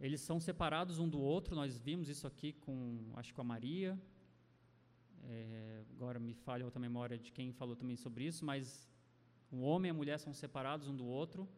Eles 0.00 0.20
são 0.20 0.40
separados 0.40 0.98
um 0.98 1.08
do 1.08 1.20
outro. 1.20 1.54
Nós 1.54 1.78
vimos 1.78 2.08
isso 2.08 2.26
aqui 2.26 2.52
com, 2.52 3.10
acho 3.14 3.32
com 3.34 3.40
a 3.40 3.44
Maria. 3.44 3.98
É, 5.24 5.84
agora 5.94 6.18
me 6.18 6.34
falha 6.34 6.64
outra 6.64 6.80
memória 6.80 7.16
de 7.16 7.30
quem 7.30 7.52
falou 7.52 7.76
também 7.76 7.96
sobre 7.96 8.24
isso, 8.24 8.44
mas 8.44 8.90
o 9.50 9.60
homem 9.60 9.88
e 9.88 9.92
a 9.92 9.94
mulher 9.94 10.18
são 10.18 10.32
separados 10.32 10.88
um 10.88 10.96
do 10.96 11.06
outro, 11.06 11.48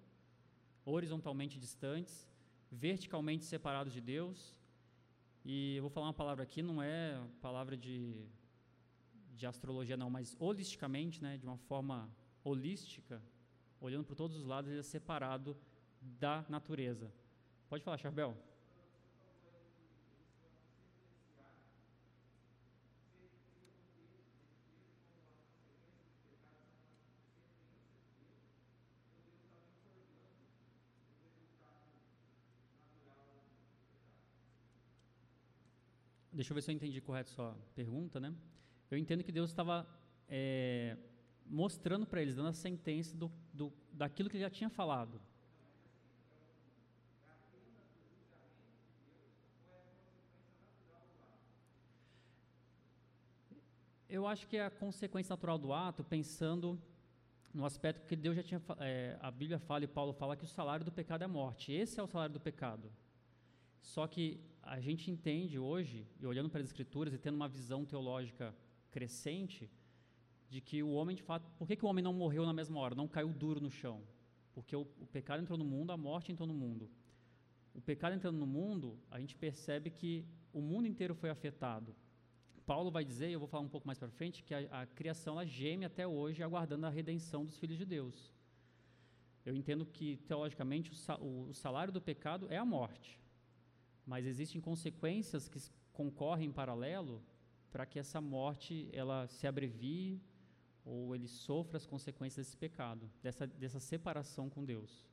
horizontalmente 0.85 1.59
distantes, 1.59 2.29
verticalmente 2.71 3.45
separados 3.45 3.93
de 3.93 4.01
Deus. 4.01 4.61
E 5.45 5.77
eu 5.77 5.83
vou 5.83 5.91
falar 5.91 6.07
uma 6.07 6.15
palavra 6.15 6.43
aqui, 6.43 6.63
não 6.63 6.83
é 6.83 7.21
palavra 7.43 7.77
de, 7.77 8.25
de 9.37 9.47
astrologia, 9.47 9.97
não, 9.97 10.09
mas 10.09 10.35
holisticamente, 10.39 11.23
né, 11.23 11.37
de 11.37 11.45
uma 11.45 11.59
forma 11.59 12.11
holística, 12.43 13.23
olhando 13.79 14.05
para 14.05 14.17
todos 14.17 14.37
os 14.39 14.47
lados, 14.47 14.71
ele 14.71 14.81
é 14.81 14.83
separado 14.83 15.55
da 16.01 16.45
natureza. 16.49 17.13
Pode 17.69 17.85
falar, 17.85 17.99
Charbel. 17.99 18.35
Deixa 36.35 36.53
eu 36.53 36.55
ver 36.55 36.63
se 36.63 36.71
eu 36.71 36.75
entendi 36.75 37.01
correto 37.01 37.31
sua 37.31 37.57
pergunta, 37.75 38.19
né? 38.19 38.35
Eu 38.91 38.99
entendo 38.99 39.23
que 39.23 39.33
Deus 39.33 39.51
estava 39.51 39.87
é, 40.29 40.97
mostrando 41.47 42.07
para 42.07 42.21
eles, 42.21 42.35
dando 42.35 42.49
a 42.49 42.53
sentença 42.53 43.17
do, 43.17 43.31
do, 43.53 43.73
daquilo 43.93 44.29
que 44.29 44.37
ele 44.37 44.45
já 44.45 44.51
tinha 44.51 44.69
falado. 44.69 45.21
Eu 54.09 54.27
acho 54.27 54.47
que 54.47 54.57
é 54.57 54.65
a 54.65 54.71
consequência 54.71 55.33
natural 55.33 55.59
do 55.59 55.73
ato, 55.73 56.05
pensando 56.05 56.81
no 57.53 57.65
aspecto 57.65 58.07
que 58.07 58.17
Deus 58.17 58.37
já 58.37 58.43
tinha, 58.43 58.63
é, 58.79 59.17
a 59.21 59.31
Bíblia 59.31 59.59
fala 59.59 59.85
e 59.85 59.89
Paulo 59.89 60.13
fala 60.13 60.37
que 60.37 60.45
o 60.45 60.49
salário 60.49 60.85
do 60.85 60.93
pecado 60.93 61.23
é 61.23 61.25
a 61.25 61.29
morte. 61.29 61.73
Esse 61.73 61.99
é 61.99 62.03
o 62.03 62.07
salário 62.07 62.33
do 62.33 62.41
pecado. 62.41 62.93
Só 63.81 64.07
que 64.07 64.41
a 64.67 64.81
gente 64.81 65.11
entende 65.11 65.59
hoje, 65.59 66.07
e 66.21 66.27
olhando 66.27 66.49
para 66.49 66.61
as 66.61 66.67
Escrituras 66.67 67.13
e 67.15 67.19
tendo 67.19 67.35
uma 67.35 67.49
visão 67.49 67.85
teológica 67.85 68.55
crescente, 68.91 69.71
de 70.49 70.61
que 70.61 70.83
o 70.83 70.91
homem, 70.91 71.17
de 71.17 71.23
fato, 71.23 71.51
por 71.59 71.67
que, 71.67 71.77
que 71.77 71.85
o 71.85 71.89
homem 71.89 72.03
não 72.03 72.13
morreu 72.13 72.47
na 72.47 72.53
mesma 72.53 72.79
hora, 72.79 72.95
não 72.95 73.09
caiu 73.09 73.29
duro 73.33 73.61
no 73.61 73.71
chão? 73.71 74.03
Porque 74.53 74.75
o, 74.75 74.83
o 75.01 75.07
pecado 75.07 75.43
entrou 75.43 75.59
no 75.59 75.65
mundo, 75.65 75.91
a 75.91 75.97
morte 75.97 76.31
entrou 76.31 76.47
no 76.47 76.55
mundo. 76.55 76.89
O 77.75 77.81
pecado 77.81 78.15
entrando 78.15 78.39
no 78.39 78.47
mundo, 78.47 78.99
a 79.11 79.19
gente 79.19 79.37
percebe 79.37 79.91
que 79.91 80.25
o 80.53 80.61
mundo 80.61 80.87
inteiro 80.87 81.15
foi 81.15 81.29
afetado. 81.29 81.95
Paulo 82.65 82.91
vai 82.91 83.05
dizer, 83.05 83.29
e 83.29 83.33
eu 83.33 83.41
vou 83.41 83.49
falar 83.49 83.65
um 83.65 83.69
pouco 83.69 83.87
mais 83.87 83.99
para 83.99 84.09
frente, 84.09 84.45
que 84.45 84.55
a, 84.55 84.83
a 84.83 84.87
criação 84.87 85.35
ela 85.35 85.45
geme 85.45 85.85
até 85.85 86.07
hoje 86.07 86.43
aguardando 86.43 86.87
a 86.87 86.91
redenção 86.91 87.45
dos 87.45 87.59
filhos 87.59 87.77
de 87.77 87.85
Deus. 87.85 88.33
Eu 89.45 89.55
entendo 89.57 89.85
que, 89.85 90.17
teologicamente, 90.19 90.91
o, 91.21 91.49
o 91.49 91.55
salário 91.55 91.93
do 91.93 92.01
pecado 92.01 92.47
é 92.49 92.57
a 92.57 92.65
morte 92.65 93.24
mas 94.07 94.27
existem 94.27 94.61
consequências 94.61 95.49
que 95.49 95.59
concorrem 95.93 96.49
em 96.49 96.53
paralelo 96.53 97.23
para 97.71 97.87
que 97.87 97.99
essa 97.99 98.21
morte 98.21 98.89
ela 98.93 99.27
se 99.27 99.47
abrevie 99.47 100.21
ou 100.85 101.15
ele 101.15 101.27
sofra 101.27 101.77
as 101.77 101.87
consequências 101.87 102.47
desse 102.47 102.57
pecado, 102.57 103.11
dessa, 103.23 103.47
dessa 103.47 103.81
separação 103.81 104.51
com 104.51 104.65
Deus. 104.65 105.07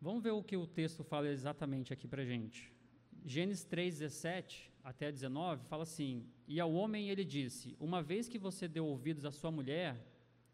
Vamos 0.00 0.22
ver 0.22 0.30
o 0.30 0.42
que 0.42 0.56
o 0.56 0.66
texto 0.66 1.04
fala 1.04 1.28
exatamente 1.28 1.92
aqui 1.92 2.08
para 2.08 2.24
gente. 2.24 2.72
Gênesis 3.24 3.64
3, 3.64 3.98
17 3.98 4.72
até 4.82 5.12
19 5.12 5.64
fala 5.66 5.84
assim: 5.84 6.26
E 6.46 6.58
ao 6.58 6.72
homem 6.72 7.08
ele 7.08 7.24
disse: 7.24 7.76
Uma 7.78 8.02
vez 8.02 8.28
que 8.28 8.38
você 8.38 8.66
deu 8.66 8.86
ouvidos 8.86 9.24
à 9.24 9.30
sua 9.30 9.50
mulher 9.50 9.96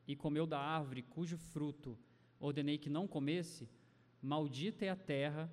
e 0.06 0.14
comeu 0.14 0.46
da 0.46 0.58
árvore 0.58 1.02
cujo 1.02 1.38
fruto 1.38 1.98
ordenei 2.40 2.78
que 2.78 2.90
não 2.90 3.06
comesse, 3.06 3.68
Maldita 4.20 4.84
é 4.84 4.88
a 4.88 4.96
terra 4.96 5.50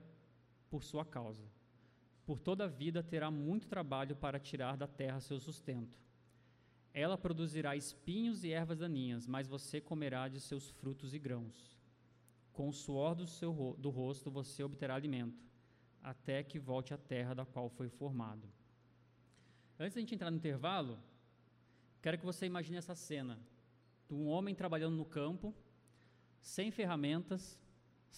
por 0.69 0.83
sua 0.83 1.05
causa. 1.05 1.43
Por 2.25 2.39
toda 2.39 2.65
a 2.65 2.67
vida 2.67 3.03
terá 3.03 3.29
muito 3.29 3.67
trabalho 3.67 4.15
para 4.15 4.39
tirar 4.39 4.75
da 4.75 4.87
terra 4.87 5.19
seu 5.19 5.39
sustento. 5.39 5.99
Ela 6.93 7.17
produzirá 7.17 7.75
espinhos 7.75 8.43
e 8.43 8.51
ervas 8.51 8.79
daninhas, 8.79 9.27
mas 9.27 9.47
você 9.47 9.79
comerá 9.79 10.27
de 10.27 10.39
seus 10.39 10.69
frutos 10.69 11.13
e 11.13 11.19
grãos. 11.19 11.77
Com 12.53 12.69
o 12.69 12.73
suor 12.73 13.13
do 13.13 13.27
seu 13.27 13.75
do 13.77 13.89
rosto 13.89 14.31
você 14.31 14.63
obterá 14.63 14.95
alimento, 14.95 15.43
até 16.01 16.41
que 16.41 16.57
volte 16.57 16.93
à 16.93 16.97
terra 16.97 17.35
da 17.35 17.45
qual 17.45 17.69
foi 17.69 17.89
formado. 17.89 18.47
Antes 19.77 19.93
de 19.93 19.99
a 19.99 20.01
gente 20.01 20.15
entrar 20.15 20.31
no 20.31 20.37
intervalo, 20.37 20.97
quero 22.01 22.17
que 22.17 22.25
você 22.25 22.45
imagine 22.45 22.77
essa 22.77 22.95
cena 22.95 23.37
de 24.07 24.13
um 24.13 24.27
homem 24.27 24.55
trabalhando 24.55 24.95
no 24.95 25.05
campo, 25.05 25.53
sem 26.41 26.71
ferramentas, 26.71 27.59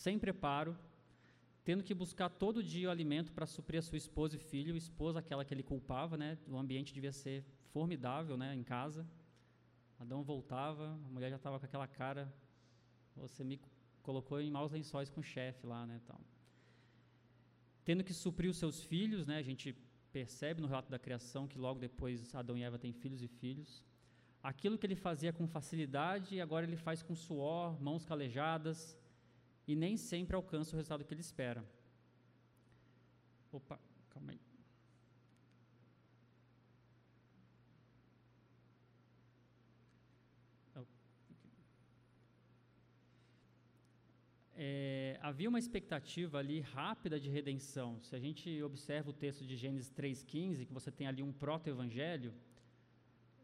sem 0.04 0.20
preparo, 0.20 0.78
tendo 1.64 1.84
que 1.84 1.94
buscar 1.94 2.30
todo 2.30 2.64
dia 2.64 2.88
o 2.88 2.92
alimento 2.92 3.34
para 3.34 3.48
suprir 3.48 3.80
a 3.80 3.82
sua 3.82 3.98
esposa 3.98 4.36
e 4.36 4.40
filho, 4.40 4.78
esposa 4.78 5.20
aquela 5.20 5.44
que 5.44 5.54
ele 5.54 5.64
culpava, 5.64 6.16
né? 6.16 6.38
O 6.48 6.56
ambiente 6.56 6.94
devia 6.94 7.12
ser 7.12 7.44
formidável, 7.74 8.38
né, 8.38 8.54
em 8.56 8.64
casa. 8.64 9.06
Adão 10.00 10.22
voltava, 10.24 10.86
a 11.06 11.10
mulher 11.10 11.32
já 11.32 11.38
estava 11.38 11.60
com 11.60 11.66
aquela 11.66 11.88
cara, 11.88 12.32
você 13.16 13.44
me 13.44 13.60
colocou 14.04 14.40
em 14.40 14.52
maus 14.52 14.72
lençóis 14.72 15.10
com 15.10 15.20
o 15.20 15.24
chefe 15.24 15.66
lá, 15.66 15.86
né, 15.88 16.00
tal. 16.06 16.22
Tendo 17.84 18.04
que 18.04 18.14
suprir 18.14 18.52
os 18.52 18.58
seus 18.58 18.84
filhos, 18.84 19.26
né, 19.26 19.38
a 19.40 19.48
gente 19.50 19.76
percebe 20.12 20.62
no 20.62 20.68
relato 20.68 20.92
da 20.92 21.00
criação 21.00 21.48
que 21.48 21.58
logo 21.58 21.80
depois 21.80 22.36
Adão 22.36 22.56
e 22.56 22.62
Eva 22.62 22.78
têm 22.78 22.94
filhos 22.94 23.24
e 23.24 23.28
filhos. 23.28 23.84
Aquilo 24.44 24.78
que 24.78 24.86
ele 24.86 24.96
fazia 24.96 25.34
com 25.34 25.48
facilidade, 25.48 26.40
agora 26.40 26.68
ele 26.68 26.78
faz 26.78 27.02
com 27.02 27.16
suor, 27.16 27.82
mãos 27.82 28.06
calejadas, 28.06 28.96
e 29.68 29.76
nem 29.76 29.98
sempre 29.98 30.36
alcança 30.36 30.74
o 30.74 30.78
resultado 30.78 31.04
que 31.04 31.14
ele 31.14 31.22
espera. 31.22 31.64
Opa, 33.52 33.80
calma 34.10 34.32
aí. 34.32 34.40
É, 44.60 45.20
havia 45.22 45.48
uma 45.48 45.60
expectativa 45.60 46.40
ali 46.40 46.62
rápida 46.62 47.20
de 47.20 47.30
redenção. 47.30 48.02
Se 48.02 48.16
a 48.16 48.20
gente 48.20 48.64
observa 48.64 49.12
o 49.12 49.14
texto 49.14 49.46
de 49.46 49.56
Gênesis 49.56 49.92
3,15, 49.92 50.66
que 50.66 50.74
você 50.74 50.92
tem 50.92 51.06
ali 51.06 51.22
um 51.22 51.32
proto-evangelho, 51.32 52.34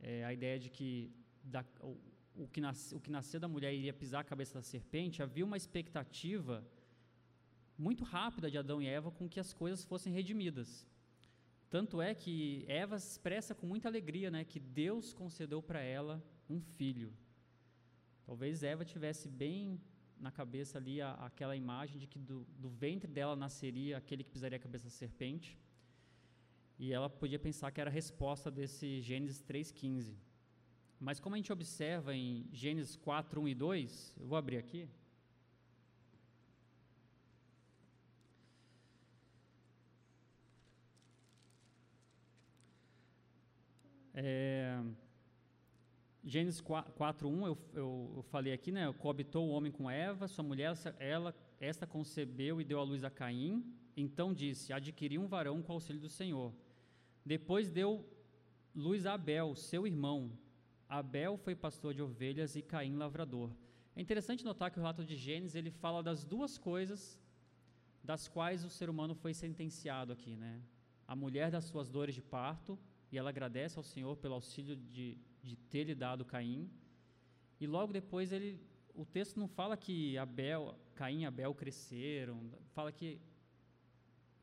é, 0.02 0.26
a 0.26 0.34
ideia 0.34 0.58
de 0.58 0.72
que 0.72 1.12
da, 1.44 1.64
o, 2.36 2.48
que 2.48 2.62
nasce, 2.62 2.96
o 2.96 3.00
que 3.00 3.12
nasceu 3.12 3.40
da 3.40 3.48
mulher 3.48 3.74
iria 3.74 3.94
pisar 3.94 4.22
a 4.22 4.24
cabeça 4.24 4.56
da 4.56 4.62
serpente, 4.62 5.22
havia 5.22 5.46
uma 5.46 5.58
expectativa 5.58 6.66
muito 7.78 8.04
rápida 8.04 8.50
de 8.50 8.58
Adão 8.58 8.82
e 8.82 8.88
Eva 8.88 9.12
com 9.12 9.28
que 9.28 9.40
as 9.40 9.54
coisas 9.54 9.84
fossem 9.84 10.14
redimidas. 10.14 10.88
Tanto 11.70 12.02
é 12.02 12.14
que 12.14 12.64
Eva 12.68 12.96
expressa 12.96 13.56
com 13.56 13.66
muita 13.66 13.88
alegria 13.88 14.30
né, 14.30 14.44
que 14.44 14.60
Deus 14.60 15.14
concedeu 15.14 15.62
para 15.62 15.82
ela 15.82 16.24
um 16.50 16.62
filho. 16.62 17.12
Talvez 18.26 18.64
Eva 18.64 18.86
tivesse 18.86 19.28
bem 19.28 19.82
na 20.20 20.32
cabeça 20.32 20.78
ali 20.78 21.02
a, 21.02 21.14
aquela 21.14 21.56
imagem 21.56 21.98
de 21.98 22.08
que 22.08 22.20
do, 22.20 22.46
do, 22.58 22.70
ventre 22.70 23.12
dela 23.12 23.36
nasceria 23.36 23.98
aquele 23.98 24.24
que 24.24 24.30
pisaria 24.30 24.58
a 24.58 24.62
cabeça 24.62 24.86
da 24.86 24.92
serpente. 24.92 25.58
E 26.78 26.94
ela 26.94 27.10
podia 27.10 27.40
pensar 27.40 27.72
que 27.72 27.82
era 27.82 27.90
a 27.90 27.94
resposta 27.94 28.50
desse 28.50 29.02
Gênesis 29.02 29.44
3,15. 29.44 30.16
Mas 31.04 31.20
como 31.20 31.36
a 31.36 31.38
gente 31.38 31.52
observa 31.52 32.16
em 32.16 32.48
Gênesis 32.54 32.96
4, 32.96 33.42
1 33.42 33.48
e 33.50 33.54
2, 33.54 34.16
eu 34.22 34.26
vou 34.26 34.38
abrir 34.38 34.56
aqui. 34.56 34.88
É, 44.14 44.82
Gênesis 46.24 46.62
4, 46.62 47.28
1, 47.28 47.48
eu, 47.48 47.58
eu, 47.74 48.14
eu, 48.16 48.24
falei 48.30 48.54
aqui, 48.54 48.72
né? 48.72 48.90
Coabitou 48.94 49.50
o 49.50 49.52
homem 49.52 49.74
com 49.74 49.92
Eva, 49.92 50.26
sua 50.30 50.42
mulher, 50.42 50.74
ela, 51.00 51.36
esta 51.60 51.86
concebeu 51.86 52.62
e 52.62 52.64
deu 52.64 52.80
à 52.80 52.84
luz 52.84 53.04
a 53.04 53.10
Caim. 53.10 53.62
Então 53.98 54.34
disse: 54.34 54.72
Adquiri 54.72 55.18
um 55.18 55.28
varão 55.28 55.62
com 55.62 55.74
o 55.74 55.76
auxílio 55.76 56.02
do 56.02 56.08
Senhor. 56.08 56.54
Depois 57.26 57.70
deu 57.70 58.10
luz 58.74 59.06
a 59.06 59.16
Abel, 59.16 59.54
seu 59.54 59.86
irmão. 59.86 60.32
Abel 61.00 61.38
foi 61.38 61.56
pastor 61.56 61.92
de 61.94 62.02
ovelhas 62.02 62.56
e 62.56 62.62
Caim 62.62 62.96
lavrador. 62.96 63.50
É 63.96 64.02
interessante 64.02 64.46
notar 64.50 64.70
que 64.70 64.78
o 64.78 64.82
relato 64.82 65.04
de 65.04 65.16
Gênesis 65.16 65.56
ele 65.56 65.72
fala 65.72 66.02
das 66.10 66.24
duas 66.24 66.58
coisas 66.58 67.20
das 68.04 68.28
quais 68.28 68.66
o 68.66 68.70
ser 68.70 68.90
humano 68.90 69.14
foi 69.16 69.34
sentenciado 69.34 70.12
aqui, 70.12 70.36
né? 70.36 70.62
A 71.08 71.16
mulher 71.16 71.50
das 71.50 71.66
suas 71.66 71.90
dores 71.90 72.16
de 72.16 72.22
parto, 72.22 72.78
e 73.12 73.18
ela 73.18 73.30
agradece 73.30 73.78
ao 73.78 73.84
Senhor 73.84 74.18
pelo 74.18 74.34
auxílio 74.34 74.76
de 74.76 75.06
de 75.44 75.56
ter 75.58 75.84
lhe 75.84 75.94
dado 75.94 76.24
Caim. 76.24 76.72
E 77.60 77.68
logo 77.68 77.92
depois 77.92 78.32
ele, 78.32 78.60
o 78.96 79.06
texto 79.06 79.40
não 79.40 79.48
fala 79.48 79.76
que 79.76 80.18
Abel, 80.18 80.76
Caim 80.96 81.22
e 81.22 81.26
Abel 81.26 81.54
cresceram, 81.54 82.50
fala 82.72 82.92
que 82.92 83.20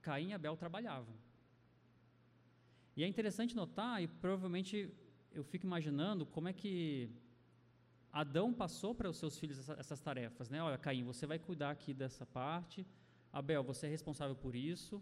Caim 0.02 0.28
e 0.28 0.32
Abel 0.34 0.56
trabalhavam. 0.56 1.14
E 2.96 3.02
é 3.02 3.06
interessante 3.06 3.56
notar, 3.56 4.02
e 4.02 4.06
provavelmente 4.06 4.92
eu 5.32 5.44
fico 5.44 5.66
imaginando 5.66 6.26
como 6.26 6.48
é 6.48 6.52
que 6.52 7.10
Adão 8.12 8.52
passou 8.52 8.94
para 8.94 9.08
os 9.08 9.16
seus 9.16 9.38
filhos 9.38 9.58
essa, 9.58 9.74
essas 9.74 10.00
tarefas, 10.00 10.50
né? 10.50 10.62
Olha, 10.62 10.76
Caim, 10.76 11.04
você 11.04 11.26
vai 11.26 11.38
cuidar 11.38 11.70
aqui 11.70 11.94
dessa 11.94 12.26
parte. 12.26 12.86
Abel, 13.32 13.62
você 13.62 13.86
é 13.86 13.88
responsável 13.88 14.34
por 14.34 14.54
isso. 14.56 15.00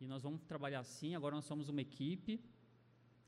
E 0.00 0.06
nós 0.06 0.22
vamos 0.22 0.42
trabalhar 0.42 0.80
assim. 0.80 1.14
Agora 1.14 1.34
nós 1.36 1.44
somos 1.44 1.68
uma 1.68 1.80
equipe. 1.80 2.40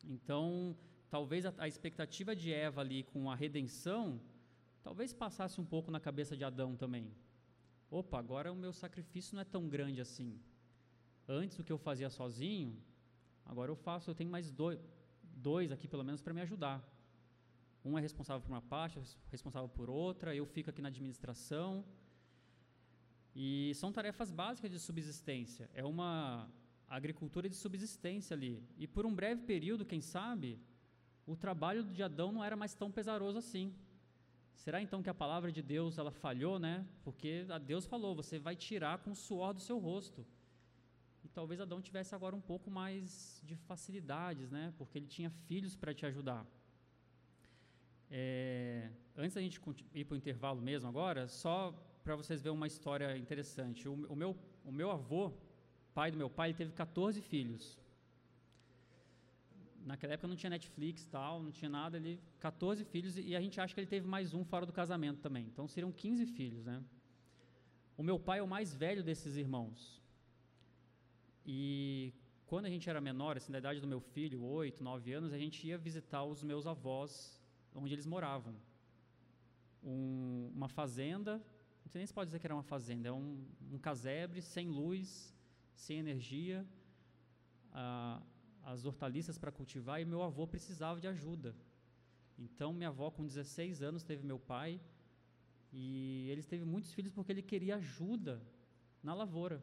Então, 0.05 0.77
talvez 1.09 1.47
a, 1.47 1.55
a, 1.59 1.69
expectativa 1.69 2.35
de 2.35 2.53
Eva 2.53 2.81
ali 2.81 3.05
com 3.05 3.31
a 3.31 3.37
redenção, 3.37 4.21
talvez 4.83 5.13
passasse 5.13 5.61
um 5.61 5.65
pouco 5.65 5.91
na 5.91 6.01
cabeça 6.01 6.37
de 6.37 6.45
Adão 6.45 6.75
também. 6.77 7.13
Opa, 7.91 8.19
agora 8.19 8.53
o 8.53 8.57
meu 8.57 8.73
sacrifício 8.73 9.35
não 9.35 9.43
é 9.43 9.45
tão 9.45 9.69
grande 9.69 10.01
assim. 10.01 10.39
Antes 11.27 11.59
o 11.59 11.65
que 11.65 11.73
eu 11.73 11.79
fazia 11.79 12.11
sozinho, 12.11 12.77
agora 13.45 13.71
eu 13.71 13.77
faço, 13.77 14.11
eu 14.11 14.15
tenho 14.15 14.31
mais 14.31 14.51
dois, 14.51 14.79
dois 15.39 15.71
aqui 15.73 15.87
pelo 15.87 16.05
menos 16.05 16.21
para 16.21 16.35
me 16.35 16.41
ajudar. 16.41 16.79
Um 17.85 17.97
é 17.97 18.01
responsável 18.01 18.43
por 18.43 18.53
uma 18.53 18.61
parte, 18.61 19.01
responsável 19.31 19.69
por 19.69 19.89
outra, 19.89 20.35
eu 20.35 20.47
fico 20.47 20.69
aqui 20.71 20.83
na 20.83 20.89
administração. 20.89 21.85
E 23.35 23.73
são 23.75 23.93
tarefas 23.93 24.31
básicas 24.31 24.71
de 24.71 24.79
subsistência. 24.79 25.71
É 25.73 25.85
uma 25.85 26.51
agricultura 26.89 27.49
de 27.49 27.55
subsistência 27.55 28.35
ali. 28.35 28.63
E 28.77 28.87
por 28.87 29.07
um 29.07 29.15
breve 29.15 29.43
período, 29.43 29.85
quem 29.85 30.01
sabe, 30.01 30.59
o 31.27 31.37
trabalho 31.37 31.85
de 31.85 32.03
Adão 32.03 32.33
não 32.33 32.43
era 32.43 32.57
mais 32.57 32.75
tão 32.75 32.91
pesaroso 32.91 33.39
assim. 33.39 33.75
Será 34.55 34.83
então 34.83 35.03
que 35.03 35.11
a 35.11 35.15
palavra 35.15 35.53
de 35.53 35.63
Deus 35.63 35.99
ela 35.99 36.11
falhou, 36.11 36.59
né? 36.59 36.85
Porque 37.05 37.47
Deus 37.65 37.87
falou: 37.87 38.15
você 38.15 38.39
vai 38.39 38.57
tirar 38.57 38.99
com 38.99 39.13
o 39.13 39.15
suor 39.15 39.55
do 39.55 39.61
seu 39.61 39.79
rosto. 39.79 40.27
E 41.25 41.29
talvez 41.29 41.61
Adão 41.61 41.81
tivesse 41.81 42.15
agora 42.15 42.35
um 42.35 42.41
pouco 42.41 42.71
mais 42.71 43.43
de 43.45 43.57
facilidades, 43.57 44.51
né? 44.51 44.73
Porque 44.79 44.99
ele 44.99 45.07
tinha 45.07 45.31
filhos 45.31 45.75
para 45.77 45.93
te 45.93 46.07
ajudar. 46.07 46.47
É, 48.11 48.91
antes 49.17 49.35
da 49.35 49.41
gente 49.41 49.61
ir 49.93 50.05
para 50.05 50.15
o 50.15 50.17
intervalo 50.17 50.61
mesmo 50.63 50.89
agora, 50.89 51.29
só 51.29 51.73
para 52.03 52.17
vocês 52.17 52.41
verem 52.41 52.57
uma 52.57 52.67
história 52.67 53.17
interessante. 53.19 53.89
O, 53.89 53.93
o, 54.09 54.17
meu, 54.17 54.37
o 54.65 54.73
meu 54.73 54.91
avô, 54.91 55.33
pai 55.93 56.11
do 56.11 56.17
meu 56.17 56.31
pai, 56.31 56.55
teve 56.55 56.73
14 56.73 57.21
filhos 57.21 57.79
naquela 59.89 60.13
época 60.13 60.29
não 60.29 60.37
tinha 60.37 60.51
Netflix 60.51 61.07
tal, 61.07 61.43
não 61.43 61.51
tinha 61.51 61.69
nada, 61.69 61.97
ele 61.97 62.21
14 62.39 62.85
filhos 62.85 63.17
e 63.17 63.35
a 63.35 63.41
gente 63.41 63.61
acha 63.61 63.75
que 63.75 63.81
ele 63.81 63.87
teve 63.87 64.07
mais 64.07 64.35
um 64.35 64.45
fora 64.45 64.67
do 64.67 64.73
casamento 64.73 65.21
também. 65.21 65.47
Então 65.47 65.67
seriam 65.67 65.91
15 65.91 66.27
filhos, 66.27 66.65
né? 66.65 66.83
O 67.97 68.03
meu 68.03 68.19
pai 68.19 68.39
é 68.39 68.43
o 68.43 68.47
mais 68.47 68.75
velho 68.75 69.03
desses 69.03 69.37
irmãos. 69.37 70.01
E 71.51 72.13
quando 72.47 72.67
a 72.67 72.69
gente 72.69 72.91
era 72.91 73.01
menor, 73.01 73.39
assim, 73.39 73.51
da 73.51 73.57
idade 73.57 73.81
do 73.81 73.87
meu 73.87 74.01
filho, 74.01 74.45
8, 74.45 74.85
9 74.85 75.13
anos, 75.15 75.33
a 75.33 75.39
gente 75.39 75.67
ia 75.67 75.79
visitar 75.79 76.23
os 76.23 76.43
meus 76.43 76.67
avós 76.67 77.41
onde 77.75 77.95
eles 77.95 78.05
moravam. 78.05 78.55
Um, 79.83 80.53
uma 80.55 80.69
fazenda, 80.69 81.37
não 81.83 81.89
sei 81.91 82.01
nem 82.01 82.07
se 82.07 82.13
pode 82.13 82.29
dizer 82.29 82.39
que 82.39 82.47
era 82.47 82.55
uma 82.55 82.63
fazenda, 82.75 83.09
é 83.09 83.13
um, 83.13 83.43
um 83.73 83.79
casebre 83.79 84.43
sem 84.43 84.69
luz, 84.69 85.35
sem 85.75 85.99
energia. 85.99 86.67
As 88.63 88.85
hortaliças 88.85 89.39
para 89.39 89.51
cultivar 89.51 90.03
e 90.03 90.05
meu 90.05 90.23
avô 90.23 90.47
precisava 90.47 91.01
de 91.01 91.07
ajuda. 91.07 91.57
Então, 92.39 92.75
minha 92.75 92.91
avó, 92.91 93.11
com 93.11 93.25
16 93.25 93.81
anos, 93.81 94.03
teve 94.03 94.23
meu 94.23 94.39
pai 94.39 94.79
e 95.73 96.29
eles 96.29 96.45
teve 96.45 96.67
muitos 96.67 96.93
filhos 96.93 97.11
porque 97.11 97.33
ele 97.33 97.43
queria 97.43 97.77
ajuda 97.77 98.43
na 99.03 99.15
lavoura. 99.15 99.63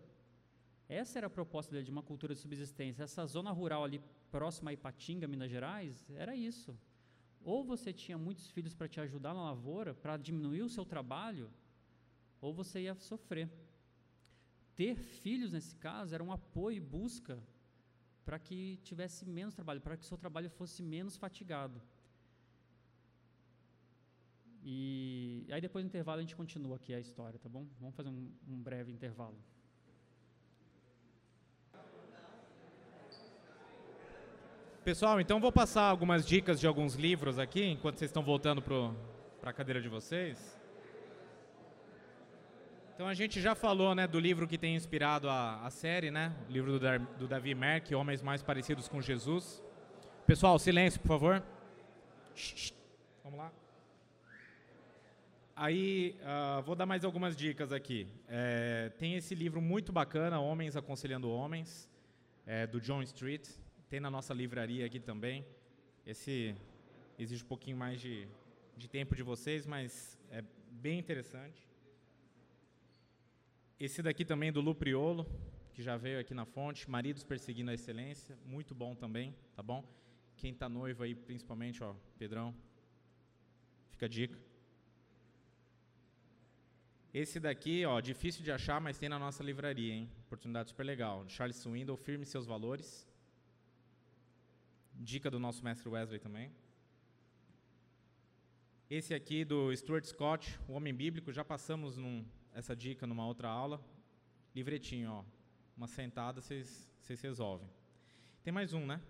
Essa 0.88 1.20
era 1.20 1.28
a 1.28 1.30
proposta 1.30 1.82
de 1.84 1.90
uma 1.90 2.04
cultura 2.04 2.34
de 2.34 2.40
subsistência. 2.40 3.04
Essa 3.04 3.26
zona 3.26 3.52
rural 3.52 3.84
ali 3.84 4.00
próxima 4.30 4.70
a 4.70 4.74
Ipatinga, 4.74 5.28
Minas 5.28 5.50
Gerais, 5.50 6.10
era 6.12 6.36
isso. 6.36 6.78
Ou 7.44 7.64
você 7.64 7.92
tinha 7.92 8.18
muitos 8.18 8.50
filhos 8.52 8.74
para 8.74 8.88
te 8.88 9.00
ajudar 9.00 9.34
na 9.34 9.44
lavoura, 9.44 9.94
para 9.94 10.18
diminuir 10.18 10.62
o 10.62 10.70
seu 10.70 10.86
trabalho, 10.86 11.50
ou 12.42 12.54
você 12.54 12.82
ia 12.82 12.96
sofrer. 12.96 13.50
Ter 14.76 14.96
filhos, 14.96 15.54
nesse 15.54 15.76
caso, 15.76 16.14
era 16.14 16.24
um 16.24 16.32
apoio 16.32 16.78
e 16.78 16.80
busca 16.80 17.42
para 18.26 18.40
que 18.40 18.78
tivesse 18.84 19.26
menos 19.26 19.54
trabalho, 19.54 19.80
para 19.80 19.96
que 19.96 20.04
o 20.04 20.08
seu 20.08 20.18
trabalho 20.18 20.50
fosse 20.50 20.82
menos 20.82 21.16
fatigado. 21.16 21.82
E 24.64 25.46
aí 25.52 25.62
depois 25.62 25.86
do 25.86 25.88
intervalo 25.88 26.18
a 26.18 26.22
gente 26.22 26.36
continua 26.36 26.76
aqui 26.78 26.92
a 26.92 27.00
história, 27.00 27.38
tá 27.38 27.48
bom? 27.48 27.68
Vamos 27.80 27.96
fazer 27.96 28.10
um, 28.10 28.32
um 28.48 28.60
breve 28.62 28.92
intervalo. 28.92 29.38
Pessoal, 34.86 35.20
então 35.20 35.40
vou 35.40 35.52
passar 35.52 35.82
algumas 35.82 36.24
dicas 36.24 36.60
de 36.60 36.68
alguns 36.68 36.94
livros 36.94 37.40
aqui, 37.40 37.66
enquanto 37.66 37.98
vocês 37.98 38.08
estão 38.08 38.22
voltando 38.22 38.62
para 38.62 39.50
a 39.50 39.52
cadeira 39.52 39.82
de 39.82 39.90
vocês. 39.90 40.62
Então 42.94 43.08
a 43.08 43.16
gente 43.16 43.42
já 43.42 43.56
falou 43.56 43.96
né, 43.96 44.06
do 44.06 44.20
livro 44.20 44.48
que 44.48 44.60
tem 44.60 44.76
inspirado 44.76 45.28
a, 45.28 45.66
a 45.66 45.72
série, 45.72 46.12
né? 46.12 46.36
O 46.48 46.52
livro 46.52 46.78
do, 46.78 47.00
do 47.18 47.28
Davi 47.28 47.56
Merck, 47.56 47.96
Homens 47.96 48.22
Mais 48.22 48.44
Parecidos 48.44 48.88
com 48.88 49.02
Jesus. 49.02 49.60
Pessoal, 50.28 50.60
silêncio, 50.60 51.00
por 51.02 51.08
favor. 51.08 51.44
Vamos 53.24 53.40
lá. 53.40 53.52
Aí, 55.56 56.16
uh, 56.22 56.62
vou 56.62 56.76
dar 56.76 56.86
mais 56.86 57.04
algumas 57.04 57.36
dicas 57.36 57.72
aqui. 57.72 58.08
É, 58.30 58.92
tem 59.00 59.16
esse 59.16 59.34
livro 59.34 59.60
muito 59.60 59.92
bacana, 59.92 60.40
Homens 60.40 60.76
Aconselhando 60.76 61.28
Homens, 61.28 61.90
é, 62.46 62.68
do 62.68 62.80
John 62.80 63.02
Street. 63.02 63.50
Tem 63.90 64.00
na 64.00 64.10
nossa 64.10 64.34
livraria 64.34 64.86
aqui 64.86 65.00
também. 65.00 65.46
Esse 66.06 66.56
exige 67.20 67.44
um 67.44 67.48
pouquinho 67.48 67.78
mais 67.78 68.02
de, 68.02 68.28
de 68.76 68.88
tempo 68.88 69.16
de 69.16 69.22
vocês, 69.22 69.66
mas 69.66 70.18
é 70.32 70.44
bem 70.72 70.98
interessante. 70.98 71.68
Esse 73.80 74.02
daqui 74.02 74.26
também 74.26 74.52
do 74.52 74.60
Lupriolo, 74.60 75.28
que 75.74 75.84
já 75.84 75.98
veio 75.98 76.20
aqui 76.20 76.34
na 76.34 76.46
fonte, 76.46 76.90
Maridos 76.90 77.24
Perseguindo 77.24 77.70
a 77.70 77.74
Excelência, 77.74 78.38
muito 78.46 78.74
bom 78.74 78.96
também, 78.96 79.36
tá 79.56 79.62
bom? 79.62 79.84
Quem 80.36 80.52
está 80.52 80.68
noivo 80.68 81.04
aí, 81.04 81.14
principalmente, 81.14 81.84
ó, 81.84 81.94
Pedrão, 82.18 82.56
fica 83.92 84.08
a 84.08 84.10
dica. 84.10 84.40
Esse 87.14 87.40
daqui, 87.40 87.86
ó, 87.86 88.00
difícil 88.02 88.44
de 88.44 88.52
achar, 88.52 88.82
mas 88.82 88.98
tem 88.98 89.08
na 89.08 89.20
nossa 89.20 89.44
livraria, 89.44 89.94
hein? 89.94 90.10
Oportunidade 90.26 90.70
super 90.70 90.86
legal. 90.86 91.24
Charles 91.30 91.58
Swindoll, 91.58 91.96
Firme 91.96 92.26
Seus 92.26 92.46
Valores. 92.46 93.08
Dica 94.98 95.30
do 95.30 95.40
nosso 95.40 95.64
mestre 95.64 95.90
Wesley 95.90 96.20
também. 96.20 96.52
Esse 98.90 99.14
aqui 99.14 99.44
do 99.44 99.76
Stuart 99.76 100.06
Scott, 100.06 100.60
O 100.68 100.74
Homem 100.74 100.94
Bíblico, 100.94 101.32
já 101.32 101.44
passamos 101.44 101.98
num, 101.98 102.26
essa 102.54 102.76
dica 102.76 103.06
numa 103.06 103.26
outra 103.26 103.50
aula. 103.50 103.84
Livretinho, 104.56 105.12
ó. 105.12 105.24
Uma 105.76 105.88
sentada, 105.88 106.40
vocês 106.40 106.88
resolvem. 107.22 107.70
Tem 108.44 108.54
mais 108.54 108.74
um, 108.74 108.86
né? 108.86 109.02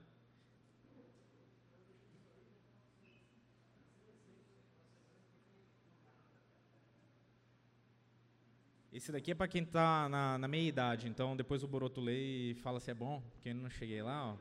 Esse 8.91 9.11
daqui 9.11 9.31
é 9.31 9.35
para 9.35 9.49
quem 9.49 9.63
está 9.63 10.07
na, 10.07 10.37
na, 10.37 10.47
meia 10.47 10.69
idade, 10.69 11.09
então 11.09 11.35
depois 11.35 11.61
o 11.63 11.67
Boroto 11.67 11.99
lê 11.99 12.51
e 12.51 12.53
fala 12.55 12.79
se 12.79 12.89
é 12.89 12.93
bom, 12.93 13.21
porque 13.33 13.49
eu 13.49 13.55
não 13.55 13.69
cheguei 13.69 14.01
lá. 14.01 14.31
Ó. 14.31 14.37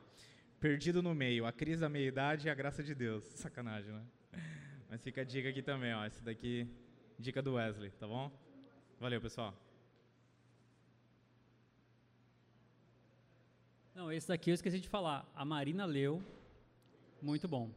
Perdido 0.64 1.02
no 1.02 1.14
meio, 1.14 1.44
a 1.44 1.52
crise 1.52 1.82
da 1.82 1.90
meia 1.90 2.08
idade 2.08 2.46
e 2.46 2.50
a 2.50 2.54
graça 2.54 2.82
de 2.82 2.94
Deus. 2.94 3.22
Sacanagem, 3.36 3.92
né? 3.92 4.02
Mas 4.88 5.02
fica 5.02 5.20
a 5.20 5.24
dica 5.24 5.50
aqui 5.50 5.60
também, 5.60 5.92
ó. 5.92 6.06
Esse 6.06 6.24
daqui, 6.24 6.66
dica 7.18 7.42
do 7.42 7.56
Wesley, 7.56 7.90
tá 7.90 8.06
bom? 8.06 8.32
Valeu, 8.98 9.20
pessoal. 9.20 9.54
Não, 13.94 14.10
esse 14.10 14.26
daqui 14.26 14.48
eu 14.48 14.54
esqueci 14.54 14.80
de 14.80 14.88
falar. 14.88 15.30
A 15.36 15.44
Marina 15.44 15.84
leu, 15.84 16.22
muito 17.20 17.46
bom. 17.46 17.70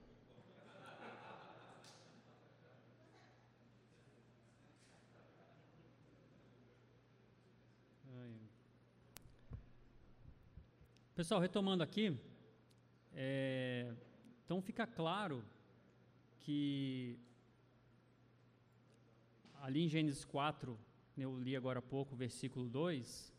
Pessoal, 11.13 11.41
retomando 11.41 11.83
aqui, 11.83 12.17
é, 13.19 13.91
então 14.45 14.61
fica 14.61 14.85
claro 14.85 15.43
que 16.41 17.17
ali 19.59 19.83
em 19.83 19.89
Gênesis 19.89 20.23
4, 20.23 20.77
eu 21.17 21.39
li 21.39 21.55
agora 21.55 21.79
há 21.79 21.81
pouco, 21.81 22.15
versículo 22.15 22.69
2, 22.69 23.33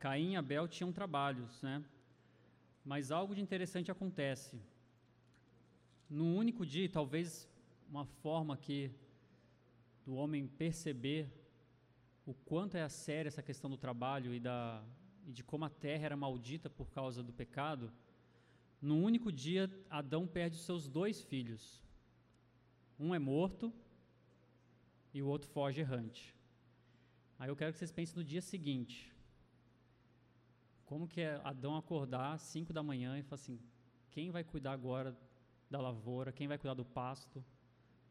Caim 0.00 0.32
e 0.32 0.36
Abel 0.36 0.66
tinham 0.66 0.92
trabalhos, 0.92 1.62
né? 1.62 1.84
Mas 2.84 3.12
algo 3.12 3.32
de 3.32 3.40
interessante 3.40 3.92
acontece. 3.92 4.60
No 6.10 6.34
único 6.34 6.66
dia, 6.66 6.88
talvez 6.88 7.48
uma 7.88 8.04
forma 8.04 8.56
que 8.56 8.90
do 10.04 10.16
homem 10.16 10.48
perceber 10.48 11.32
o 12.26 12.34
quanto 12.34 12.76
é 12.76 12.82
a 12.82 12.88
séria 12.88 13.28
essa 13.28 13.40
questão 13.40 13.70
do 13.70 13.76
trabalho 13.76 14.34
e 14.34 14.40
da 14.40 14.82
e 15.26 15.32
de 15.32 15.42
como 15.42 15.64
a 15.64 15.70
terra 15.70 16.06
era 16.06 16.16
maldita 16.16 16.68
por 16.68 16.90
causa 16.90 17.22
do 17.22 17.32
pecado, 17.32 17.92
no 18.80 18.96
único 18.96 19.30
dia 19.30 19.70
Adão 19.88 20.26
perde 20.26 20.56
seus 20.58 20.88
dois 20.88 21.22
filhos. 21.22 21.82
Um 22.98 23.14
é 23.14 23.18
morto 23.18 23.72
e 25.14 25.22
o 25.22 25.26
outro 25.26 25.48
foge 25.48 25.80
errante. 25.80 26.34
Aí 27.38 27.48
eu 27.48 27.56
quero 27.56 27.72
que 27.72 27.78
vocês 27.78 27.92
pensem 27.92 28.16
no 28.16 28.24
dia 28.24 28.40
seguinte. 28.40 29.12
Como 30.84 31.08
que 31.08 31.20
é 31.20 31.40
Adão 31.44 31.76
acordar 31.76 32.32
às 32.32 32.42
5 32.42 32.72
da 32.72 32.82
manhã 32.82 33.18
e 33.18 33.22
falar 33.22 33.40
assim: 33.40 33.58
quem 34.10 34.30
vai 34.30 34.44
cuidar 34.44 34.72
agora 34.72 35.16
da 35.70 35.80
lavoura? 35.80 36.32
Quem 36.32 36.46
vai 36.46 36.58
cuidar 36.58 36.74
do 36.74 36.84
pasto? 36.84 37.44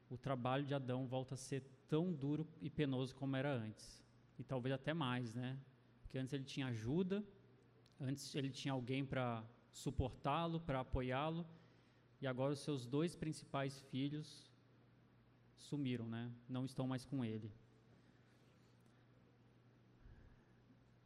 O 0.09 0.17
trabalho 0.17 0.65
de 0.65 0.73
Adão 0.73 1.07
volta 1.07 1.35
a 1.35 1.37
ser 1.37 1.63
tão 1.87 2.11
duro 2.11 2.47
e 2.61 2.69
penoso 2.69 3.15
como 3.15 3.35
era 3.35 3.53
antes. 3.53 4.03
E 4.39 4.43
talvez 4.43 4.73
até 4.73 4.93
mais, 4.93 5.33
né? 5.33 5.57
Porque 6.11 6.19
antes 6.19 6.33
ele 6.33 6.43
tinha 6.43 6.67
ajuda, 6.67 7.23
antes 7.97 8.35
ele 8.35 8.49
tinha 8.49 8.73
alguém 8.73 9.05
para 9.05 9.41
suportá-lo, 9.71 10.59
para 10.59 10.81
apoiá-lo, 10.81 11.47
e 12.19 12.27
agora 12.27 12.51
os 12.51 12.59
seus 12.59 12.85
dois 12.85 13.15
principais 13.15 13.79
filhos 13.83 14.51
sumiram, 15.55 16.05
né? 16.05 16.29
Não 16.49 16.65
estão 16.65 16.85
mais 16.85 17.05
com 17.05 17.23
ele. 17.23 17.49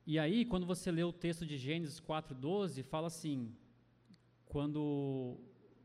E 0.08 0.18
aí, 0.18 0.43
quando 0.43 0.66
você 0.66 0.89
lê 0.91 1.03
o 1.03 1.14
texto 1.14 1.45
de 1.45 1.56
Gênesis 1.56 1.99
4:12, 1.99 2.82
fala 2.82 3.06
assim: 3.06 3.56
quando 4.47 5.38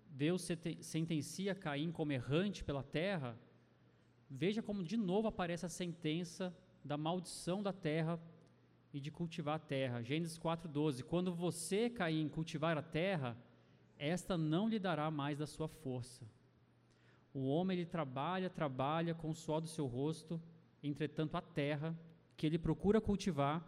Deus 0.09 0.49
sentencia 0.81 1.55
Caim 1.55 1.93
como 1.93 2.13
errante 2.13 2.65
pela 2.65 2.83
terra, 2.83 3.39
veja 4.31 4.63
como 4.63 4.83
de 4.83 4.97
novo 4.97 5.29
aparece 5.29 5.67
a 5.67 5.69
sentença 5.69 6.57
da 6.83 6.97
maldição 6.97 7.63
da 7.63 7.75
terra 7.75 8.19
e 8.93 9.01
de 9.01 9.11
cultivar 9.11 9.57
a 9.57 9.59
terra. 9.59 10.03
Gênesis 10.03 10.39
4:12. 10.39 11.03
Quando 11.03 11.35
você, 11.35 11.89
Caim, 11.89 12.29
cultivar 12.29 12.77
a 12.77 12.83
terra, 12.83 13.37
esta 13.99 14.37
não 14.37 14.69
lhe 14.69 14.79
dará 14.79 15.11
mais 15.11 15.39
da 15.39 15.47
sua 15.47 15.69
força. 15.69 16.27
O 17.33 17.47
homem 17.47 17.79
ele 17.79 17.87
trabalha, 17.87 18.51
trabalha 18.51 19.15
com 19.15 19.31
o 19.31 19.35
suor 19.35 19.61
do 19.61 19.69
seu 19.69 19.87
rosto, 19.87 20.41
entretanto 20.83 21.37
a 21.37 21.41
terra 21.41 21.97
que 22.37 22.47
ele 22.47 22.59
procura 22.59 23.01
cultivar 23.01 23.65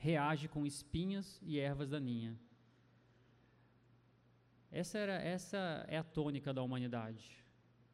reage 0.00 0.48
com 0.48 0.66
espinhas 0.66 1.38
e 1.42 1.58
ervas 1.58 1.90
daninhas. 1.90 2.38
Essa, 4.72 4.98
era, 4.98 5.14
essa 5.14 5.84
é 5.88 5.98
a 5.98 6.02
tônica 6.02 6.54
da 6.54 6.62
humanidade. 6.62 7.44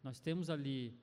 Nós 0.05 0.21
temos 0.21 0.49
ali 0.49 0.97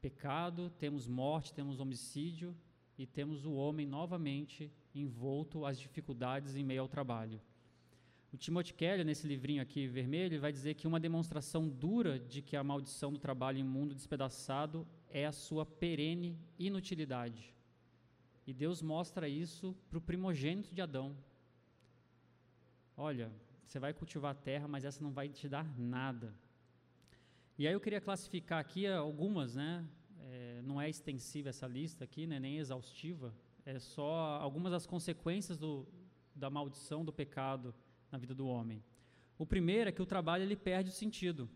pecado, 0.00 0.70
temos 0.78 1.06
morte, 1.06 1.52
temos 1.52 1.78
homicídio, 1.78 2.56
e 2.98 3.06
temos 3.06 3.46
o 3.46 3.52
homem 3.52 3.86
novamente 3.86 4.70
envolto 4.92 5.64
às 5.64 5.78
dificuldades 5.78 6.56
em 6.56 6.64
meio 6.64 6.82
ao 6.82 6.88
trabalho. 6.88 7.40
O 8.32 8.36
Timothy 8.36 8.74
Keller, 8.74 9.06
nesse 9.06 9.26
livrinho 9.26 9.62
aqui 9.62 9.86
vermelho, 9.86 10.40
vai 10.40 10.52
dizer 10.52 10.74
que 10.74 10.86
uma 10.86 11.00
demonstração 11.00 11.66
dura 11.66 12.18
de 12.18 12.42
que 12.42 12.56
a 12.56 12.64
maldição 12.64 13.10
do 13.12 13.18
trabalho 13.18 13.58
em 13.58 13.64
mundo 13.64 13.94
despedaçado 13.94 14.86
é 15.08 15.24
a 15.24 15.32
sua 15.32 15.64
perene 15.64 16.36
inutilidade. 16.58 17.54
E 18.46 18.52
Deus 18.52 18.82
mostra 18.82 19.28
isso 19.28 19.74
para 19.88 19.98
o 19.98 20.02
primogênito 20.02 20.74
de 20.74 20.82
Adão. 20.82 21.16
Olha, 22.96 23.30
você 23.64 23.78
vai 23.78 23.94
cultivar 23.94 24.32
a 24.32 24.34
terra, 24.34 24.66
mas 24.66 24.84
essa 24.84 25.02
não 25.02 25.12
vai 25.12 25.28
te 25.28 25.48
dar 25.48 25.78
nada. 25.78 26.34
E 27.56 27.66
aí 27.66 27.72
eu 27.72 27.80
queria 27.80 28.00
classificar 28.00 28.58
aqui 28.58 28.86
algumas, 28.86 29.54
né, 29.54 29.86
é, 30.30 30.60
não 30.62 30.80
é 30.80 30.88
extensiva 30.88 31.48
essa 31.48 31.66
lista 31.66 32.04
aqui, 32.04 32.26
né, 32.26 32.38
nem 32.38 32.58
exaustiva, 32.58 33.34
é 33.64 33.78
só 33.78 34.38
algumas 34.40 34.72
das 34.72 34.86
consequências 34.86 35.58
do, 35.58 35.86
da 36.34 36.50
maldição 36.50 37.04
do 37.04 37.12
pecado 37.12 37.74
na 38.10 38.18
vida 38.18 38.34
do 38.34 38.46
homem. 38.46 38.82
O 39.38 39.46
primeiro 39.46 39.88
é 39.88 39.92
que 39.92 40.02
o 40.02 40.06
trabalho 40.06 40.42
ele 40.42 40.56
perde 40.56 40.90
o 40.90 40.92
sentido. 40.92 41.48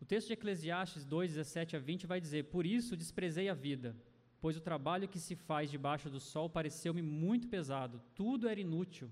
O 0.00 0.04
texto 0.04 0.28
de 0.28 0.34
Eclesiastes 0.34 1.04
2, 1.04 1.34
17 1.34 1.76
a 1.76 1.78
20 1.78 2.06
vai 2.06 2.20
dizer: 2.20 2.44
Por 2.44 2.66
isso 2.66 2.96
desprezei 2.96 3.48
a 3.48 3.54
vida, 3.54 3.96
pois 4.40 4.56
o 4.56 4.60
trabalho 4.60 5.08
que 5.08 5.20
se 5.20 5.34
faz 5.34 5.70
debaixo 5.70 6.10
do 6.10 6.20
sol 6.20 6.50
pareceu-me 6.50 7.00
muito 7.00 7.48
pesado, 7.48 8.02
tudo 8.14 8.48
era 8.48 8.60
inútil. 8.60 9.10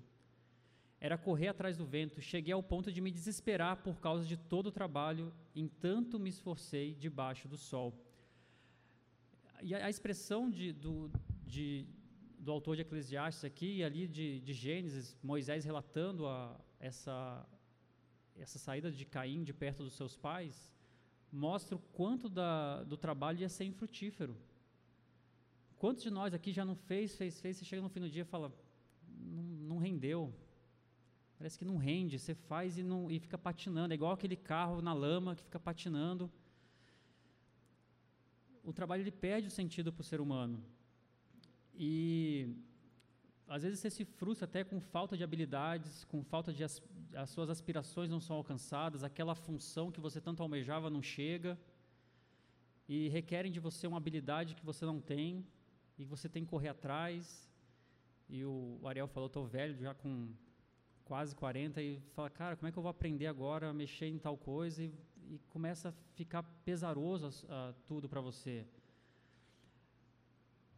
Era 1.01 1.19
correr 1.19 1.49
atrás 1.49 1.77
do 1.77 1.85
vento, 1.85 2.21
cheguei 2.21 2.53
ao 2.53 2.63
ponto 2.63 2.93
de 2.93 3.01
me 3.01 3.11
desesperar 3.11 3.79
por 3.79 3.99
causa 4.01 4.25
de 4.25 4.37
todo 4.37 4.69
o 4.69 4.73
trabalho, 4.73 5.33
entanto 5.55 6.19
me 6.19 6.31
esforcei 6.31 6.95
debaixo 6.95 7.49
do 7.49 7.57
sol 7.57 7.93
e 9.63 9.75
a, 9.75 9.89
expressão 9.89 10.51
de, 10.51 10.73
do, 10.73 11.11
de, 11.47 11.87
do 12.39 12.51
autor 12.51 12.75
de 12.77 12.83
Eclesiastes 12.83 13.45
aqui 13.45 13.77
e 13.77 13.85
ali 13.85 14.09
de, 14.09 14.41
de 14.41 14.53
Gênesis, 14.53 15.17
Moisés 15.23 15.65
relatando 15.65 16.27
a, 16.27 16.61
essa, 16.81 17.47
essa 18.37 18.59
saída 18.59 18.91
de 18.91 19.05
Caim 19.05 19.45
de 19.45 19.53
perto 19.53 19.85
dos 19.85 19.95
seus 19.95 20.17
pais, 20.17 20.75
mostra 21.31 21.77
o 21.77 21.79
quanto 21.79 22.29
da, 22.29 22.83
do 22.83 22.97
trabalho 22.97 23.39
ia 23.39 23.49
ser 23.49 23.65
infrutífero. 23.65 24.37
Quantos 25.79 26.03
de 26.03 26.11
nós 26.11 26.35
aqui 26.35 26.53
já 26.53 26.65
não 26.65 26.75
fez, 26.75 27.17
fez, 27.17 27.41
fez, 27.41 27.57
você 27.57 27.65
chega 27.65 27.83
no 27.83 27.89
fim 27.89 28.01
do 28.01 28.11
dia 28.11 28.23
e 28.23 28.25
fala, 28.25 28.53
não, 29.09 29.43
não 29.43 29.79
rendeu. 29.79 30.35
Parece 31.39 31.59
que 31.59 31.65
não 31.65 31.77
rende, 31.77 32.19
você 32.19 32.35
faz 32.35 32.79
e, 32.79 32.83
não, 32.83 33.11
e 33.11 33.19
fica 33.19 33.39
patinando, 33.39 33.93
é 33.93 33.97
igual 33.97 34.13
aquele 34.13 34.37
carro 34.37 34.81
na 34.81 34.93
lama 34.93 35.35
que 35.35 35.43
fica 35.43 35.59
patinando. 35.59 36.31
O 38.65 38.73
trabalho 38.73 39.03
ele 39.03 39.11
perde 39.11 39.49
o 39.49 39.51
sentido 39.51 39.93
para 39.93 40.03
o 40.03 40.05
ser 40.05 40.21
humano. 40.21 40.63
E 41.75 42.55
às 43.49 43.63
vezes 43.63 43.81
você 43.81 43.91
se 43.91 44.05
frustra 44.05 44.45
até 44.45 44.65
com 44.65 44.81
falta 44.81 45.17
de 45.17 45.25
habilidades, 45.25 46.05
com 46.05 46.23
falta 46.23 46.53
de 46.53 46.63
as, 46.65 46.81
as 47.15 47.31
suas 47.31 47.51
aspirações 47.51 48.09
não 48.09 48.21
são 48.21 48.37
alcançadas, 48.37 49.05
aquela 49.05 49.35
função 49.35 49.91
que 49.91 50.01
você 50.01 50.21
tanto 50.21 50.43
almejava 50.43 50.89
não 50.89 51.03
chega 51.03 51.59
e 52.89 53.09
requerem 53.09 53.51
de 53.51 53.61
você 53.61 53.87
uma 53.87 53.97
habilidade 53.97 54.55
que 54.55 54.65
você 54.65 54.85
não 54.85 55.01
tem 55.01 55.47
e 55.99 56.05
você 56.05 56.29
tem 56.29 56.45
que 56.45 56.51
correr 56.51 56.69
atrás. 56.69 57.51
E 58.29 58.45
o 58.45 58.81
Ariel 58.85 59.09
falou, 59.09 59.27
estou 59.27 59.47
velho, 59.47 59.77
já 59.77 59.95
com 59.95 60.29
quase 61.05 61.35
40 61.35 61.83
e 61.83 62.01
fala, 62.15 62.31
cara, 62.31 62.57
como 62.57 62.69
é 62.69 62.73
que 62.73 62.79
eu 62.79 62.83
vou 62.83 62.91
aprender 62.91 63.27
agora 63.27 63.69
a 63.69 63.73
mexer 63.73 64.07
em 64.07 64.19
tal 64.19 64.37
coisa? 64.37 64.83
E, 64.83 64.93
e 65.29 65.39
começa 65.51 65.91
a 65.91 65.93
ficar 66.15 66.43
pesaroso 66.65 67.29
uh, 67.45 67.75
tudo 67.87 68.09
para 68.09 68.21
você. 68.21 68.67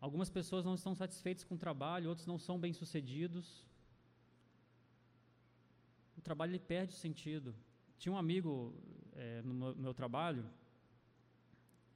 Algumas 0.01 0.28
pessoas 0.28 0.64
não 0.64 0.74
estão 0.74 0.95
satisfeitas 0.95 1.45
com 1.45 1.55
o 1.55 1.59
trabalho, 1.59 2.09
outros 2.09 2.26
não 2.26 2.38
são 2.38 2.59
bem-sucedidos. 2.59 3.66
O 6.16 6.20
trabalho 6.20 6.51
ele 6.51 6.59
perde 6.59 6.95
sentido. 6.95 7.55
Tinha 7.99 8.12
um 8.12 8.18
amigo 8.18 8.74
é, 9.14 9.42
no 9.42 9.55
meu, 9.55 9.76
meu 9.76 9.95
trabalho 9.95 10.45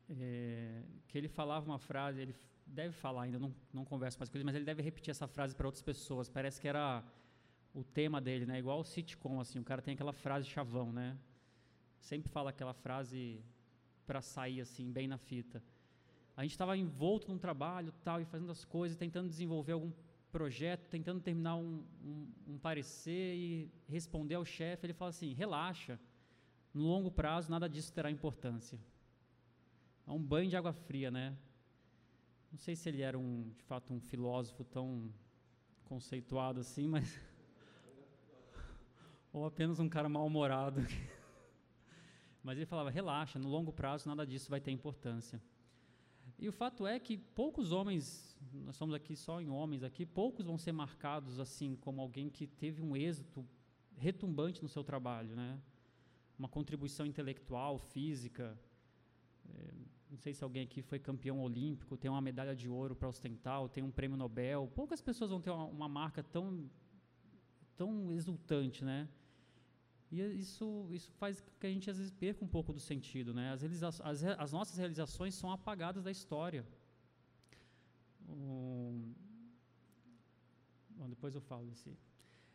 é, 0.09 0.82
que 1.07 1.18
ele 1.18 1.28
falava 1.28 1.66
uma 1.66 1.78
frase, 1.78 2.20
ele 2.20 2.34
deve 2.66 2.92
falar 2.92 3.22
ainda, 3.22 3.38
não, 3.38 3.55
não 3.72 3.84
converso 3.84 4.18
mais 4.18 4.28
com 4.28 4.36
ele, 4.36 4.44
mas 4.44 4.55
ele 4.55 4.64
deve 4.64 4.82
repetir 4.82 5.11
essa 5.11 5.26
frase 5.26 5.55
para 5.55 5.66
outras 5.66 5.82
pessoas. 5.82 6.28
Parece 6.28 6.61
que 6.61 6.68
era 6.68 7.05
o 7.74 7.84
tema 7.84 8.20
dele, 8.20 8.46
né? 8.46 8.59
Igual 8.59 8.80
o 8.80 8.84
sitcom, 8.84 9.40
assim, 9.40 9.59
o 9.59 9.64
cara 9.64 9.82
tem 9.82 9.94
aquela 9.94 10.12
frase 10.12 10.46
chavão, 10.46 10.92
né? 10.92 11.16
Sempre 12.01 12.30
fala 12.30 12.51
aquela 12.51 12.74
frase 12.74 13.40
para 14.07 14.20
sair 14.20 14.61
assim, 14.61 14.90
bem 14.90 15.07
na 15.07 15.18
fita. 15.18 15.62
A 16.36 16.42
gente 16.42 16.53
estava 16.53 16.76
envolto 16.76 17.28
num 17.28 17.38
trabalho, 17.38 17.92
tal, 18.05 18.20
e 18.20 18.24
fazendo 18.24 18.53
as 18.53 18.64
coisas, 18.64 18.96
tentando 18.96 19.28
desenvolver 19.28 19.72
algum 19.72 19.92
projeto, 20.30 20.88
tentando 20.88 21.20
terminar 21.20 21.57
um, 21.57 21.84
um, 22.05 22.28
um 22.46 22.59
parecer 22.59 23.34
e 23.36 23.70
responder 23.88 24.36
ao 24.36 24.44
chefe. 24.44 24.86
Ele 24.86 24.92
fala 24.92 25.11
assim: 25.11 25.34
relaxa, 25.34 25.99
no 26.72 26.84
longo 26.84 27.11
prazo 27.11 27.51
nada 27.51 27.68
disso 27.68 27.92
terá 27.92 28.11
importância. 28.11 28.78
É 30.07 30.11
um 30.11 30.22
banho 30.22 30.49
de 30.49 30.57
água 30.57 30.72
fria, 30.72 31.11
né? 31.11 31.36
Não 32.51 32.59
sei 32.59 32.74
se 32.74 32.88
ele 32.88 33.03
era 33.03 33.18
um, 33.18 33.51
de 33.57 33.62
fato 33.64 33.92
um 33.92 34.01
filósofo 34.01 34.64
tão 34.64 35.12
conceituado 35.84 36.61
assim, 36.61 36.86
mas 36.86 37.20
ou 39.32 39.44
apenas 39.44 39.78
um 39.78 39.88
cara 39.88 40.09
mal-humorado. 40.09 40.80
Mas 42.49 42.57
ele 42.57 42.64
falava: 42.64 42.88
relaxa, 42.88 43.38
no 43.38 43.46
longo 43.46 43.70
prazo 43.70 44.09
nada 44.09 44.26
disso 44.26 44.49
vai 44.49 44.59
ter 44.59 44.70
importância. 44.70 45.38
E 46.38 46.49
o 46.49 46.53
fato 46.53 46.86
é 46.86 46.99
que 46.99 47.18
poucos 47.18 47.72
homens, 47.72 48.34
nós 48.64 48.74
estamos 48.74 48.94
aqui 48.94 49.14
só 49.14 49.38
em 49.38 49.51
homens 49.51 49.82
aqui, 49.82 50.07
poucos 50.07 50.46
vão 50.46 50.57
ser 50.57 50.72
marcados 50.72 51.38
assim 51.38 51.76
como 51.76 52.01
alguém 52.01 52.30
que 52.30 52.46
teve 52.46 52.80
um 52.80 52.96
êxito 52.96 53.46
retumbante 53.99 54.62
no 54.62 54.68
seu 54.68 54.82
trabalho, 54.82 55.36
né? 55.36 55.61
Uma 56.38 56.49
contribuição 56.49 57.05
intelectual, 57.05 57.76
física. 57.76 58.59
É, 59.46 59.74
não 60.09 60.16
sei 60.16 60.32
se 60.32 60.42
alguém 60.42 60.62
aqui 60.62 60.80
foi 60.80 60.99
campeão 60.99 61.42
olímpico, 61.42 61.99
tem 61.99 62.11
uma 62.11 62.22
medalha 62.22 62.57
de 62.57 62.66
ouro 62.66 62.96
para 62.96 63.11
ostentar, 63.11 63.68
tem 63.68 63.84
um 63.84 63.90
prêmio 63.90 64.16
Nobel. 64.16 64.72
Poucas 64.74 65.03
pessoas 65.03 65.30
vão 65.30 65.38
ter 65.42 65.51
uma, 65.51 65.66
uma 65.66 65.88
marca 65.88 66.22
tão 66.22 66.66
tão 67.76 68.11
exultante, 68.11 68.86
né? 68.86 69.07
E 70.11 70.20
isso, 70.20 70.88
isso 70.90 71.11
faz 71.12 71.42
que 71.61 71.66
a 71.66 71.70
gente 71.70 71.90
às 71.90 71.98
vezes 71.98 72.12
perca 72.12 72.44
um 72.44 72.48
pouco 72.48 72.72
do 72.72 72.80
sentido, 72.80 73.34
né? 73.34 73.52
As, 73.52 73.62
as, 74.00 74.24
as 74.24 74.52
nossas 74.52 74.78
realizações 74.78 75.34
são 75.34 75.50
apagadas 75.50 76.02
da 76.02 76.11
história. 76.11 76.64
Um, 78.28 79.12
bom, 80.90 81.09
depois 81.09 81.34
eu 81.34 81.40
falo 81.40 81.66
desse. 81.66 81.96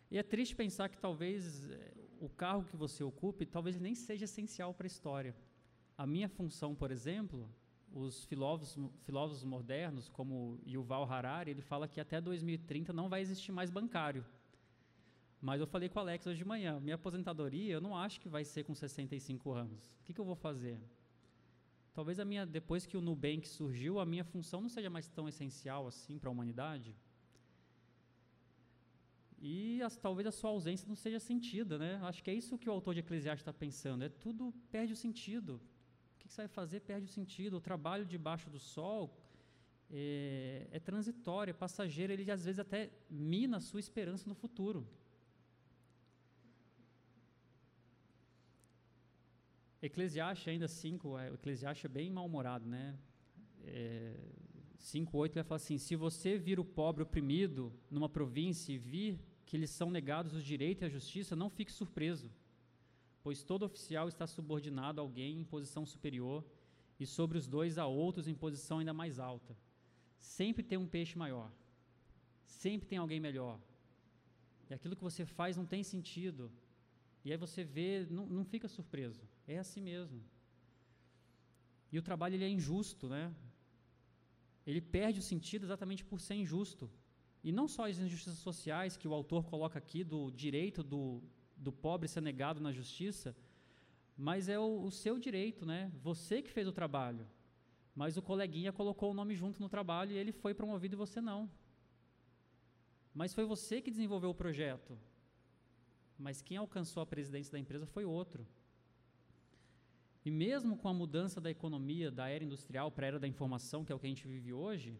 E 0.09 0.17
é 0.17 0.23
triste 0.23 0.55
pensar 0.55 0.89
que 0.89 0.97
talvez 0.97 1.69
eh, 1.69 1.93
o 2.19 2.29
carro 2.29 2.63
que 2.63 2.75
você 2.75 3.03
ocupe 3.03 3.45
talvez 3.45 3.79
nem 3.79 3.95
seja 3.95 4.25
essencial 4.25 4.73
para 4.73 4.85
a 4.85 4.87
história. 4.87 5.35
A 5.97 6.07
minha 6.07 6.29
função, 6.29 6.73
por 6.73 6.91
exemplo, 6.91 7.49
os 7.91 8.25
filósofos, 8.25 8.91
filósofos 9.03 9.43
modernos, 9.43 10.09
como 10.09 10.59
Yuval 10.65 11.03
Harari, 11.11 11.51
ele 11.51 11.61
fala 11.61 11.87
que 11.87 11.99
até 11.99 12.19
2030 12.19 12.91
não 12.91 13.09
vai 13.09 13.21
existir 13.21 13.51
mais 13.51 13.69
bancário. 13.69 14.25
Mas 15.47 15.59
eu 15.59 15.67
falei 15.67 15.89
com 15.89 15.99
o 15.99 16.01
Alex 16.01 16.25
hoje 16.25 16.37
de 16.37 16.45
manhã, 16.45 16.79
minha 16.79 16.95
aposentadoria 16.95 17.73
eu 17.73 17.81
não 17.81 17.97
acho 17.97 18.17
que 18.21 18.29
vai 18.29 18.45
ser 18.45 18.63
com 18.63 18.73
65 18.73 19.51
anos. 19.51 19.81
O 19.99 20.03
que, 20.05 20.13
que 20.13 20.21
eu 20.21 20.23
vou 20.23 20.37
fazer? 20.37 20.79
Talvez 21.93 22.17
a 22.17 22.23
minha, 22.23 22.45
depois 22.45 22.85
que 22.85 22.95
o 22.95 23.01
Nubank 23.01 23.45
surgiu, 23.45 23.99
a 23.99 24.05
minha 24.05 24.23
função 24.23 24.61
não 24.61 24.69
seja 24.69 24.89
mais 24.89 25.09
tão 25.09 25.27
essencial 25.27 25.85
assim 25.85 26.17
para 26.17 26.29
a 26.29 26.31
humanidade. 26.31 26.95
E 29.37 29.81
as, 29.81 29.97
talvez 29.97 30.25
a 30.25 30.31
sua 30.31 30.49
ausência 30.49 30.87
não 30.87 30.95
seja 30.95 31.19
sentida, 31.19 31.77
né? 31.77 31.99
Acho 32.03 32.23
que 32.23 32.31
é 32.31 32.33
isso 32.33 32.57
que 32.57 32.69
o 32.69 32.71
autor 32.71 32.93
de 32.93 33.01
Eclesiastes 33.01 33.41
está 33.41 33.51
pensando. 33.51 34.01
É 34.05 34.07
tudo 34.07 34.53
perde 34.71 34.93
o 34.93 34.95
sentido. 34.95 35.55
O 35.55 36.19
que, 36.19 36.29
que 36.29 36.33
você 36.33 36.43
vai 36.43 36.47
fazer 36.47 36.79
perde 36.79 37.07
o 37.07 37.09
sentido. 37.09 37.57
O 37.57 37.61
trabalho 37.61 38.05
debaixo 38.05 38.49
do 38.49 38.59
sol 38.59 39.13
é, 39.91 40.67
é 40.71 40.79
transitório, 40.79 41.51
é 41.51 41.53
passageiro. 41.53 42.13
Ele 42.13 42.31
às 42.31 42.45
vezes 42.45 42.59
até 42.59 42.89
mina 43.09 43.57
a 43.57 43.59
sua 43.59 43.81
esperança 43.81 44.29
no 44.29 44.35
futuro. 44.35 44.87
Eclesiastes 49.86 50.47
ainda 50.47 50.67
5, 50.67 51.17
é, 51.19 51.29
o 51.29 51.34
Eclesiastes 51.34 51.84
é 51.84 51.89
bem 51.89 52.09
mal-humorado, 52.09 52.65
né? 52.65 52.97
É, 53.65 54.15
5, 54.77 55.25
ele 55.25 55.34
vai 55.34 55.43
falar 55.43 55.57
assim, 55.57 55.77
se 55.77 55.93
você 55.95 56.38
vir 56.38 56.57
o 56.57 56.63
pobre 56.63 57.03
oprimido 57.03 57.71
numa 57.91 58.07
província 58.07 58.71
e 58.71 58.77
vir 58.77 59.19
que 59.45 59.57
lhes 59.57 59.69
são 59.69 59.91
negados 59.91 60.34
os 60.34 60.43
direitos 60.43 60.84
e 60.84 60.86
a 60.86 60.89
justiça, 60.89 61.36
não 61.36 61.49
fique 61.49 61.71
surpreso, 61.71 62.31
pois 63.21 63.43
todo 63.43 63.63
oficial 63.63 64.07
está 64.07 64.25
subordinado 64.25 65.01
a 65.01 65.03
alguém 65.03 65.41
em 65.41 65.43
posição 65.43 65.86
superior 65.86 66.45
e 66.97 67.05
sobre 67.05 67.38
os 67.38 67.45
dois 67.45 67.77
há 67.77 67.86
outros 67.86 68.27
em 68.27 68.34
posição 68.34 68.79
ainda 68.79 68.93
mais 68.93 69.19
alta. 69.19 69.53
Sempre 70.17 70.63
tem 70.63 70.77
um 70.77 70.88
peixe 70.88 71.17
maior, 71.17 71.51
sempre 72.45 72.88
tem 72.88 72.97
alguém 72.97 73.19
melhor. 73.19 73.59
E 74.69 74.73
aquilo 74.73 74.95
que 74.95 75.03
você 75.03 75.25
faz 75.25 75.57
não 75.57 75.65
tem 75.65 75.84
sentido. 75.84 76.49
E 77.25 77.31
aí 77.31 77.38
você 77.38 77.65
vê, 77.65 78.07
não, 78.09 78.25
não 78.25 78.45
fica 78.45 78.67
surpreso. 78.67 79.21
É 79.47 79.57
assim 79.57 79.81
mesmo. 79.81 80.21
E 81.91 81.99
o 81.99 82.01
trabalho 82.01 82.35
ele 82.35 82.45
é 82.45 82.49
injusto, 82.49 83.07
né? 83.07 83.33
Ele 84.65 84.81
perde 84.81 85.19
o 85.19 85.23
sentido 85.23 85.65
exatamente 85.65 86.03
por 86.03 86.19
ser 86.19 86.35
injusto. 86.35 86.89
E 87.43 87.51
não 87.51 87.67
só 87.67 87.87
as 87.87 87.99
injustiças 87.99 88.39
sociais 88.39 88.95
que 88.95 89.07
o 89.07 89.13
autor 89.13 89.43
coloca 89.45 89.77
aqui, 89.77 90.03
do 90.03 90.31
direito 90.31 90.81
do, 90.81 91.21
do 91.57 91.71
pobre 91.71 92.07
ser 92.07 92.21
negado 92.21 92.61
na 92.61 92.71
justiça, 92.71 93.35
mas 94.17 94.47
é 94.47 94.57
o, 94.57 94.83
o 94.83 94.91
seu 94.91 95.19
direito, 95.19 95.65
né? 95.65 95.91
Você 96.01 96.41
que 96.41 96.49
fez 96.49 96.67
o 96.67 96.71
trabalho. 96.71 97.27
Mas 97.93 98.17
o 98.17 98.21
coleguinha 98.21 98.71
colocou 98.71 99.11
o 99.11 99.13
nome 99.13 99.35
junto 99.35 99.61
no 99.61 99.69
trabalho 99.69 100.13
e 100.13 100.17
ele 100.17 100.31
foi 100.31 100.53
promovido 100.53 100.95
e 100.95 100.97
você 100.97 101.19
não. 101.21 101.49
Mas 103.13 103.33
foi 103.33 103.45
você 103.45 103.81
que 103.81 103.91
desenvolveu 103.91 104.31
o 104.31 104.35
projeto. 104.35 104.97
Mas 106.17 106.41
quem 106.41 106.57
alcançou 106.57 107.03
a 107.03 107.05
presidência 107.05 107.51
da 107.51 107.59
empresa 107.59 107.85
foi 107.85 108.05
outro. 108.05 108.47
E 110.26 110.32
mesmo 110.32 110.78
com 110.78 110.88
a 110.88 110.93
mudança 110.93 111.41
da 111.41 111.51
economia 111.51 112.09
da 112.09 112.28
era 112.30 112.43
industrial 112.43 112.91
para 112.91 113.05
a 113.05 113.09
era 113.09 113.19
da 113.19 113.28
informação, 113.28 113.84
que 113.84 113.91
é 113.91 113.95
o 113.95 113.99
que 113.99 114.05
a 114.05 114.09
gente 114.09 114.28
vive 114.28 114.53
hoje, 114.53 114.97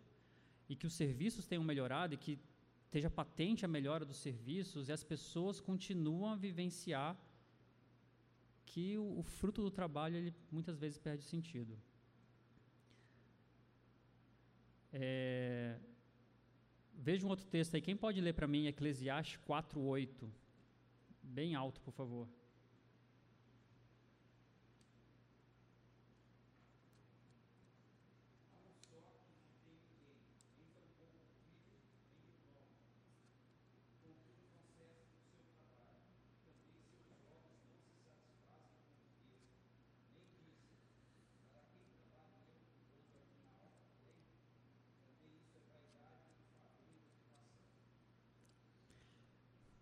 e 0.68 0.76
que 0.76 0.86
os 0.86 0.94
serviços 0.94 1.48
tenham 1.48 1.64
melhorado 1.64 2.14
e 2.14 2.18
que 2.18 2.40
esteja 2.86 3.10
patente 3.10 3.66
a 3.66 3.68
melhora 3.68 4.06
dos 4.06 4.18
serviços, 4.18 4.90
e 4.90 4.92
as 4.92 5.04
pessoas 5.04 5.60
continuam 5.60 6.32
a 6.34 6.36
vivenciar 6.36 7.18
que 8.66 8.98
o, 8.98 9.20
o 9.20 9.24
fruto 9.24 9.62
do 9.62 9.72
trabalho 9.72 10.16
ele 10.16 10.34
muitas 10.52 10.78
vezes 10.78 10.98
perde 10.98 11.24
sentido. 11.24 11.78
É, 14.92 15.80
veja 16.94 17.26
um 17.26 17.30
outro 17.30 17.46
texto 17.46 17.76
aí. 17.76 17.82
Quem 17.82 17.96
pode 17.96 18.22
ler 18.22 18.34
para 18.34 18.48
mim 18.48 18.68
Eclesiastes 18.68 19.40
4:8? 19.48 20.30
Bem 21.22 21.56
alto, 21.56 21.82
por 21.82 21.94
favor. 21.94 22.28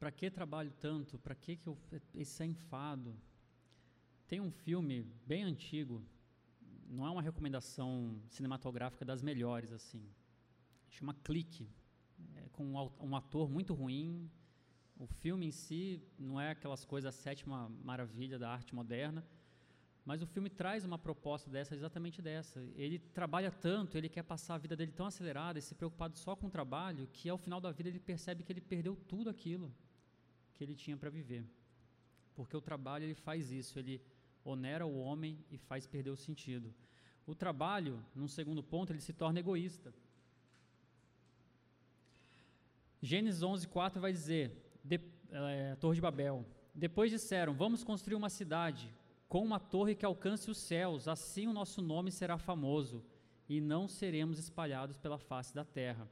Para 0.02 0.12
que 0.12 0.32
trabalho 0.32 0.74
tanto? 0.80 1.20
Para 1.20 1.36
que, 1.36 1.56
que 1.56 1.70
eu, 1.70 1.78
esse 2.16 2.44
enfado? 2.44 3.16
Tem 4.28 4.42
um 4.42 4.50
filme 4.50 5.06
bem 5.28 5.44
antigo, 5.44 6.04
não 6.90 7.06
é 7.06 7.12
uma 7.12 7.22
recomendação 7.22 8.20
cinematográfica 8.28 9.06
das 9.06 9.22
melhores, 9.22 9.72
assim. 9.72 10.04
Chama 10.90 11.14
Clique, 11.24 11.70
é, 12.36 12.50
com 12.52 12.66
um 13.00 13.16
ator 13.16 13.48
muito 13.48 13.76
ruim. 13.76 14.28
O 14.98 15.06
filme 15.06 15.46
em 15.46 15.52
si 15.52 16.02
não 16.18 16.42
é 16.42 16.50
aquelas 16.50 16.84
coisas, 16.84 17.14
a 17.14 17.16
sétima 17.16 17.70
maravilha 17.84 18.40
da 18.40 18.50
arte 18.50 18.74
moderna, 18.74 19.24
mas 20.04 20.24
o 20.24 20.26
filme 20.26 20.50
traz 20.50 20.84
uma 20.84 20.98
proposta 20.98 21.48
dessa, 21.48 21.76
exatamente 21.76 22.24
dessa. 22.24 22.60
Ele 22.74 22.98
trabalha 22.98 23.52
tanto, 23.52 24.00
ele 24.00 24.10
quer 24.10 24.24
passar 24.24 24.56
a 24.56 24.58
vida 24.58 24.76
dele 24.76 24.94
tão 24.94 25.06
acelerada 25.06 25.60
e 25.60 25.62
se 25.62 25.76
preocupado 25.76 26.18
só 26.18 26.36
com 26.36 26.48
o 26.48 26.50
trabalho, 26.50 27.08
que 27.14 27.30
ao 27.30 27.38
final 27.38 27.62
da 27.62 27.72
vida 27.72 27.88
ele 27.88 28.00
percebe 28.00 28.44
que 28.44 28.52
ele 28.52 28.62
perdeu 28.62 28.96
tudo 28.96 29.30
aquilo 29.30 29.72
que 30.62 30.66
ele 30.66 30.76
tinha 30.76 30.96
para 30.96 31.10
viver. 31.10 31.44
Porque 32.36 32.56
o 32.56 32.62
trabalho 32.62 33.04
ele 33.04 33.16
faz 33.16 33.52
isso, 33.52 33.80
ele 33.80 34.00
onera 34.46 34.86
o 34.86 35.00
homem 35.00 35.44
e 35.50 35.58
faz 35.58 35.88
perder 35.88 36.12
o 36.12 36.16
sentido. 36.16 36.72
O 37.26 37.34
trabalho, 37.34 38.00
num 38.14 38.28
segundo 38.28 38.62
ponto, 38.62 38.94
ele 38.94 39.02
se 39.02 39.12
torna 39.12 39.40
egoísta. 39.40 39.92
Gênesis 43.02 43.42
11:4 43.42 44.00
vai 44.00 44.14
dizer, 44.14 44.52
de, 44.84 45.00
é, 45.32 45.76
Torre 45.78 45.96
de 45.96 46.02
Babel. 46.02 46.46
Depois 46.76 47.10
disseram: 47.10 47.56
Vamos 47.56 47.84
construir 47.84 48.16
uma 48.16 48.30
cidade 48.30 48.94
com 49.28 49.44
uma 49.44 49.60
torre 49.60 49.96
que 49.96 50.06
alcance 50.06 50.52
os 50.52 50.60
céus, 50.60 51.08
assim 51.08 51.48
o 51.48 51.54
nosso 51.54 51.82
nome 51.82 52.12
será 52.12 52.38
famoso 52.38 53.04
e 53.50 53.60
não 53.60 53.88
seremos 53.88 54.38
espalhados 54.38 55.00
pela 55.00 55.18
face 55.18 55.56
da 55.56 55.66
terra. 55.66 56.08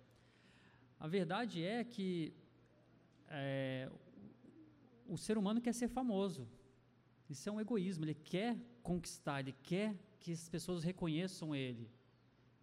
A 1.00 1.08
verdade 1.08 1.64
é 1.64 1.84
que 1.84 2.34
é, 3.30 3.90
o 5.10 5.18
ser 5.18 5.38
humano 5.38 5.60
quer 5.60 5.74
ser 5.74 5.88
famoso. 5.88 6.48
Isso 7.30 7.48
é 7.50 7.52
um 7.52 7.60
egoísmo. 7.60 8.06
Ele 8.06 8.14
quer 8.14 8.58
conquistar, 8.82 9.40
ele 9.40 9.56
quer 9.64 9.96
que 10.20 10.32
as 10.32 10.48
pessoas 10.48 10.84
reconheçam 10.84 11.56
ele. 11.56 11.90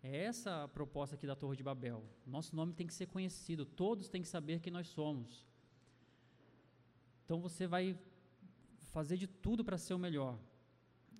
É 0.03 0.25
essa 0.25 0.65
a 0.65 0.69
proposta 0.69 1.17
aqui 1.17 1.27
da 1.27 1.35
Torre 1.35 1.57
de 1.57 1.63
Babel. 1.63 2.05
Nosso 2.25 2.55
nome 2.55 2.73
tem 2.73 2.87
que 2.87 2.95
ser 2.95 3.07
conhecido, 3.07 3.65
todos 3.65 4.09
têm 4.09 4.23
que 4.23 4.29
saber 4.29 4.61
quem 4.61 4.73
nós 4.73 4.87
somos. 4.89 5.45
Então 7.25 7.41
você 7.41 7.67
vai 7.67 7.99
fazer 8.93 9.17
de 9.17 9.27
tudo 9.27 9.65
para 9.65 9.77
ser 9.77 9.95
o 9.95 9.99
melhor. 9.99 10.39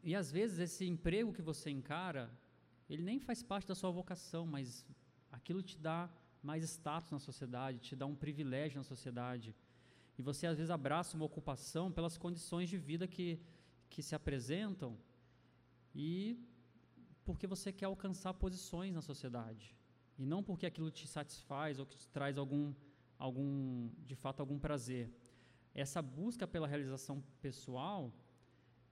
E 0.05 0.15
às 0.15 0.31
vezes 0.31 0.59
esse 0.61 0.87
emprego 0.87 1.33
que 1.33 1.43
você 1.43 1.69
encara, 1.69 2.31
ele 2.89 3.03
nem 3.03 3.19
faz 3.19 3.43
parte 3.43 3.67
da 3.67 3.75
sua 3.75 3.91
vocação, 3.91 4.47
mas 4.47 4.87
aquilo 5.33 5.63
te 5.63 5.77
dá 5.77 6.09
mais 6.41 6.63
status 6.63 7.11
na 7.11 7.19
sociedade, 7.19 7.81
te 7.81 7.97
dá 7.97 8.07
um 8.07 8.15
privilégio 8.15 8.79
na 8.79 8.85
sociedade. 8.85 9.55
E 10.19 10.23
você 10.23 10.47
às 10.47 10.57
vezes 10.57 10.71
abraça 10.71 11.17
uma 11.17 11.27
ocupação 11.27 11.93
pelas 11.93 12.17
condições 12.17 12.69
de 12.69 12.79
vida 12.79 13.07
que, 13.07 13.41
que 13.89 14.03
se 14.03 14.15
apresentam 14.15 14.97
e 15.95 16.39
porque 17.25 17.47
você 17.47 17.73
quer 17.73 17.87
alcançar 17.87 18.33
posições 18.35 18.93
na 18.95 19.03
sociedade. 19.03 19.77
E 20.19 20.25
não 20.25 20.43
porque 20.43 20.67
aquilo 20.67 20.91
te 20.91 21.07
satisfaz 21.07 21.79
ou 21.79 21.87
que 21.87 21.97
te 21.97 22.09
traz 22.09 22.39
algum, 22.39 22.73
algum 23.19 23.91
de 24.05 24.15
fato, 24.15 24.41
algum 24.41 24.59
prazer 24.59 25.11
essa 25.77 26.01
busca 26.01 26.47
pela 26.47 26.67
realização 26.67 27.23
pessoal, 27.43 28.11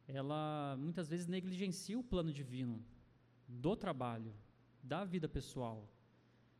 ela 0.06 0.76
muitas 0.78 1.08
vezes 1.08 1.26
negligencia 1.26 1.98
o 1.98 2.04
plano 2.04 2.30
divino 2.30 2.84
do 3.48 3.74
trabalho, 3.74 4.34
da 4.82 5.02
vida 5.02 5.26
pessoal. 5.26 5.88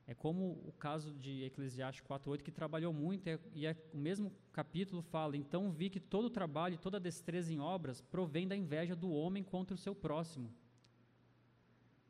É 0.07 0.15
como 0.15 0.61
o 0.67 0.73
caso 0.73 1.15
de 1.15 1.45
Eclesiastes 1.45 2.05
4:8 2.07 2.43
que 2.43 2.53
trabalhou 2.53 2.93
muito 2.93 3.27
é, 3.27 3.39
e 3.55 3.67
é, 3.67 3.75
o 3.93 3.97
mesmo 3.97 4.31
capítulo 4.53 5.01
fala: 5.01 5.37
"Então 5.37 5.71
vi 5.73 5.89
que 5.89 5.99
todo 5.99 6.27
o 6.27 6.31
trabalho 6.31 6.75
e 6.75 6.79
toda 6.79 7.01
destreza 7.01 7.53
em 7.53 7.59
obras 7.59 8.03
provém 8.03 8.47
da 8.47 8.55
inveja 8.55 8.95
do 8.95 9.11
homem 9.11 9.43
contra 9.43 9.75
o 9.75 9.79
seu 9.79 9.95
próximo." 9.95 10.53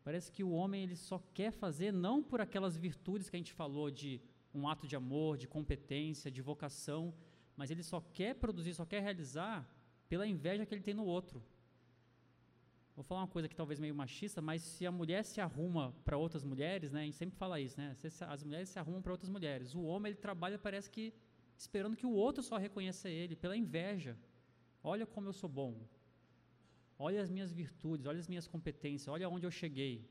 Parece 0.03 0.31
que 0.31 0.45
o 0.45 0.51
homem 0.51 0.83
ele 0.83 0.97
só 0.97 1.19
quer 1.33 1.53
fazer 1.53 1.93
não 1.93 2.23
por 2.23 2.41
aquelas 2.41 2.77
virtudes 2.77 3.31
que 3.31 3.37
a 3.37 3.39
gente 3.39 3.53
falou 3.53 3.91
de 3.91 4.21
um 4.53 4.69
ato 4.69 4.87
de 4.87 4.97
amor, 4.97 5.39
de 5.39 5.49
competência, 5.49 6.31
de 6.31 6.43
vocação, 6.43 7.15
mas 7.57 7.71
ele 7.71 7.83
só 7.83 8.01
quer 8.01 8.35
produzir, 8.35 8.75
só 8.75 8.85
quer 8.85 9.03
realizar 9.03 9.69
pela 10.09 10.27
inveja 10.27 10.67
que 10.67 10.75
ele 10.75 10.83
tem 10.83 10.95
no 10.95 11.07
outro. 11.07 11.43
Vou 12.97 13.03
falar 13.03 13.23
uma 13.23 13.29
coisa 13.29 13.49
que 13.49 13.57
talvez 13.57 13.81
meio 13.81 13.95
machista, 13.95 14.41
mas 14.41 14.63
se 14.63 14.87
a 14.87 14.93
mulher 14.93 15.25
se 15.25 15.41
arruma 15.41 15.93
para 16.05 16.17
outras 16.17 16.45
mulheres, 16.45 16.93
né, 16.93 17.01
a 17.01 17.05
gente 17.05 17.17
sempre 17.17 17.37
fala 17.37 17.61
isso, 17.61 17.77
né, 17.77 17.97
as 18.29 18.45
mulheres 18.45 18.69
se 18.69 18.79
arrumam 18.79 19.03
para 19.03 19.11
outras 19.11 19.29
mulheres. 19.29 19.75
O 19.75 19.83
homem 19.83 20.11
ele 20.11 20.21
trabalha 20.21 20.59
parece 20.59 20.89
que 20.89 21.13
esperando 21.57 21.97
que 21.97 22.07
o 22.07 22.13
outro 22.13 22.43
só 22.43 22.57
reconheça 22.57 23.09
ele 23.09 23.35
pela 23.35 23.57
inveja. 23.57 24.17
Olha 24.83 25.07
como 25.07 25.29
eu 25.29 25.33
sou 25.33 25.49
bom. 25.49 25.75
Olha 26.97 27.21
as 27.21 27.31
minhas 27.31 27.53
virtudes, 27.53 28.07
olha 28.07 28.21
as 28.21 28.29
minhas 28.29 28.47
competências, 28.47 29.09
olha 29.09 29.29
onde 29.29 29.45
eu 29.45 29.51
cheguei. 29.51 30.09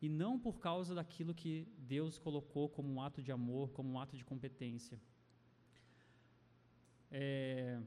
E 0.00 0.08
não 0.08 0.38
por 0.38 0.58
causa 0.58 0.94
daquilo 0.94 1.34
que 1.34 1.66
Deus 1.78 2.18
colocou 2.18 2.68
como 2.68 2.92
um 2.92 3.00
ato 3.00 3.22
de 3.22 3.32
amor, 3.32 3.70
como 3.70 3.90
um 3.90 3.98
ato 3.98 4.16
de 4.16 4.24
competência. 4.24 5.00
É, 7.10 7.80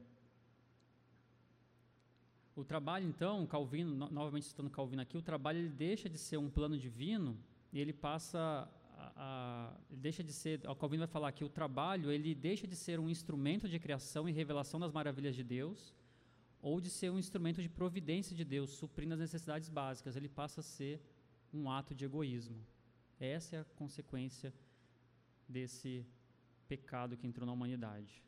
o 2.54 2.64
trabalho, 2.64 3.06
então, 3.06 3.46
Calvino, 3.46 3.94
no, 3.94 4.10
novamente 4.10 4.46
citando 4.46 4.68
Calvino 4.70 5.02
aqui, 5.02 5.16
o 5.16 5.22
trabalho 5.22 5.58
ele 5.58 5.70
deixa 5.70 6.08
de 6.08 6.18
ser 6.18 6.36
um 6.36 6.50
plano 6.50 6.78
divino 6.78 7.38
e 7.72 7.80
ele 7.80 7.92
passa 7.92 8.68
a, 8.98 9.12
a 9.16 9.74
deixa 9.90 10.22
de 10.22 10.32
ser, 10.32 10.60
o 10.68 10.74
Calvino 10.74 11.00
vai 11.00 11.08
falar 11.08 11.32
que 11.32 11.44
o 11.44 11.48
trabalho 11.48 12.10
ele 12.10 12.34
deixa 12.34 12.66
de 12.66 12.76
ser 12.76 13.00
um 13.00 13.08
instrumento 13.08 13.68
de 13.68 13.78
criação 13.78 14.28
e 14.28 14.32
revelação 14.32 14.78
das 14.78 14.92
maravilhas 14.92 15.34
de 15.34 15.42
Deus 15.42 15.94
ou 16.60 16.80
de 16.80 16.90
ser 16.90 17.10
um 17.10 17.18
instrumento 17.18 17.60
de 17.60 17.68
providência 17.68 18.36
de 18.36 18.44
Deus, 18.44 18.70
suprindo 18.70 19.14
as 19.14 19.20
necessidades 19.20 19.68
básicas, 19.68 20.14
ele 20.14 20.28
passa 20.28 20.60
a 20.60 20.62
ser 20.62 21.00
um 21.52 21.70
ato 21.70 21.94
de 21.94 22.04
egoísmo. 22.04 22.64
Essa 23.18 23.56
é 23.56 23.60
a 23.60 23.64
consequência 23.64 24.54
desse 25.48 26.06
pecado 26.68 27.16
que 27.16 27.26
entrou 27.26 27.44
na 27.44 27.52
humanidade. 27.52 28.22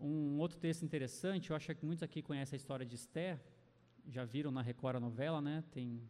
Um 0.00 0.38
outro 0.38 0.58
texto 0.58 0.82
interessante, 0.82 1.50
eu 1.50 1.56
acho 1.56 1.74
que 1.74 1.84
muitos 1.84 2.02
aqui 2.02 2.22
conhecem 2.22 2.56
a 2.56 2.60
história 2.62 2.86
de 2.86 2.94
Esther, 2.94 3.38
já 4.08 4.24
viram 4.24 4.50
na 4.50 4.62
Record 4.62 4.96
a 4.96 5.00
novela, 5.00 5.42
né? 5.42 5.62
Tem, 5.70 6.02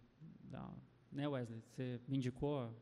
né 1.11 1.27
Wesley? 1.27 1.61
Você 1.61 2.01
me 2.07 2.17
indicou. 2.17 2.73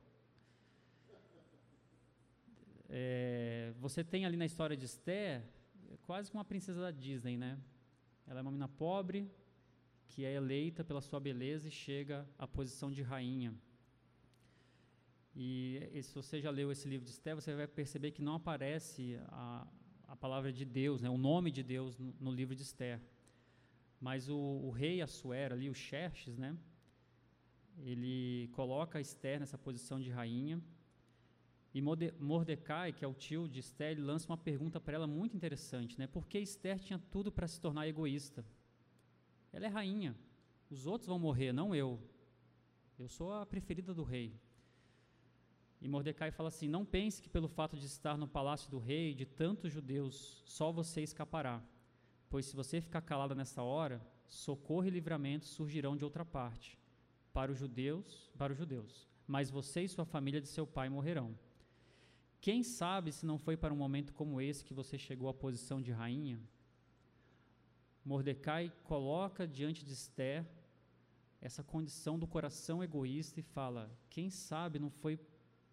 É, 2.90 3.72
você 3.78 4.04
tem 4.04 4.26
ali 4.26 4.36
na 4.36 4.44
história 4.44 4.76
de 4.76 4.84
Esther 4.84 5.42
quase 6.02 6.30
como 6.30 6.38
uma 6.38 6.44
princesa 6.44 6.80
da 6.80 6.90
Disney, 6.90 7.38
né? 7.38 7.58
Ela 8.26 8.40
é 8.40 8.42
uma 8.42 8.50
menina 8.50 8.68
pobre 8.68 9.30
que 10.08 10.24
é 10.24 10.34
eleita 10.34 10.84
pela 10.84 11.00
sua 11.00 11.20
beleza 11.20 11.68
e 11.68 11.70
chega 11.70 12.28
à 12.38 12.46
posição 12.46 12.90
de 12.90 13.02
rainha. 13.02 13.54
E, 15.34 15.88
e 15.92 16.02
se 16.02 16.14
você 16.14 16.40
já 16.40 16.50
leu 16.50 16.70
esse 16.70 16.88
livro 16.88 17.04
de 17.04 17.12
Esther, 17.12 17.34
você 17.34 17.54
vai 17.54 17.66
perceber 17.66 18.10
que 18.10 18.20
não 18.20 18.34
aparece 18.34 19.18
a, 19.28 19.66
a 20.08 20.16
palavra 20.16 20.50
de 20.50 20.64
Deus, 20.64 21.02
né, 21.02 21.10
o 21.10 21.18
nome 21.18 21.50
de 21.50 21.62
Deus 21.62 21.98
no, 21.98 22.14
no 22.18 22.32
livro 22.32 22.56
de 22.56 22.62
Esther. 22.62 22.98
Mas 24.00 24.28
o, 24.28 24.36
o, 24.36 24.70
rei 24.70 25.02
Assuero 25.02 25.54
ali, 25.54 25.68
o 25.68 25.74
Xerxes, 25.74 26.38
né, 26.38 26.56
ele 27.80 28.48
coloca 28.52 29.00
Esther 29.00 29.38
nessa 29.38 29.58
posição 29.58 30.00
de 30.00 30.10
rainha. 30.10 30.60
E 31.74 31.82
Mordecai, 32.18 32.92
que 32.92 33.04
é 33.04 33.08
o 33.08 33.12
tio 33.12 33.46
de 33.46 33.60
Esther, 33.60 33.92
ele 33.92 34.00
lança 34.00 34.26
uma 34.28 34.38
pergunta 34.38 34.80
para 34.80 34.94
ela 34.94 35.06
muito 35.06 35.36
interessante, 35.36 35.98
né? 35.98 36.06
Por 36.06 36.26
que 36.26 36.38
Esther 36.38 36.80
tinha 36.80 36.98
tudo 37.10 37.30
para 37.30 37.46
se 37.46 37.60
tornar 37.60 37.86
egoísta? 37.86 38.44
Ela 39.52 39.66
é 39.66 39.68
rainha. 39.68 40.16
Os 40.70 40.86
outros 40.86 41.06
vão 41.06 41.18
morrer, 41.18 41.52
não 41.52 41.74
eu. 41.74 42.00
Eu 42.98 43.06
sou 43.08 43.32
a 43.32 43.44
preferida 43.44 43.92
do 43.92 44.02
rei. 44.02 44.34
E 45.80 45.88
Mordecai 45.88 46.30
fala 46.30 46.48
assim: 46.48 46.68
Não 46.68 46.84
pense 46.84 47.22
que 47.22 47.28
pelo 47.28 47.48
fato 47.48 47.76
de 47.76 47.86
estar 47.86 48.16
no 48.16 48.26
palácio 48.26 48.70
do 48.70 48.78
rei, 48.78 49.14
de 49.14 49.24
tantos 49.24 49.72
judeus, 49.72 50.42
só 50.44 50.72
você 50.72 51.02
escapará. 51.02 51.62
Pois 52.28 52.46
se 52.46 52.56
você 52.56 52.80
ficar 52.80 53.00
calada 53.00 53.34
nessa 53.34 53.62
hora, 53.62 54.04
socorro 54.26 54.86
e 54.86 54.90
livramento 54.90 55.46
surgirão 55.46 55.96
de 55.96 56.04
outra 56.04 56.24
parte, 56.24 56.78
para 57.32 57.50
os 57.50 57.58
judeus, 57.58 58.30
para 58.36 58.52
os 58.52 58.58
judeus. 58.58 59.08
Mas 59.26 59.50
você 59.50 59.82
e 59.82 59.88
sua 59.88 60.04
família 60.04 60.40
de 60.40 60.48
seu 60.48 60.66
pai 60.66 60.88
morrerão. 60.88 61.38
Quem 62.40 62.62
sabe 62.62 63.12
se 63.12 63.26
não 63.26 63.38
foi 63.38 63.56
para 63.56 63.72
um 63.72 63.76
momento 63.76 64.12
como 64.12 64.40
esse 64.40 64.64
que 64.64 64.74
você 64.74 64.96
chegou 64.96 65.28
à 65.28 65.34
posição 65.34 65.80
de 65.80 65.90
rainha? 65.90 66.40
Mordecai 68.04 68.72
coloca 68.84 69.46
diante 69.46 69.84
de 69.84 69.92
Esther 69.92 70.46
essa 71.40 71.62
condição 71.62 72.18
do 72.18 72.26
coração 72.26 72.82
egoísta 72.82 73.40
e 73.40 73.42
fala: 73.42 73.90
quem 74.08 74.30
sabe 74.30 74.78
não 74.78 74.90
foi 74.90 75.18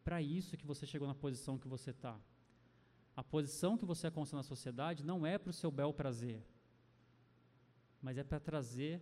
para 0.06 0.22
isso 0.22 0.56
que 0.60 0.66
você 0.72 0.86
chegou 0.86 1.08
na 1.08 1.16
posição 1.16 1.58
que 1.58 1.68
você 1.68 1.89
está. 1.89 2.16
A 3.22 3.24
posição 3.24 3.78
que 3.80 3.86
você 3.91 4.06
alcança 4.08 4.36
na 4.36 4.43
sociedade 4.43 5.03
não 5.03 5.26
é 5.26 5.38
para 5.38 5.49
o 5.49 5.60
seu 5.62 5.72
bel 5.72 5.91
prazer, 6.01 6.39
mas 8.01 8.18
é 8.18 8.24
para 8.24 8.39
trazer 8.39 9.01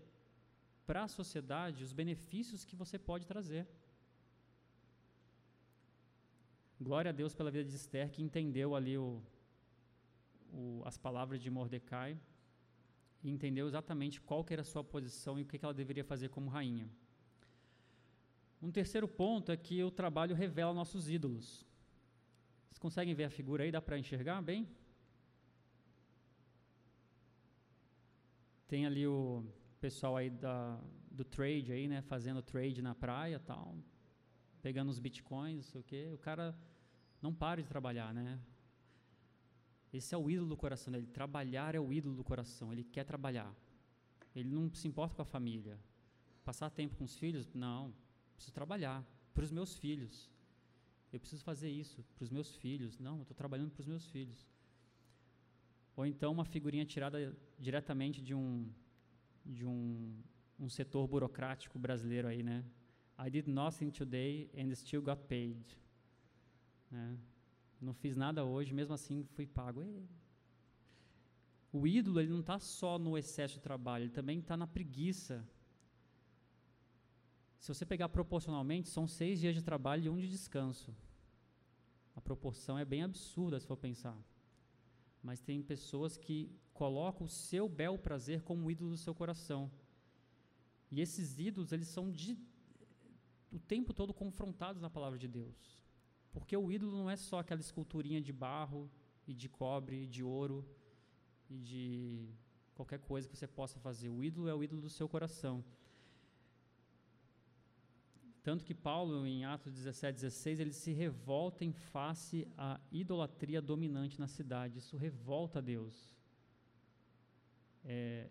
para 0.87 1.03
a 1.03 1.07
sociedade 1.07 1.83
os 1.83 1.93
benefícios 1.93 2.65
que 2.65 2.75
você 2.75 2.97
pode 3.09 3.25
trazer. 3.25 3.67
Glória 6.81 7.09
a 7.09 7.13
Deus 7.13 7.33
pela 7.33 7.51
vida 7.51 7.69
de 7.69 7.75
Esther, 7.75 8.09
que 8.11 8.21
entendeu 8.21 8.75
ali 8.75 8.97
o, 8.97 9.21
o, 10.51 10.81
as 10.85 10.97
palavras 10.97 11.41
de 11.41 11.49
Mordecai 11.49 12.19
e 13.23 13.29
entendeu 13.29 13.67
exatamente 13.67 14.21
qual 14.21 14.43
que 14.43 14.53
era 14.53 14.61
a 14.61 14.65
sua 14.65 14.83
posição 14.83 15.39
e 15.39 15.43
o 15.43 15.45
que, 15.45 15.57
que 15.57 15.65
ela 15.65 15.73
deveria 15.73 16.03
fazer 16.03 16.29
como 16.29 16.49
rainha. 16.49 16.89
Um 18.63 18.71
terceiro 18.71 19.09
ponto 19.09 19.51
é 19.51 19.57
que 19.57 19.83
o 19.83 19.91
trabalho 19.91 20.33
revela 20.33 20.73
nossos 20.73 21.09
ídolos. 21.09 21.65
Vocês 22.63 22.79
conseguem 22.79 23.13
ver 23.13 23.25
a 23.25 23.29
figura 23.29 23.65
aí? 23.65 23.71
Dá 23.73 23.81
para 23.81 23.99
enxergar 23.99 24.41
bem? 24.41 24.69
Tem 28.65 28.85
ali 28.85 29.05
o 29.05 29.43
pessoal 29.81 30.15
aí 30.15 30.29
da, 30.29 30.79
do 31.11 31.25
trade 31.25 31.73
aí, 31.73 31.89
né, 31.89 32.01
fazendo 32.03 32.41
trade 32.41 32.81
na 32.81 32.95
praia, 32.95 33.37
tal, 33.37 33.75
pegando 34.61 34.89
os 34.89 34.97
bitcoins, 34.97 35.65
sei 35.65 35.81
o 35.81 35.83
quê. 35.83 36.09
O 36.13 36.17
cara 36.17 36.57
não 37.21 37.33
para 37.33 37.61
de 37.61 37.67
trabalhar, 37.67 38.13
né? 38.13 38.39
Esse 39.91 40.15
é 40.15 40.17
o 40.17 40.31
ídolo 40.31 40.47
do 40.47 40.55
coração 40.55 40.93
dele. 40.93 41.05
Trabalhar 41.05 41.75
é 41.75 41.81
o 41.81 41.91
ídolo 41.91 42.15
do 42.15 42.23
coração. 42.23 42.71
Ele 42.71 42.85
quer 42.85 43.03
trabalhar. 43.03 43.53
Ele 44.33 44.49
não 44.49 44.73
se 44.73 44.87
importa 44.87 45.13
com 45.17 45.21
a 45.21 45.25
família. 45.25 45.77
Passar 46.45 46.69
tempo 46.69 46.95
com 46.95 47.03
os 47.03 47.17
filhos? 47.17 47.53
Não. 47.53 47.93
Preciso 48.43 48.53
trabalhar. 48.53 49.05
Para 49.33 49.45
os 49.45 49.51
meus 49.51 49.75
filhos. 49.75 50.29
Eu 51.13 51.19
preciso 51.19 51.43
fazer 51.43 51.69
isso 51.69 52.03
para 52.15 52.23
os 52.23 52.29
meus 52.29 52.55
filhos. 52.55 52.99
Não, 52.99 53.15
eu 53.15 53.21
estou 53.21 53.35
trabalhando 53.35 53.71
para 53.71 53.81
os 53.81 53.87
meus 53.87 54.05
filhos. 54.09 54.45
Ou 55.95 56.05
então 56.05 56.31
uma 56.31 56.43
figurinha 56.43 56.85
tirada 56.85 57.35
diretamente 57.57 58.21
de 58.21 58.33
um 58.33 58.69
de 59.45 59.65
um, 59.65 60.21
um 60.59 60.69
setor 60.69 61.07
burocrático 61.07 61.77
brasileiro 61.79 62.27
aí, 62.27 62.43
né? 62.43 62.65
I 63.17 63.29
did 63.29 63.47
nothing 63.47 63.91
today 63.91 64.49
and 64.57 64.73
still 64.75 65.01
got 65.01 65.21
paid. 65.27 65.77
Né? 66.91 67.17
Não 67.79 67.93
fiz 67.93 68.15
nada 68.15 68.43
hoje, 68.43 68.73
mesmo 68.73 68.93
assim 68.93 69.23
fui 69.35 69.45
pago. 69.45 69.85
O 71.71 71.87
ídolo 71.87 72.19
ele 72.19 72.31
não 72.31 72.39
está 72.41 72.59
só 72.59 72.99
no 72.99 73.17
excesso 73.17 73.55
de 73.55 73.61
trabalho, 73.61 74.05
ele 74.05 74.11
também 74.11 74.39
está 74.39 74.57
na 74.57 74.67
preguiça. 74.67 75.47
Se 77.63 77.73
você 77.73 77.85
pegar 77.85 78.09
proporcionalmente, 78.09 78.89
são 78.89 79.07
seis 79.07 79.39
dias 79.39 79.55
de 79.55 79.61
trabalho 79.61 80.03
e 80.03 80.09
um 80.09 80.17
de 80.17 80.27
descanso. 80.27 80.93
A 82.13 82.19
proporção 82.19 82.77
é 82.77 82.83
bem 82.83 83.03
absurda 83.03 83.57
se 83.57 83.65
for 83.65 83.77
pensar. 83.77 84.21
Mas 85.23 85.39
tem 85.39 85.63
pessoas 85.63 86.17
que 86.17 86.51
colocam 86.73 87.25
o 87.25 87.29
seu 87.29 87.69
bel 87.69 87.97
prazer 87.97 88.41
como 88.41 88.69
ídolo 88.69 88.89
do 88.89 88.97
seu 88.97 89.15
coração. 89.15 89.71
E 90.91 90.99
esses 90.99 91.39
ídolos, 91.39 91.71
eles 91.71 91.87
são 91.87 92.11
de, 92.11 92.37
o 93.49 93.57
tempo 93.57 93.93
todo 93.93 94.13
confrontados 94.13 94.81
na 94.81 94.89
palavra 94.89 95.17
de 95.17 95.29
Deus. 95.29 95.81
Porque 96.33 96.57
o 96.57 96.69
ídolo 96.69 96.97
não 96.97 97.09
é 97.09 97.15
só 97.15 97.39
aquela 97.39 97.61
esculturinha 97.61 98.19
de 98.19 98.33
barro 98.33 98.91
e 99.25 99.33
de 99.33 99.47
cobre 99.47 100.03
e 100.03 100.07
de 100.07 100.21
ouro 100.21 100.67
e 101.49 101.57
de 101.59 102.27
qualquer 102.75 102.99
coisa 102.99 103.29
que 103.29 103.37
você 103.37 103.47
possa 103.47 103.79
fazer. 103.79 104.09
O 104.09 104.21
ídolo 104.21 104.49
é 104.49 104.53
o 104.53 104.61
ídolo 104.61 104.81
do 104.81 104.89
seu 104.89 105.07
coração. 105.07 105.63
Tanto 108.43 108.65
que 108.65 108.73
Paulo, 108.73 109.25
em 109.25 109.45
Atos 109.45 109.73
17, 109.73 110.15
16, 110.15 110.59
ele 110.59 110.73
se 110.73 110.91
revolta 110.91 111.63
em 111.63 111.71
face 111.71 112.45
à 112.57 112.77
idolatria 112.91 113.61
dominante 113.61 114.19
na 114.19 114.27
cidade. 114.27 114.79
Isso 114.79 114.97
revolta 114.97 115.59
a 115.59 115.61
Deus. 115.61 116.13
É, 117.85 118.29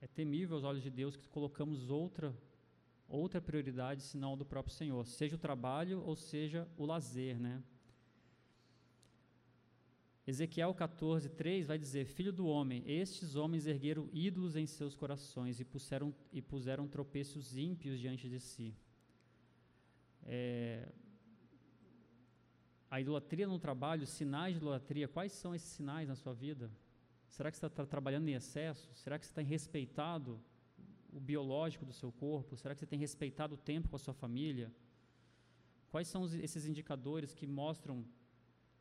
é 0.00 0.06
temível 0.06 0.56
aos 0.56 0.64
olhos 0.64 0.82
de 0.82 0.90
Deus 0.90 1.14
que 1.14 1.28
colocamos 1.28 1.90
outra 1.90 2.34
outra 3.06 3.38
prioridade 3.38 4.02
senão 4.02 4.32
a 4.32 4.36
do 4.36 4.46
próprio 4.46 4.74
Senhor, 4.74 5.06
seja 5.06 5.36
o 5.36 5.38
trabalho 5.38 6.02
ou 6.04 6.16
seja 6.16 6.66
o 6.76 6.86
lazer, 6.86 7.38
né? 7.38 7.62
Ezequiel 10.26 10.72
14, 10.72 11.28
3 11.28 11.66
vai 11.66 11.78
dizer: 11.78 12.06
Filho 12.06 12.32
do 12.32 12.46
homem, 12.46 12.82
estes 12.86 13.36
homens 13.36 13.66
ergueram 13.66 14.08
ídolos 14.10 14.56
em 14.56 14.66
seus 14.66 14.96
corações 14.96 15.60
e 15.60 15.64
puseram, 15.64 16.14
e 16.32 16.40
puseram 16.40 16.88
tropeços 16.88 17.56
ímpios 17.56 18.00
diante 18.00 18.26
de 18.26 18.40
si. 18.40 18.74
É, 20.24 20.88
a 22.90 23.00
idolatria 23.00 23.46
no 23.46 23.58
trabalho, 23.58 24.06
sinais 24.06 24.54
de 24.54 24.58
idolatria, 24.58 25.08
quais 25.08 25.32
são 25.32 25.54
esses 25.54 25.68
sinais 25.68 26.08
na 26.08 26.14
sua 26.14 26.32
vida? 26.32 26.70
Será 27.28 27.50
que 27.50 27.56
você 27.56 27.66
está 27.66 27.84
trabalhando 27.84 28.28
em 28.28 28.34
excesso? 28.34 28.88
Será 28.94 29.18
que 29.18 29.26
você 29.26 29.34
tem 29.34 29.44
respeitado 29.44 30.40
o 31.12 31.20
biológico 31.20 31.84
do 31.84 31.92
seu 31.92 32.12
corpo? 32.12 32.56
Será 32.56 32.74
que 32.74 32.80
você 32.80 32.86
tem 32.86 32.98
respeitado 32.98 33.54
o 33.54 33.58
tempo 33.58 33.88
com 33.88 33.96
a 33.96 33.98
sua 33.98 34.14
família? 34.14 34.72
Quais 35.90 36.08
são 36.08 36.24
esses 36.24 36.66
indicadores 36.66 37.34
que 37.34 37.46
mostram 37.46 38.04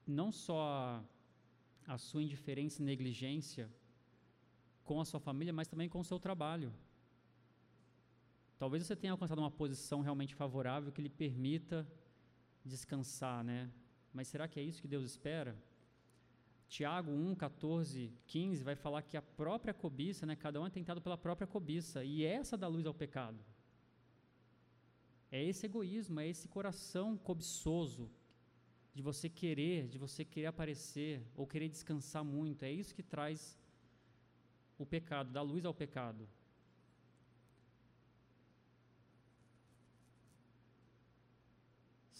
não 0.06 0.32
só 0.32 1.04
a, 1.88 1.98
sua 1.98 2.22
indiferença 2.22 2.82
e 2.82 2.86
negligência 2.86 3.70
com 4.84 5.00
a 5.00 5.06
sua 5.06 5.20
família, 5.20 5.54
mas 5.54 5.68
também 5.68 5.90
com 5.90 6.00
o 6.00 6.04
seu 6.04 6.20
trabalho? 6.20 6.74
Talvez 8.58 8.86
você 8.86 8.96
tenha 8.96 9.12
alcançado 9.12 9.40
uma 9.40 9.52
posição 9.52 10.02
realmente 10.02 10.36
favorável 10.36 10.92
que 10.92 11.02
lhe 11.02 11.10
permita 11.10 11.88
descansar, 12.64 13.44
né? 13.44 13.70
Mas 14.14 14.28
será 14.28 14.48
que 14.48 14.60
é 14.60 14.64
isso 14.64 14.82
que 14.82 14.88
Deus 14.88 15.06
espera? 15.06 15.58
Tiago 16.68 17.12
1, 17.12 17.36
14, 17.36 18.12
15 18.26 18.64
vai 18.64 18.76
falar 18.76 19.02
que 19.04 19.16
a 19.16 19.22
própria 19.22 19.74
cobiça, 19.74 20.26
né, 20.26 20.36
cada 20.36 20.60
um 20.60 20.66
é 20.66 20.70
tentado 20.70 21.02
pela 21.02 21.18
própria 21.18 21.46
cobiça, 21.46 22.04
e 22.04 22.24
essa 22.24 22.58
dá 22.58 22.68
luz 22.68 22.86
ao 22.86 22.94
pecado. 22.94 23.38
É 25.32 25.44
esse 25.44 25.66
egoísmo, 25.66 26.20
é 26.20 26.28
esse 26.28 26.48
coração 26.48 27.18
cobiçoso 27.18 28.10
de 28.94 29.02
você 29.02 29.30
querer, 29.30 29.88
de 29.88 29.98
você 29.98 30.24
querer 30.24 30.48
aparecer 30.48 31.22
ou 31.36 31.46
querer 31.46 31.70
descansar 31.70 32.24
muito, 32.24 32.64
é 32.64 32.72
isso 32.72 32.96
que 32.96 33.04
traz 33.04 33.58
o 34.78 34.86
pecado, 34.86 35.32
dá 35.32 35.42
luz 35.42 35.66
ao 35.66 35.74
pecado. 35.74 36.28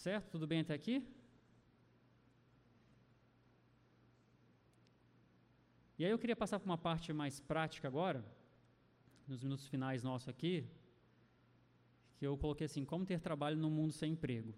Certo? 0.04 0.32
Tudo 0.32 0.46
bem 0.46 0.60
até 0.60 0.74
aqui? 0.74 1.02
E 5.98 6.04
aí 6.04 6.10
eu 6.10 6.18
queria 6.18 6.36
passar 6.36 6.60
para 6.60 6.66
uma 6.70 6.76
parte 6.76 7.10
mais 7.10 7.40
prática 7.40 7.88
agora, 7.88 8.22
nos 9.26 9.42
minutos 9.42 9.66
finais 9.66 10.02
nossos 10.02 10.28
aqui, 10.28 10.68
que 12.18 12.26
eu 12.26 12.36
coloquei 12.36 12.66
assim, 12.66 12.84
como 12.84 13.06
ter 13.06 13.18
trabalho 13.18 13.56
no 13.56 13.70
mundo 13.70 13.94
sem 13.94 14.12
emprego. 14.12 14.54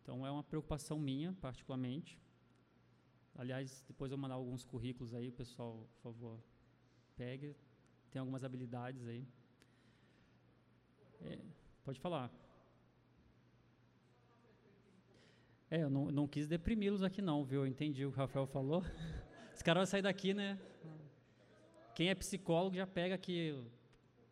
Então 0.00 0.26
é 0.26 0.30
uma 0.30 0.42
preocupação 0.42 0.98
minha, 0.98 1.34
particularmente. 1.34 2.18
Aliás, 3.34 3.84
depois 3.86 4.10
eu 4.10 4.16
mandar 4.16 4.36
alguns 4.36 4.64
currículos 4.64 5.12
aí, 5.12 5.30
pessoal, 5.30 5.86
por 5.96 6.00
favor, 6.00 6.42
pegue. 7.14 7.54
Tem 8.10 8.20
algumas 8.20 8.42
habilidades 8.42 9.06
aí. 9.06 9.28
É, 11.20 11.38
pode 11.84 12.00
falar. 12.00 12.41
É, 15.72 15.84
eu 15.84 15.88
não, 15.88 16.10
não 16.10 16.28
quis 16.28 16.46
deprimi-los 16.46 17.02
aqui 17.02 17.22
não, 17.22 17.42
viu? 17.42 17.62
Eu 17.62 17.66
entendi 17.66 18.04
o 18.04 18.10
que 18.10 18.18
o 18.18 18.20
Rafael 18.20 18.46
falou. 18.46 18.84
Esse 19.54 19.64
cara 19.64 19.80
vai 19.80 19.86
sair 19.86 20.02
daqui, 20.02 20.34
né? 20.34 20.58
Quem 21.94 22.10
é 22.10 22.14
psicólogo 22.14 22.76
já 22.76 22.86
pega 22.86 23.14
aqui 23.14 23.52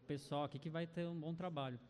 o 0.02 0.06
pessoal 0.06 0.44
aqui 0.44 0.58
que 0.58 0.68
vai 0.68 0.86
ter 0.86 1.08
um 1.08 1.18
bom 1.18 1.34
trabalho. 1.34 1.80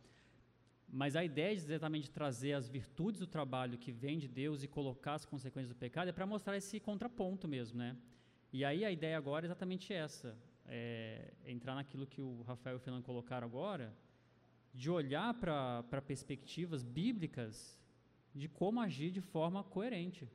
Mas 0.89 1.17
a 1.17 1.25
ideia 1.25 1.53
de 1.57 1.63
exatamente 1.63 2.09
trazer 2.09 2.53
as 2.53 2.69
virtudes 2.69 3.19
do 3.19 3.27
trabalho 3.27 3.77
que 3.77 3.91
vem 3.91 4.21
de 4.21 4.29
Deus 4.29 4.63
e 4.63 4.69
colocar 4.69 5.15
as 5.15 5.25
consequências 5.25 5.75
do 5.75 5.75
pecado 5.77 6.07
é 6.07 6.13
para 6.13 6.27
mostrar 6.27 6.57
esse 6.57 6.79
contraponto 6.79 7.49
mesmo, 7.49 7.77
né? 7.77 7.97
E 8.53 8.65
aí 8.65 8.85
a 8.85 8.93
ideia 8.93 9.19
agora 9.19 9.47
é 9.47 9.49
exatamente 9.49 9.93
essa, 9.93 10.39
é 10.65 11.33
entrar 11.45 11.75
naquilo 11.75 12.07
que 12.07 12.23
o 12.23 12.43
Rafael 12.43 12.77
e 12.77 12.79
o 12.79 12.81
Fernando 12.81 13.03
colocaram 13.03 13.49
agora, 13.49 13.93
de 14.73 14.89
olhar 14.89 15.35
para 15.35 15.83
perspectivas 16.07 16.85
bíblicas 16.85 17.80
de 18.35 18.49
como 18.49 18.81
agir 18.81 19.11
de 19.11 19.21
forma 19.21 19.65
coerente. 19.65 20.29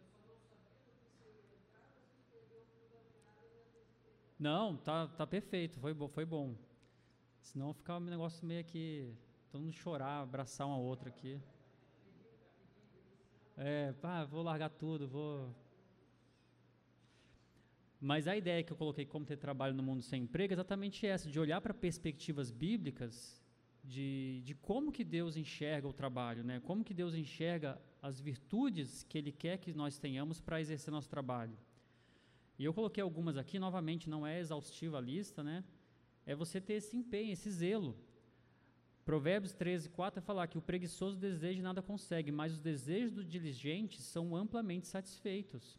Não, 4.38 4.76
tá, 4.76 5.08
tá 5.08 5.26
perfeito, 5.26 5.80
foi, 5.80 5.96
foi 6.10 6.26
bom. 6.26 6.56
Senão 7.42 7.74
ficar 7.74 7.98
um 7.98 8.02
negócio 8.02 8.46
meio 8.46 8.66
que 8.66 9.14
todo 9.50 9.62
mundo 9.62 9.74
chorar, 9.74 10.22
abraçar 10.22 10.68
um 10.68 10.72
ao 10.72 10.82
outro 10.82 11.08
aqui. 11.08 11.40
É, 13.56 13.94
pá, 13.94 14.26
vou 14.26 14.44
largar 14.44 14.70
tudo, 14.70 15.08
vou. 15.08 15.56
Mas 18.02 18.28
a 18.28 18.36
ideia 18.36 18.62
que 18.64 18.74
eu 18.74 18.78
coloquei 18.78 19.06
como 19.06 19.26
ter 19.26 19.38
trabalho 19.38 19.74
no 19.74 19.82
mundo 19.82 20.02
sem 20.02 20.24
emprego 20.24 20.52
é 20.52 20.56
exatamente 20.56 21.08
essa, 21.08 21.30
de 21.30 21.40
olhar 21.40 21.62
para 21.62 21.74
perspectivas 21.74 22.52
bíblicas 22.52 23.45
de, 23.88 24.42
de 24.44 24.56
como 24.56 24.92
que 24.92 25.04
Deus 25.04 25.38
enxerga 25.38 25.88
o 25.88 25.94
trabalho, 25.94 26.44
né? 26.44 26.60
Como 26.60 26.84
que 26.84 26.94
Deus 26.94 27.14
enxerga 27.14 27.80
as 28.02 28.20
virtudes 28.20 29.04
que 29.04 29.18
Ele 29.18 29.32
quer 29.32 29.58
que 29.58 29.74
nós 29.74 29.98
tenhamos 29.98 30.42
para 30.42 30.60
exercer 30.60 30.92
nosso 30.92 31.10
trabalho. 31.10 31.58
E 32.58 32.64
eu 32.64 32.74
coloquei 32.74 33.04
algumas 33.04 33.38
aqui, 33.38 33.60
novamente, 33.60 34.10
não 34.10 34.26
é 34.26 34.40
exaustiva 34.40 34.98
a 34.98 35.02
lista, 35.02 35.44
né? 35.44 35.64
É 36.26 36.34
você 36.34 36.60
ter 36.60 36.74
esse 36.76 36.96
empenho, 36.98 37.34
esse 37.34 37.50
zelo. 37.52 37.96
Provérbios 39.04 39.54
13, 39.54 39.90
4 39.90 40.20
vai 40.20 40.26
falar 40.26 40.48
que 40.48 40.58
o 40.58 40.62
preguiçoso 40.62 41.18
deseja 41.18 41.60
e 41.60 41.62
nada 41.62 41.82
consegue, 41.82 42.32
mas 42.32 42.54
os 42.54 42.60
desejos 42.60 43.12
do 43.12 43.24
diligente 43.24 44.02
são 44.02 44.36
amplamente 44.36 44.88
satisfeitos. 44.88 45.78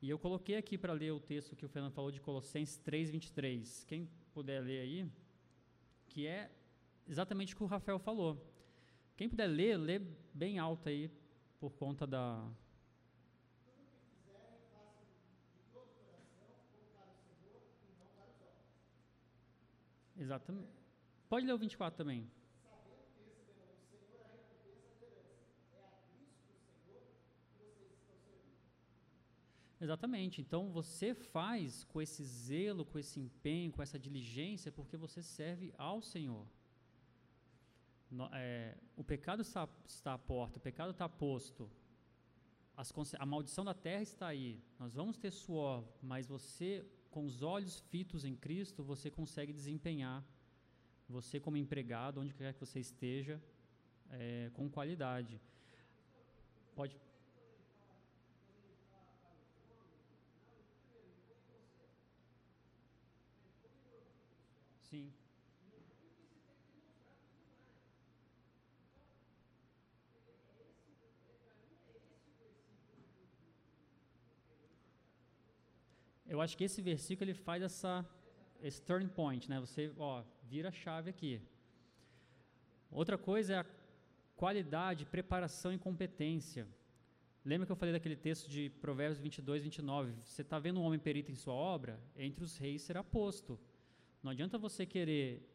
E 0.00 0.08
eu 0.08 0.18
coloquei 0.18 0.56
aqui 0.56 0.78
para 0.78 0.92
ler 0.92 1.12
o 1.12 1.20
texto 1.20 1.56
que 1.56 1.66
o 1.66 1.68
Fernando 1.68 1.92
falou 1.92 2.10
de 2.10 2.20
Colossenses 2.20 2.78
3, 2.78 3.10
23. 3.10 3.84
Quem 3.86 4.08
puder 4.32 4.62
ler 4.62 4.80
aí, 4.80 5.06
que 6.08 6.26
é 6.26 6.50
exatamente 7.06 7.54
o 7.54 7.56
que 7.56 7.62
o 7.62 7.66
Rafael 7.66 7.98
falou. 7.98 8.38
Quem 9.16 9.28
puder 9.28 9.46
ler, 9.46 9.76
lê 9.76 9.98
bem 10.32 10.58
alto 10.58 10.88
aí, 10.88 11.10
por 11.60 11.72
conta 11.74 12.06
da. 12.06 12.50
Exatamente. 20.16 20.68
Pode 21.28 21.46
ler 21.46 21.52
o 21.52 21.58
24 21.58 21.96
também. 21.96 22.28
Exatamente. 29.84 30.40
Então 30.40 30.70
você 30.70 31.14
faz 31.14 31.84
com 31.84 32.00
esse 32.00 32.24
zelo, 32.24 32.86
com 32.86 32.98
esse 32.98 33.20
empenho, 33.20 33.70
com 33.70 33.82
essa 33.82 33.98
diligência, 33.98 34.72
porque 34.72 34.96
você 34.96 35.22
serve 35.22 35.74
ao 35.76 36.00
Senhor. 36.00 36.46
É, 38.32 38.76
o 38.96 39.02
pecado 39.02 39.42
está, 39.42 39.68
está 39.86 40.14
à 40.14 40.18
porta, 40.18 40.58
o 40.58 40.60
pecado 40.60 40.90
está 40.90 41.08
posto. 41.08 41.70
As, 42.76 42.92
a 43.18 43.26
maldição 43.26 43.64
da 43.64 43.74
terra 43.74 44.02
está 44.02 44.26
aí. 44.28 44.60
Nós 44.78 44.94
vamos 44.94 45.16
ter 45.16 45.30
suor, 45.30 45.84
mas 46.02 46.26
você, 46.26 46.84
com 47.10 47.24
os 47.24 47.42
olhos 47.42 47.80
fitos 47.90 48.24
em 48.24 48.34
Cristo, 48.34 48.82
você 48.82 49.10
consegue 49.10 49.52
desempenhar. 49.52 50.24
Você, 51.08 51.38
como 51.38 51.56
empregado, 51.56 52.20
onde 52.20 52.34
quer 52.34 52.54
que 52.54 52.60
você 52.60 52.80
esteja, 52.80 53.40
é, 54.10 54.50
com 54.54 54.68
qualidade. 54.68 55.40
Pode. 56.74 56.96
Sim. 64.90 65.12
Eu 76.34 76.40
acho 76.40 76.56
que 76.58 76.64
esse 76.64 76.80
versículo 76.82 77.30
ele 77.30 77.38
faz 77.48 77.62
essa 77.62 77.92
esse 78.68 78.80
turn 78.82 79.06
point, 79.08 79.48
né? 79.48 79.60
Você, 79.60 79.92
ó, 79.98 80.22
vira 80.50 80.68
a 80.70 80.72
chave 80.72 81.08
aqui. 81.10 81.40
Outra 82.90 83.16
coisa 83.16 83.52
é 83.52 83.58
a 83.58 83.66
qualidade, 84.34 85.04
preparação 85.04 85.72
e 85.72 85.78
competência. 85.78 86.66
Lembra 87.44 87.66
que 87.66 87.72
eu 87.72 87.76
falei 87.76 87.92
daquele 87.92 88.16
texto 88.16 88.48
de 88.48 88.70
Provérbios 88.80 89.20
22, 89.20 89.62
29? 89.62 90.12
Você 90.24 90.42
está 90.42 90.58
vendo 90.58 90.80
um 90.80 90.84
homem 90.84 90.98
perito 90.98 91.30
em 91.30 91.34
sua 91.34 91.54
obra? 91.54 92.00
Entre 92.16 92.42
os 92.42 92.56
reis 92.56 92.82
será 92.82 93.04
posto. 93.04 93.60
Não 94.22 94.30
adianta 94.32 94.56
você 94.56 94.86
querer 94.86 95.46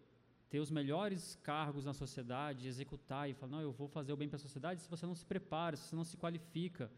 ter 0.50 0.60
os 0.60 0.72
melhores 0.72 1.36
cargos 1.44 1.84
na 1.84 1.94
sociedade, 1.94 2.68
executar 2.68 3.30
e 3.30 3.34
falar, 3.34 3.54
não, 3.54 3.62
eu 3.62 3.72
vou 3.72 3.88
fazer 3.88 4.14
o 4.14 4.18
bem 4.18 4.30
para 4.30 4.38
a 4.38 4.40
sociedade, 4.48 4.82
se 4.82 4.90
você 4.90 5.06
não 5.06 5.16
se 5.16 5.26
prepara, 5.26 5.76
se 5.76 5.88
você 5.88 5.96
não 5.96 6.04
se 6.04 6.16
qualifica. 6.16 6.92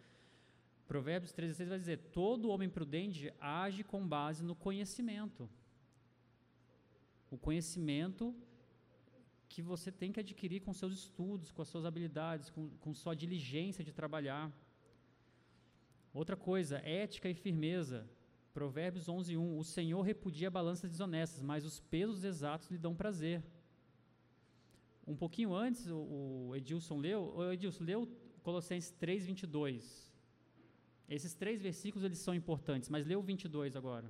Provérbios 0.92 1.32
13,6 1.32 1.70
vai 1.70 1.80
dizer: 1.80 1.98
todo 2.12 2.50
homem 2.50 2.70
prudente 2.70 3.34
age 3.40 3.82
com 3.82 4.06
base 4.06 4.44
no 4.44 4.54
conhecimento. 4.54 5.50
O 7.30 7.38
conhecimento 7.38 8.36
que 9.48 9.62
você 9.62 9.90
tem 9.90 10.12
que 10.12 10.20
adquirir 10.20 10.60
com 10.60 10.74
seus 10.74 10.94
estudos, 10.94 11.50
com 11.50 11.62
as 11.62 11.70
suas 11.70 11.86
habilidades, 11.86 12.50
com, 12.50 12.70
com 12.82 12.94
sua 12.94 13.16
diligência 13.16 13.86
de 13.86 13.94
trabalhar. 13.94 14.52
Outra 16.14 16.36
coisa, 16.36 16.80
ética 16.80 17.30
e 17.30 17.34
firmeza. 17.34 18.06
Provérbios 18.54 19.08
11, 19.08 19.38
1. 19.38 19.58
O 19.58 19.64
Senhor 19.64 20.02
repudia 20.02 20.52
balanças 20.52 20.92
desonestas, 20.92 21.42
mas 21.42 21.64
os 21.64 21.80
pesos 21.80 22.26
exatos 22.26 22.70
lhe 22.70 22.78
dão 22.78 22.94
prazer. 22.94 23.42
Um 25.08 25.16
pouquinho 25.16 25.54
antes, 25.54 25.88
o, 25.90 26.52
Edilson 26.54 26.98
leu, 26.98 27.34
o 27.34 27.50
Edilson 27.50 27.86
leu 27.86 28.10
Colossenses 28.44 28.92
3, 28.92 29.26
22. 29.28 30.11
Esses 31.16 31.34
três 31.34 31.62
versículos 31.62 32.06
eles 32.06 32.20
são 32.20 32.34
importantes, 32.34 32.88
mas 32.88 33.06
leu 33.06 33.20
o 33.20 33.22
22 33.22 33.76
agora. 33.76 34.10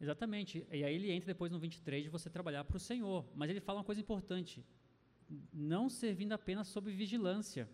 Exatamente. 0.00 0.64
E 0.70 0.84
aí 0.84 0.94
ele 0.94 1.10
entra 1.10 1.26
depois 1.26 1.50
no 1.50 1.58
23 1.58 2.04
de 2.04 2.08
você 2.08 2.30
trabalhar 2.30 2.62
para 2.62 2.76
o 2.76 2.80
Senhor. 2.80 3.24
Mas 3.34 3.50
ele 3.50 3.60
fala 3.60 3.78
uma 3.78 3.84
coisa 3.84 4.00
importante: 4.00 4.64
não 5.52 5.88
servindo 5.88 6.32
apenas 6.32 6.68
sob 6.68 6.88
vigilância. 6.92 7.68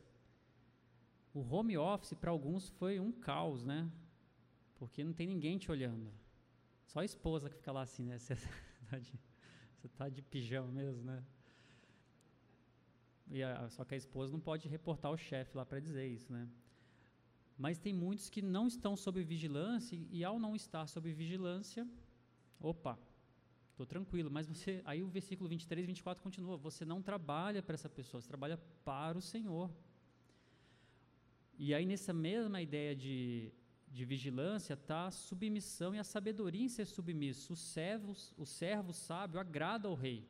O 1.34 1.40
home 1.40 1.76
office 1.76 2.14
para 2.14 2.30
alguns 2.30 2.68
foi 2.70 2.98
um 2.98 3.12
caos, 3.12 3.64
né? 3.64 3.90
Porque 4.76 5.04
não 5.04 5.12
tem 5.12 5.26
ninguém 5.26 5.58
te 5.58 5.70
olhando. 5.70 6.10
Só 6.86 7.00
a 7.00 7.04
esposa 7.04 7.48
que 7.48 7.56
fica 7.56 7.72
lá 7.72 7.82
assim, 7.82 8.04
né? 8.04 8.18
Você 8.18 8.34
está 8.34 8.98
de, 8.98 9.20
você 9.76 9.88
tá 9.88 10.08
de 10.08 10.22
pijama 10.22 10.72
mesmo, 10.72 11.02
né? 11.02 11.22
E 13.30 13.42
a, 13.42 13.68
só 13.68 13.84
que 13.84 13.94
a 13.94 13.98
esposa 13.98 14.32
não 14.32 14.40
pode 14.40 14.66
reportar 14.66 15.10
o 15.12 15.16
chefe 15.16 15.54
lá 15.56 15.66
para 15.66 15.78
dizer 15.78 16.06
isso, 16.06 16.32
né? 16.32 16.48
Mas 17.58 17.78
tem 17.78 17.92
muitos 17.92 18.30
que 18.30 18.40
não 18.40 18.66
estão 18.66 18.96
sob 18.96 19.22
vigilância 19.22 19.98
e 20.10 20.24
ao 20.24 20.38
não 20.38 20.56
estar 20.56 20.86
sob 20.86 21.12
vigilância, 21.12 21.86
Opa, 22.60 22.98
estou 23.70 23.86
tranquilo, 23.86 24.30
mas 24.30 24.48
você, 24.48 24.82
aí 24.84 25.02
o 25.02 25.08
versículo 25.08 25.48
23 25.48 25.84
e 25.84 25.86
24 25.86 26.22
continua, 26.22 26.56
você 26.56 26.84
não 26.84 27.00
trabalha 27.00 27.62
para 27.62 27.74
essa 27.74 27.88
pessoa, 27.88 28.20
você 28.20 28.26
trabalha 28.26 28.58
para 28.84 29.16
o 29.16 29.20
Senhor. 29.20 29.70
E 31.58 31.74
aí 31.74 31.84
nessa 31.84 32.12
mesma 32.12 32.62
ideia 32.62 32.94
de, 32.94 33.52
de 33.90 34.04
vigilância 34.04 34.74
está 34.74 35.08
a 35.08 35.10
submissão 35.10 35.92
e 35.92 35.98
a 35.98 36.04
sabedoria 36.04 36.64
em 36.64 36.68
ser 36.68 36.86
submisso. 36.86 37.52
O 37.52 37.56
servo, 37.56 38.14
o 38.36 38.46
servo 38.46 38.92
sábio 38.92 39.40
agrada 39.40 39.88
ao 39.88 39.94
rei. 39.94 40.24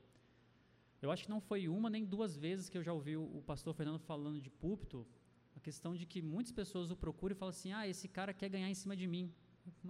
Eu 1.03 1.11
acho 1.11 1.25
que 1.25 1.31
não 1.31 1.41
foi 1.41 1.69
uma 1.69 1.91
nem 1.91 2.05
duas 2.05 2.37
vezes 2.37 2.69
que 2.71 2.79
eu 2.79 2.83
já 2.83 2.93
ouvi 2.93 3.17
o, 3.17 3.43
pastor 3.47 3.75
Fernando 3.75 3.99
falando 3.99 4.41
de 4.41 4.51
púlpito, 4.51 5.07
a 5.55 5.61
questão 5.61 5.95
de 5.95 6.07
que 6.07 6.21
muitas 6.23 6.51
pessoas 6.51 6.91
o 6.91 6.97
procuram 6.97 7.35
e 7.35 7.39
falam 7.39 7.51
assim, 7.51 7.73
ah, 7.73 7.87
esse 7.87 8.09
cara 8.09 8.33
quer 8.33 8.49
ganhar 8.49 8.71
em 8.71 8.75
cima 8.75 8.97
de 8.97 9.07
mim. 9.07 9.33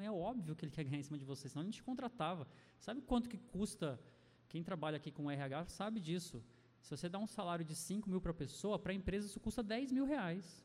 É 0.00 0.10
óbvio 0.10 0.56
que 0.56 0.64
ele 0.64 0.72
quer 0.72 0.84
ganhar 0.84 0.98
em 0.98 1.02
cima 1.04 1.16
de 1.16 1.24
você, 1.24 1.48
senão 1.48 1.62
a 1.62 1.64
gente 1.64 1.82
contratava. 1.82 2.48
Sabe 2.80 3.00
quanto 3.00 3.28
que 3.28 3.38
custa? 3.38 3.98
Quem 4.48 4.62
trabalha 4.62 4.96
aqui 4.96 5.12
com 5.12 5.30
RH 5.30 5.66
sabe 5.66 6.00
disso. 6.00 6.42
Se 6.80 6.90
você 6.90 7.08
dá 7.08 7.18
um 7.18 7.26
salário 7.26 7.64
de 7.64 7.74
5 7.74 8.10
mil 8.10 8.20
para 8.20 8.32
a 8.32 8.34
pessoa, 8.34 8.78
para 8.78 8.92
a 8.92 8.94
empresa 8.94 9.26
isso 9.26 9.40
custa 9.40 9.62
10 9.62 9.92
mil 9.92 10.04
reais. 10.04 10.64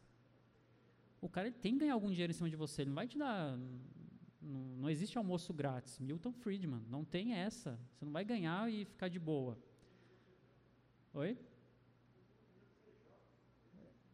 O 1.23 1.29
cara 1.29 1.49
tem 1.49 1.71
que 1.73 1.79
ganhar 1.79 1.93
algum 1.93 2.11
dinheiro 2.11 2.31
em 2.31 2.33
cima 2.35 2.49
de 2.49 2.57
você, 2.57 2.81
ele 2.81 2.89
não 2.89 2.95
vai 2.95 3.07
te 3.07 3.17
dar. 3.17 3.57
Não, 4.41 4.75
não 4.75 4.89
existe 4.89 5.17
almoço 5.17 5.53
grátis. 5.53 5.97
Milton 5.97 6.33
Friedman, 6.33 6.81
não 6.89 7.05
tem 7.05 7.33
essa. 7.33 7.79
Você 7.93 8.03
não 8.03 8.11
vai 8.11 8.25
ganhar 8.25 8.69
e 8.69 8.83
ficar 8.83 9.07
de 9.07 9.19
boa. 9.19 9.57
Oi? 11.13 11.37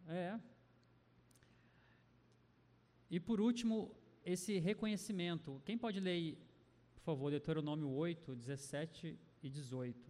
É. 0.08 0.40
E 3.10 3.20
por 3.20 3.42
último, 3.42 3.92
esse 4.24 4.60
reconhecimento. 4.60 5.60
Quem 5.66 5.80
pode 5.80 6.00
ler, 6.00 6.38
por 6.94 7.02
favor, 7.02 7.32
Deuteronômio 7.32 7.90
8, 7.90 8.36
17 8.36 9.18
e 9.42 9.50
18? 9.50 10.09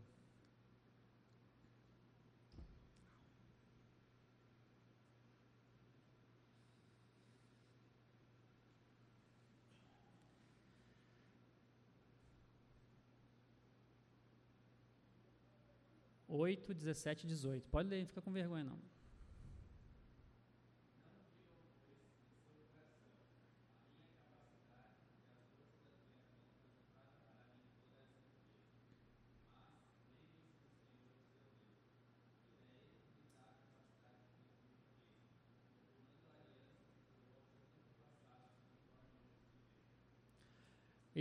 Oito, 16.49 16.73
dezessete, 16.73 17.27
dezoito. 17.27 17.69
Pode 17.69 17.87
ler, 17.89 17.99
não 17.99 18.07
fica 18.07 18.21
com 18.21 18.31
vergonha 18.31 18.63
não. 18.63 18.79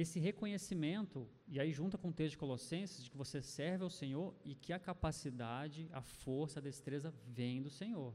Esse 0.01 0.21
reconhecimento, 0.21 1.29
e 1.47 1.59
aí 1.59 1.73
junta 1.73 1.99
com 1.99 2.09
o 2.09 2.13
texto 2.13 2.33
de 2.33 2.39
Colossenses, 2.39 3.05
de 3.05 3.11
que 3.11 3.17
você 3.17 3.43
serve 3.43 3.83
ao 3.83 3.91
Senhor 3.91 4.35
e 4.45 4.55
que 4.55 4.73
a 4.73 4.79
capacidade, 4.79 5.89
a 5.93 6.01
força, 6.01 6.61
a 6.61 6.63
destreza 6.63 7.13
vem 7.27 7.61
do 7.61 7.71
Senhor. 7.71 8.15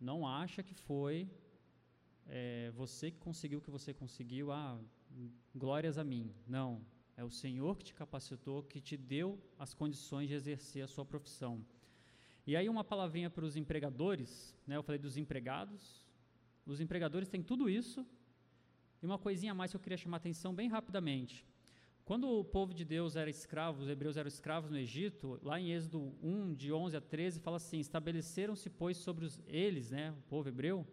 Não 0.00 0.26
acha 0.26 0.62
que 0.62 0.74
foi 0.74 1.28
é, 2.26 2.70
você 2.74 3.10
que 3.10 3.18
conseguiu 3.18 3.58
o 3.58 3.62
que 3.62 3.70
você 3.70 3.92
conseguiu, 3.92 4.52
ah, 4.52 4.80
glórias 5.54 5.98
a 5.98 6.04
mim. 6.04 6.34
Não, 6.46 6.80
é 7.16 7.22
o 7.22 7.30
Senhor 7.30 7.76
que 7.76 7.84
te 7.84 7.94
capacitou, 7.94 8.62
que 8.62 8.80
te 8.80 8.96
deu 8.96 9.38
as 9.58 9.74
condições 9.74 10.28
de 10.28 10.34
exercer 10.34 10.82
a 10.82 10.88
sua 10.88 11.04
profissão. 11.04 11.64
E 12.46 12.56
aí 12.56 12.68
uma 12.68 12.84
palavrinha 12.84 13.30
para 13.30 13.44
os 13.44 13.56
empregadores, 13.56 14.54
né? 14.66 14.76
Eu 14.76 14.82
falei 14.82 14.98
dos 14.98 15.16
empregados. 15.16 16.06
Os 16.66 16.80
empregadores 16.80 17.28
têm 17.28 17.42
tudo 17.42 17.68
isso. 17.68 18.06
E 19.04 19.06
uma 19.06 19.18
coisinha 19.18 19.52
a 19.52 19.54
mais 19.54 19.70
que 19.70 19.76
eu 19.76 19.80
queria 19.82 19.98
chamar 19.98 20.16
a 20.16 20.22
atenção 20.22 20.54
bem 20.54 20.66
rapidamente. 20.66 21.46
Quando 22.06 22.26
o 22.26 22.42
povo 22.42 22.72
de 22.72 22.86
Deus 22.86 23.16
era 23.16 23.28
escravo, 23.28 23.82
os 23.82 23.88
hebreus 23.90 24.16
eram 24.16 24.28
escravos 24.28 24.70
no 24.70 24.78
Egito, 24.78 25.38
lá 25.42 25.60
em 25.60 25.72
Êxodo 25.72 26.16
1, 26.22 26.54
de 26.54 26.72
11 26.72 26.96
a 26.96 27.02
13, 27.02 27.38
fala 27.38 27.58
assim: 27.58 27.78
Estabeleceram-se, 27.78 28.70
pois, 28.70 28.96
sobre 28.96 29.26
os, 29.26 29.38
eles, 29.46 29.90
né, 29.90 30.10
o 30.12 30.22
povo 30.22 30.48
hebreu, 30.48 30.86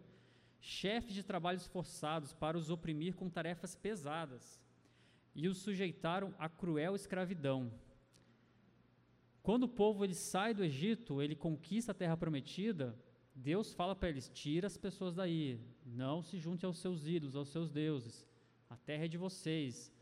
chefes 0.60 1.14
de 1.14 1.22
trabalhos 1.22 1.66
forçados 1.66 2.34
para 2.34 2.58
os 2.58 2.68
oprimir 2.68 3.14
com 3.14 3.30
tarefas 3.30 3.74
pesadas 3.74 4.60
e 5.34 5.48
os 5.48 5.56
sujeitaram 5.56 6.34
a 6.38 6.50
cruel 6.50 6.94
escravidão. 6.94 7.72
Quando 9.42 9.62
o 9.62 9.68
povo 9.68 10.04
ele 10.04 10.14
sai 10.14 10.52
do 10.52 10.62
Egito, 10.62 11.22
ele 11.22 11.34
conquista 11.34 11.92
a 11.92 11.94
terra 11.94 12.18
prometida, 12.18 12.94
Deus 13.34 13.72
fala 13.72 13.94
para 13.94 14.08
eles: 14.08 14.30
tira 14.32 14.66
as 14.66 14.76
pessoas 14.76 15.14
daí, 15.14 15.58
não 15.84 16.22
se 16.22 16.38
junte 16.38 16.64
aos 16.64 16.78
seus 16.78 17.06
ídolos, 17.06 17.36
aos 17.36 17.48
seus 17.48 17.70
deuses. 17.70 18.26
A 18.68 18.76
terra 18.76 19.04
é 19.04 19.08
de 19.08 19.18
vocês. 19.18 19.92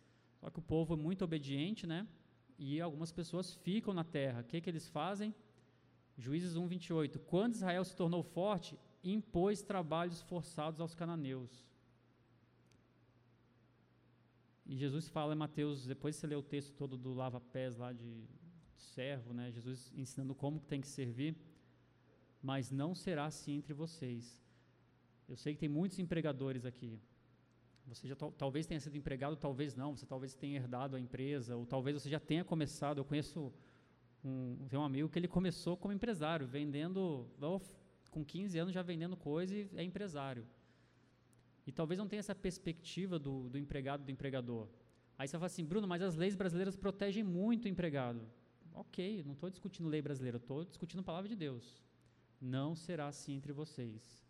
Só 0.41 0.49
que 0.51 0.59
o 0.59 0.63
povo 0.63 0.95
é 0.95 0.97
muito 0.97 1.25
obediente, 1.25 1.87
né? 1.87 2.07
E 2.59 2.81
algumas 2.81 3.13
pessoas 3.13 3.55
ficam 3.55 3.93
na 3.93 4.05
terra. 4.05 4.41
O 4.41 4.45
que, 4.45 4.61
que 4.61 4.71
eles 4.71 4.89
fazem? 4.89 5.35
Juízes 6.17 6.57
1, 6.57 6.67
28. 6.67 7.19
Quando 7.21 7.55
Israel 7.55 7.85
se 7.85 7.97
tornou 7.97 8.23
forte, 8.23 8.79
impôs 9.03 9.63
trabalhos 9.63 10.21
forçados 10.23 10.81
aos 10.81 10.95
cananeus. 10.95 11.67
E 14.67 14.77
Jesus 14.77 15.09
fala 15.09 15.35
em 15.35 15.39
Mateus, 15.39 15.87
depois 15.87 16.17
você 16.17 16.27
lê 16.27 16.37
o 16.37 16.43
texto 16.43 16.73
todo 16.75 16.97
do 16.97 17.13
lava-pés 17.13 17.77
lá 17.77 17.93
de 17.93 18.25
servo, 18.77 19.33
né? 19.33 19.51
Jesus 19.51 19.93
ensinando 19.97 20.35
como 20.35 20.61
tem 20.61 20.81
que 20.81 20.89
servir. 20.89 21.37
Mas 22.43 22.71
não 22.71 22.95
será 22.95 23.27
assim 23.27 23.57
entre 23.57 23.73
vocês. 23.73 24.41
Eu 25.29 25.37
sei 25.37 25.55
que 25.55 25.61
tem 25.61 25.69
muitos 25.69 25.99
empregadores 25.99 26.65
aqui. 26.65 26.99
Você 27.87 28.07
já 28.07 28.15
talvez 28.15 28.67
tenha 28.67 28.81
sido 28.81 28.97
empregado, 28.97 29.37
talvez 29.37 29.75
não. 29.75 29.97
Você 29.97 30.07
talvez 30.07 30.35
tenha 30.35 30.57
herdado 30.57 30.97
a 30.97 31.01
empresa, 31.01 31.57
ou 31.57 31.67
talvez 31.67 32.01
você 32.01 32.09
já 32.09 32.21
tenha 32.21 32.45
começado. 32.45 32.99
Eu 32.99 33.05
conheço 33.05 33.53
um, 34.25 34.57
um 34.73 34.83
amigo 34.83 35.09
que 35.09 35.19
ele 35.19 35.29
começou 35.29 35.77
como 35.77 35.93
empresário, 35.93 36.47
vendendo 36.47 37.27
com 38.11 38.25
15 38.25 38.59
anos 38.59 38.75
já 38.75 38.83
vendendo 38.83 39.17
coisa 39.17 39.55
e 39.55 39.71
é 39.77 39.83
empresário. 39.83 40.47
E 41.67 41.73
talvez 41.73 41.99
não 41.99 42.09
tenha 42.09 42.21
essa 42.21 42.35
perspectiva 42.35 43.19
do, 43.19 43.49
do 43.49 43.59
empregado 43.59 44.05
do 44.05 44.11
empregador. 44.11 44.69
Aí 45.19 45.29
você 45.29 45.37
fala 45.37 45.47
assim, 45.47 45.65
Bruno, 45.65 45.87
mas 45.87 46.03
as 46.03 46.17
leis 46.17 46.35
brasileiras 46.35 46.75
protegem 46.75 47.23
muito 47.23 47.67
o 47.67 47.69
empregado. 47.69 48.27
Ok, 48.73 49.23
não 49.25 49.35
estou 49.35 49.51
discutindo 49.51 49.89
lei 49.89 50.01
brasileira, 50.01 50.39
estou 50.39 50.65
discutindo 50.65 51.01
a 51.01 51.03
palavra 51.03 51.29
de 51.29 51.37
Deus. 51.37 51.83
Não 52.41 52.75
será 52.75 53.09
assim 53.09 53.35
entre 53.35 53.53
vocês. 53.53 54.25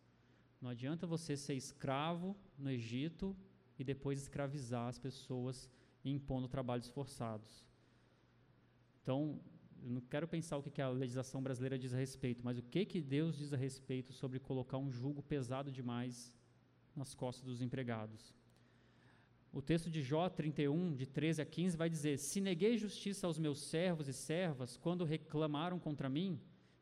Não 0.61 0.69
adianta 0.69 1.07
você 1.07 1.37
ser 1.37 1.55
escravo 1.55 2.37
no 2.59 2.71
Egito 2.71 3.37
e 3.79 3.85
depois 3.85 4.21
escravizar 4.21 4.89
as 4.89 4.99
pessoas 4.99 5.71
impondo 6.05 6.49
trabalhos 6.49 6.89
forçados. 6.89 7.65
Então, 9.03 9.41
eu 9.83 9.91
não 9.91 10.01
quero 10.01 10.29
pensar 10.29 10.59
o 10.59 10.63
que 10.63 10.83
a 10.83 10.89
legislação 10.89 11.43
brasileira 11.43 11.79
diz 11.79 11.95
a 11.95 11.99
respeito, 11.99 12.45
mas 12.45 12.59
o 12.59 12.63
que, 12.63 12.85
que 12.85 13.01
Deus 13.01 13.39
diz 13.39 13.53
a 13.53 13.57
respeito 13.57 14.13
sobre 14.13 14.39
colocar 14.39 14.77
um 14.77 14.91
jugo 14.91 15.23
pesado 15.23 15.71
demais 15.71 16.37
nas 16.95 17.15
costas 17.15 17.45
dos 17.45 17.63
empregados. 17.63 18.35
O 19.53 19.61
texto 19.61 19.91
de 19.91 20.03
Jó 20.03 20.29
31, 20.29 20.95
de 20.95 21.07
13 21.07 21.43
a 21.43 21.45
15, 21.45 21.77
vai 21.77 21.91
dizer: 21.91 22.19
Se 22.19 22.41
neguei 22.41 22.77
justiça 22.77 23.27
aos 23.27 23.39
meus 23.39 23.61
servos 23.63 24.07
e 24.07 24.13
servas 24.13 24.77
quando 24.77 25.05
reclamaram 25.05 25.79
contra 25.79 26.09
mim, 26.09 26.41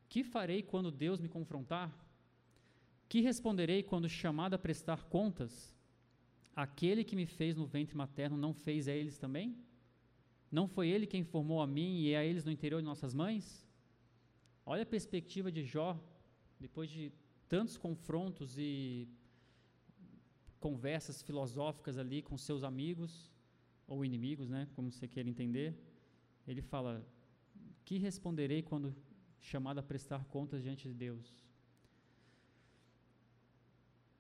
que 0.08 0.24
farei 0.24 0.62
quando 0.62 0.90
Deus 0.90 1.20
me 1.20 1.28
confrontar? 1.28 1.92
Que 3.08 3.20
responderei 3.20 3.82
quando 3.82 4.08
chamado 4.08 4.54
a 4.54 4.58
prestar 4.58 5.04
contas? 5.04 5.74
Aquele 6.54 7.04
que 7.04 7.16
me 7.16 7.26
fez 7.26 7.56
no 7.56 7.66
ventre 7.66 7.96
materno 7.96 8.36
não 8.36 8.52
fez 8.52 8.88
a 8.88 8.92
eles 8.92 9.18
também? 9.18 9.56
Não 10.50 10.66
foi 10.66 10.88
ele 10.88 11.06
quem 11.06 11.22
formou 11.22 11.60
a 11.60 11.66
mim 11.66 12.02
e 12.02 12.16
a 12.16 12.24
eles 12.24 12.44
no 12.44 12.50
interior 12.50 12.80
de 12.80 12.86
nossas 12.86 13.14
mães? 13.14 13.66
Olha 14.64 14.82
a 14.82 14.86
perspectiva 14.86 15.52
de 15.52 15.62
Jó, 15.64 15.98
depois 16.58 16.90
de 16.90 17.12
tantos 17.48 17.76
confrontos 17.76 18.58
e 18.58 19.08
conversas 20.58 21.22
filosóficas 21.22 21.96
ali 21.96 22.20
com 22.20 22.36
seus 22.36 22.64
amigos 22.64 23.30
ou 23.86 24.04
inimigos, 24.04 24.48
né, 24.48 24.68
como 24.74 24.90
você 24.90 25.06
queira 25.06 25.28
entender. 25.28 25.74
Ele 26.46 26.60
fala: 26.60 27.06
"Que 27.84 27.98
responderei 27.98 28.62
quando 28.62 28.94
chamado 29.40 29.78
a 29.78 29.82
prestar 29.82 30.24
contas 30.24 30.62
diante 30.62 30.88
de 30.88 30.94
Deus?" 30.94 31.48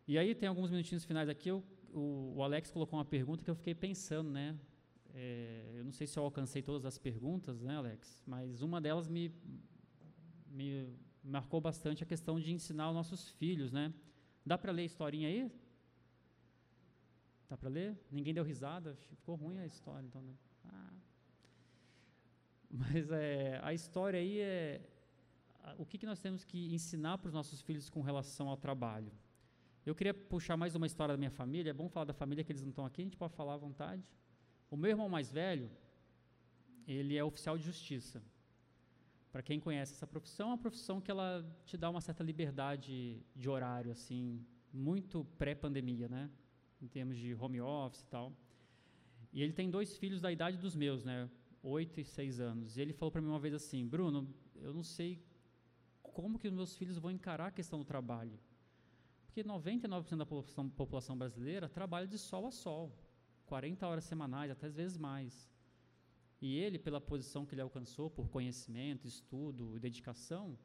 E 0.06 0.16
aí 0.16 0.34
tem 0.34 0.48
alguns 0.48 0.70
minutinhos 0.70 1.04
finais 1.04 1.28
aqui, 1.28 1.50
eu, 1.50 1.62
o, 1.92 2.34
o 2.36 2.42
Alex 2.42 2.70
colocou 2.70 2.98
uma 2.98 3.04
pergunta 3.04 3.44
que 3.44 3.50
eu 3.50 3.54
fiquei 3.54 3.74
pensando, 3.74 4.30
né? 4.30 4.58
É, 5.14 5.74
eu 5.74 5.84
não 5.84 5.92
sei 5.92 6.06
se 6.06 6.18
eu 6.18 6.22
alcancei 6.22 6.62
todas 6.62 6.86
as 6.86 6.96
perguntas, 6.96 7.60
né, 7.60 7.76
Alex? 7.76 8.22
Mas 8.26 8.62
uma 8.62 8.80
delas 8.80 9.06
me, 9.06 9.34
me 10.46 10.88
marcou 11.22 11.60
bastante 11.60 12.02
a 12.02 12.06
questão 12.06 12.40
de 12.40 12.52
ensinar 12.52 12.88
os 12.88 12.94
nossos 12.94 13.28
filhos, 13.32 13.70
né? 13.70 13.92
Dá 14.46 14.56
para 14.56 14.72
ler 14.72 14.82
a 14.82 14.86
historinha 14.86 15.28
aí? 15.28 15.52
Dá 17.48 17.56
para 17.56 17.68
ler? 17.68 17.98
Ninguém 18.10 18.32
deu 18.32 18.44
risada? 18.44 18.94
Ficou 18.94 19.34
ruim 19.34 19.58
a 19.58 19.66
história, 19.66 20.06
então. 20.06 20.22
Né? 20.22 20.34
Ah. 20.66 20.92
Mas 22.70 23.10
é, 23.10 23.60
a 23.62 23.74
história 23.74 24.18
aí 24.20 24.40
é 24.40 24.80
o 25.76 25.84
que, 25.84 25.98
que 25.98 26.06
nós 26.06 26.20
temos 26.20 26.44
que 26.44 26.72
ensinar 26.74 27.18
para 27.18 27.28
os 27.28 27.34
nossos 27.34 27.60
filhos 27.60 27.88
com 27.88 28.00
relação 28.00 28.48
ao 28.48 28.56
trabalho. 28.56 29.12
Eu 29.84 29.94
queria 29.94 30.12
puxar 30.12 30.56
mais 30.56 30.74
uma 30.74 30.86
história 30.86 31.14
da 31.14 31.18
minha 31.18 31.30
família. 31.30 31.70
É 31.70 31.72
bom 31.72 31.88
falar 31.88 32.04
da 32.04 32.12
família 32.12 32.44
que 32.44 32.52
eles 32.52 32.62
não 32.62 32.70
estão 32.70 32.84
aqui, 32.84 33.02
a 33.02 33.04
gente 33.04 33.16
pode 33.16 33.34
falar 33.34 33.54
à 33.54 33.56
vontade. 33.56 34.04
O 34.70 34.76
meu 34.76 34.90
irmão 34.90 35.08
mais 35.08 35.30
velho, 35.30 35.70
ele 36.86 37.16
é 37.16 37.24
oficial 37.24 37.56
de 37.56 37.64
justiça. 37.64 38.22
Para 39.32 39.42
quem 39.42 39.60
conhece 39.60 39.92
essa 39.92 40.06
profissão, 40.06 40.48
é 40.48 40.50
uma 40.52 40.58
profissão 40.58 41.00
que 41.00 41.10
ela 41.10 41.44
te 41.64 41.76
dá 41.76 41.88
uma 41.90 42.00
certa 42.00 42.22
liberdade 42.22 43.22
de 43.34 43.48
horário, 43.48 43.90
assim, 43.90 44.44
muito 44.72 45.24
pré-pandemia, 45.38 46.08
né? 46.08 46.30
Em 46.80 46.88
termos 46.88 47.16
de 47.16 47.34
home 47.34 47.60
office 47.60 48.02
e 48.02 48.06
tal. 48.06 48.32
E 49.32 49.42
ele 49.42 49.52
tem 49.52 49.70
dois 49.70 49.96
filhos 49.96 50.20
da 50.20 50.32
idade 50.32 50.56
dos 50.56 50.74
meus, 50.74 51.04
né? 51.04 51.30
Oito 51.62 52.00
e 52.00 52.04
seis 52.04 52.40
anos. 52.40 52.76
E 52.76 52.80
ele 52.80 52.92
falou 52.92 53.12
para 53.12 53.20
mim 53.20 53.28
uma 53.28 53.38
vez 53.38 53.54
assim, 53.54 53.86
Bruno, 53.86 54.28
eu 54.56 54.72
não 54.72 54.82
sei 54.82 55.22
como 56.18 56.36
que 56.36 56.48
os 56.48 56.52
meus 56.52 56.74
filhos 56.76 56.98
vão 56.98 57.12
encarar 57.12 57.46
a 57.46 57.56
questão 57.58 57.78
do 57.78 57.84
trabalho. 57.84 58.36
Porque 59.24 59.44
99% 59.44 60.16
da 60.16 60.26
população, 60.26 61.16
brasileira 61.16 61.68
trabalha 61.68 62.08
de 62.08 62.18
sol 62.18 62.44
a 62.48 62.50
sol. 62.50 62.92
40 63.46 63.86
horas 63.86 64.02
semanais, 64.02 64.50
até 64.50 64.66
às 64.66 64.74
vezes 64.74 64.98
mais. 64.98 65.48
E 66.42 66.56
ele, 66.56 66.76
pela 66.76 67.00
posição 67.00 67.46
que 67.46 67.54
ele 67.54 67.60
alcançou, 67.60 68.10
por 68.10 68.28
conhecimento, 68.28 69.06
estudo 69.06 69.76
e 69.76 69.78
dedicação, 69.78 70.58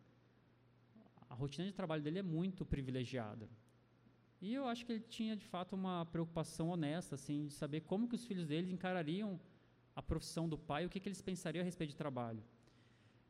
a 1.30 1.36
rotina 1.36 1.68
de 1.68 1.74
trabalho 1.74 2.02
dele 2.02 2.18
é 2.18 2.24
muito 2.24 2.66
privilegiada. 2.66 3.48
E 4.42 4.56
eu 4.56 4.66
acho 4.66 4.84
que 4.88 4.94
ele 4.94 5.06
tinha, 5.18 5.36
de 5.36 5.46
fato, 5.46 5.76
uma 5.76 6.04
preocupação 6.08 6.70
honesta, 6.70 7.14
assim, 7.14 7.46
de 7.46 7.54
saber 7.54 7.82
como 7.82 8.08
que 8.10 8.16
os 8.16 8.26
filhos 8.26 8.48
dele 8.48 8.72
encarariam 8.72 9.40
a 9.96 10.02
profissão 10.02 10.50
do 10.50 10.58
pai, 10.58 10.84
o 10.84 10.90
que, 10.90 11.00
que 11.00 11.08
eles 11.08 11.22
pensariam 11.22 11.62
a 11.62 11.64
respeito 11.64 11.92
de 11.92 11.96
trabalho. 11.96 12.44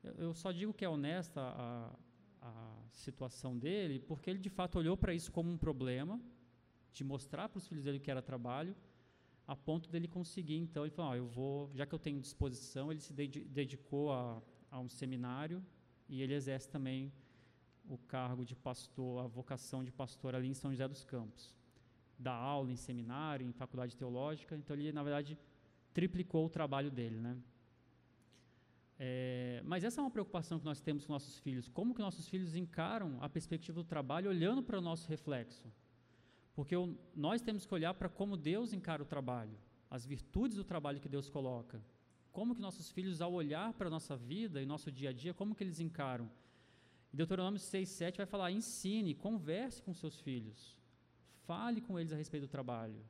Eu, 0.02 0.14
eu 0.14 0.34
só 0.34 0.54
digo 0.54 0.74
que 0.74 0.86
é 0.86 0.90
honesta 0.90 1.42
a, 1.42 1.94
a 2.44 2.90
situação 2.92 3.58
dele, 3.58 4.00
porque 4.00 4.30
ele, 4.30 4.40
de 4.40 4.50
fato, 4.50 4.78
olhou 4.78 4.98
para 4.98 5.14
isso 5.14 5.32
como 5.32 5.50
um 5.50 5.58
problema, 5.58 6.22
de 6.92 7.04
mostrar 7.04 7.48
para 7.50 7.58
os 7.58 7.68
filhos 7.68 7.86
dele 7.86 8.00
que 8.00 8.12
era 8.12 8.22
trabalho, 8.22 8.76
a 9.48 9.56
ponto 9.56 9.90
dele 9.90 10.08
conseguir, 10.08 10.58
então, 10.58 10.84
ele 10.84 10.92
falou, 10.92 11.12
ah, 11.12 11.18
eu 11.18 11.28
vou, 11.28 11.72
já 11.74 11.86
que 11.86 11.96
eu 11.96 12.00
tenho 12.00 12.20
disposição, 12.20 12.92
ele 12.92 13.00
se 13.00 13.14
dedicou 13.14 14.12
a, 14.12 14.42
a 14.70 14.80
um 14.80 14.90
seminário 14.90 15.64
e 16.08 16.22
ele 16.22 16.34
exerce 16.34 16.70
também 16.70 17.12
o 17.88 17.98
cargo 17.98 18.46
de 18.46 18.56
pastor, 18.56 19.24
a 19.24 19.28
vocação 19.28 19.84
de 19.84 19.92
pastor 19.92 20.36
ali 20.36 20.48
em 20.48 20.54
São 20.54 20.72
José 20.72 20.88
dos 20.88 21.04
Campos. 21.04 21.54
Dá 22.18 22.34
aula 22.34 22.72
em 22.72 22.76
seminário, 22.76 23.46
em 23.46 23.52
faculdade 23.52 23.96
teológica, 23.96 24.56
então 24.56 24.76
ele, 24.76 24.92
na 24.92 25.04
verdade, 25.04 25.38
triplicou 25.94 26.46
o 26.46 26.50
trabalho 26.50 26.92
dele, 26.92 27.20
né? 27.20 27.38
É, 29.00 29.62
mas 29.66 29.84
essa 29.84 30.00
é 30.00 30.04
uma 30.04 30.12
preocupação 30.12 30.60
que 30.60 30.66
nós 30.66 30.80
temos 30.80 31.06
com 31.06 31.14
nossos 31.14 31.40
filhos. 31.40 31.68
Como 31.68 31.94
que 31.94 32.02
nossos 32.02 32.28
filhos 32.28 32.56
encaram 32.56 33.18
a 33.22 33.28
perspectiva 33.28 33.82
do 33.82 33.88
trabalho 33.88 34.30
olhando 34.30 34.62
para 34.62 34.78
o 34.78 34.82
nosso 34.82 35.08
reflexo? 35.10 35.72
Porque 36.56 36.76
nós 37.16 37.42
temos 37.42 37.66
que 37.66 37.74
olhar 37.74 37.94
para 37.96 38.08
como 38.08 38.38
Deus 38.38 38.74
encara 38.74 39.02
o 39.02 39.06
trabalho. 39.06 39.58
as 39.94 40.08
virtudes 40.08 40.58
do 40.58 40.64
trabalho 40.64 41.00
que 41.00 41.08
Deus 41.08 41.30
coloca. 41.30 41.80
Como 42.32 42.56
que 42.56 42.62
nossos 42.62 42.90
filhos, 42.90 43.22
ao 43.22 43.32
olhar 43.32 43.74
para 43.74 43.90
a 43.90 43.92
nossa 43.92 44.18
vida 44.18 44.60
e 44.60 44.66
nosso 44.66 44.92
dia 44.92 45.12
a 45.12 45.14
dia, 45.14 45.36
como 45.36 45.54
que 45.54 45.64
eles 45.64 45.80
encaram? 45.80 46.28
Deuteronômio 47.14 47.60
6, 47.60 47.88
7 47.88 48.18
vai 48.18 48.26
falar: 48.26 48.50
ensine, 48.52 49.14
converse 49.14 49.84
com 49.84 49.94
seus 49.94 50.20
filhos, 50.20 50.76
fale 51.46 51.80
com 51.80 52.00
eles 52.00 52.12
a 52.12 52.16
respeito 52.16 52.48
do 52.48 52.56
trabalho, 52.58 53.06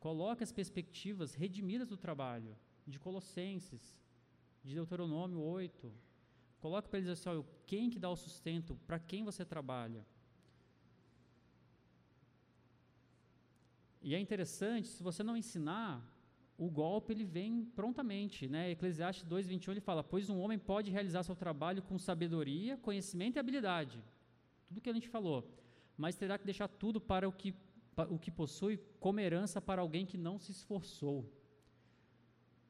coloque 0.00 0.42
as 0.42 0.50
perspectivas 0.50 1.34
redimidas 1.34 1.90
do 1.90 1.98
trabalho, 1.98 2.56
de 2.86 2.98
Colossenses, 2.98 3.94
de 4.66 4.74
Deuteronômio 4.74 5.40
8. 5.40 5.92
Coloque 6.60 6.88
para 6.88 6.98
eles 6.98 7.10
assim: 7.10 7.28
olha, 7.28 7.44
quem 7.66 7.88
que 7.88 7.98
dá 7.98 8.10
o 8.10 8.16
sustento, 8.16 8.76
para 8.86 8.98
quem 8.98 9.22
você 9.22 9.44
trabalha. 9.44 10.04
E 14.02 14.14
é 14.14 14.18
interessante, 14.18 14.88
se 14.88 15.02
você 15.02 15.22
não 15.22 15.36
ensinar, 15.36 15.92
o 16.58 16.68
golpe 16.70 17.12
ele 17.12 17.24
vem 17.24 17.64
prontamente, 17.64 18.48
né? 18.48 18.70
Eclesiastes 18.70 19.24
2:21 19.24 19.70
ele 19.72 19.80
fala: 19.80 20.02
"Pois 20.02 20.28
um 20.28 20.40
homem 20.40 20.58
pode 20.58 20.90
realizar 20.90 21.22
seu 21.22 21.36
trabalho 21.36 21.82
com 21.82 21.98
sabedoria, 21.98 22.76
conhecimento 22.76 23.36
e 23.36 23.38
habilidade". 23.38 24.02
Tudo 24.66 24.80
que 24.80 24.90
a 24.90 24.92
gente 24.92 25.08
falou, 25.08 25.48
mas 25.96 26.16
terá 26.16 26.36
que 26.38 26.44
deixar 26.44 26.68
tudo 26.68 27.00
para 27.00 27.28
o 27.28 27.32
que 27.32 27.54
o 28.10 28.18
que 28.18 28.30
possui 28.30 28.76
como 29.00 29.20
herança 29.20 29.58
para 29.58 29.80
alguém 29.80 30.04
que 30.04 30.18
não 30.18 30.38
se 30.38 30.50
esforçou. 30.50 31.18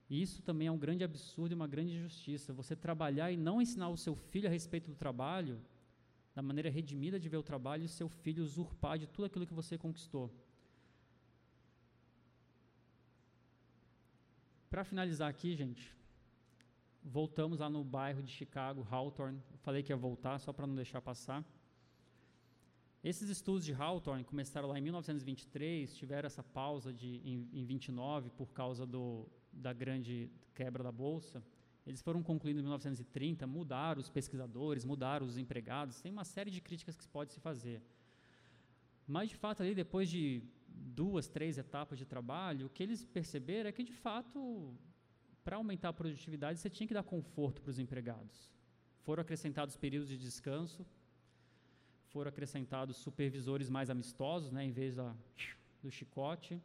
E 0.08 0.22
isso 0.22 0.40
também 0.42 0.68
é 0.68 0.72
um 0.72 0.78
grande 0.78 1.02
absurdo 1.02 1.52
e 1.52 1.54
uma 1.54 1.66
grande 1.66 1.94
injustiça. 1.94 2.52
Você 2.52 2.76
trabalhar 2.76 3.32
e 3.32 3.36
não 3.36 3.60
ensinar 3.60 3.88
o 3.88 3.96
seu 3.96 4.14
filho 4.14 4.48
a 4.48 4.50
respeito 4.50 4.88
do 4.90 4.96
trabalho, 4.96 5.60
da 6.34 6.42
maneira 6.42 6.70
redimida 6.70 7.18
de 7.18 7.28
ver 7.28 7.38
o 7.38 7.42
trabalho, 7.42 7.82
e 7.82 7.88
seu 7.88 8.08
filho 8.08 8.44
usurpar 8.44 8.98
de 8.98 9.06
tudo 9.06 9.24
aquilo 9.24 9.46
que 9.46 9.54
você 9.54 9.76
conquistou. 9.76 10.32
Para 14.70 14.84
finalizar 14.84 15.28
aqui, 15.28 15.56
gente, 15.56 15.96
voltamos 17.02 17.60
lá 17.60 17.68
no 17.68 17.82
bairro 17.82 18.22
de 18.22 18.30
Chicago, 18.30 18.86
Hawthorne. 18.88 19.42
Falei 19.62 19.82
que 19.82 19.92
ia 19.92 19.96
voltar, 19.96 20.38
só 20.38 20.52
para 20.52 20.66
não 20.66 20.74
deixar 20.74 21.00
passar. 21.00 21.44
Esses 23.02 23.28
estudos 23.28 23.64
de 23.64 23.72
Hawthorne 23.72 24.24
começaram 24.24 24.68
lá 24.68 24.78
em 24.78 24.82
1923, 24.82 25.96
tiveram 25.96 26.26
essa 26.26 26.42
pausa 26.42 26.92
de, 26.92 27.20
em, 27.24 27.48
em 27.52 27.64
29 27.64 28.30
por 28.30 28.52
causa 28.52 28.84
do, 28.84 29.28
da 29.56 29.72
grande 29.72 30.30
quebra 30.54 30.82
da 30.82 30.92
Bolsa. 30.92 31.42
Eles 31.86 32.02
foram 32.02 32.22
concluídos 32.22 32.60
em 32.60 32.64
1930, 32.64 33.46
mudaram 33.46 34.00
os 34.00 34.10
pesquisadores, 34.10 34.84
mudaram 34.84 35.24
os 35.24 35.38
empregados, 35.38 36.00
tem 36.00 36.12
uma 36.12 36.24
série 36.24 36.50
de 36.50 36.60
críticas 36.60 36.96
que 36.96 37.02
se 37.02 37.08
pode 37.08 37.32
se 37.32 37.40
fazer. 37.40 37.80
Mas, 39.06 39.28
de 39.28 39.36
fato, 39.36 39.62
ali, 39.62 39.74
depois 39.74 40.08
de 40.08 40.42
duas, 40.68 41.28
três 41.28 41.58
etapas 41.58 41.98
de 41.98 42.04
trabalho, 42.04 42.66
o 42.66 42.70
que 42.70 42.82
eles 42.82 43.04
perceberam 43.04 43.68
é 43.68 43.72
que, 43.72 43.84
de 43.84 43.92
fato, 43.92 44.74
para 45.44 45.56
aumentar 45.56 45.90
a 45.90 45.92
produtividade, 45.92 46.58
você 46.58 46.68
tinha 46.68 46.88
que 46.88 46.94
dar 46.94 47.04
conforto 47.04 47.62
para 47.62 47.70
os 47.70 47.78
empregados. 47.78 48.50
Foram 49.04 49.20
acrescentados 49.20 49.76
períodos 49.76 50.08
de 50.08 50.18
descanso, 50.18 50.84
foram 52.08 52.28
acrescentados 52.30 52.96
supervisores 52.96 53.68
mais 53.70 53.88
amistosos, 53.90 54.50
né, 54.50 54.64
em 54.64 54.72
vez 54.72 54.96
da, 54.96 55.14
do 55.82 55.90
chicote. 55.90 56.60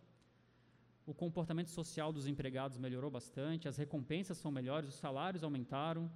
O 1.06 1.14
comportamento 1.14 1.70
social 1.70 2.14
dos 2.14 2.28
empregados 2.28 2.78
melhorou 2.78 3.10
bastante, 3.10 3.68
as 3.68 3.78
recompensas 3.78 4.38
são 4.38 4.52
melhores, 4.52 4.90
os 4.90 4.96
salários 4.96 5.44
aumentaram, 5.44 6.12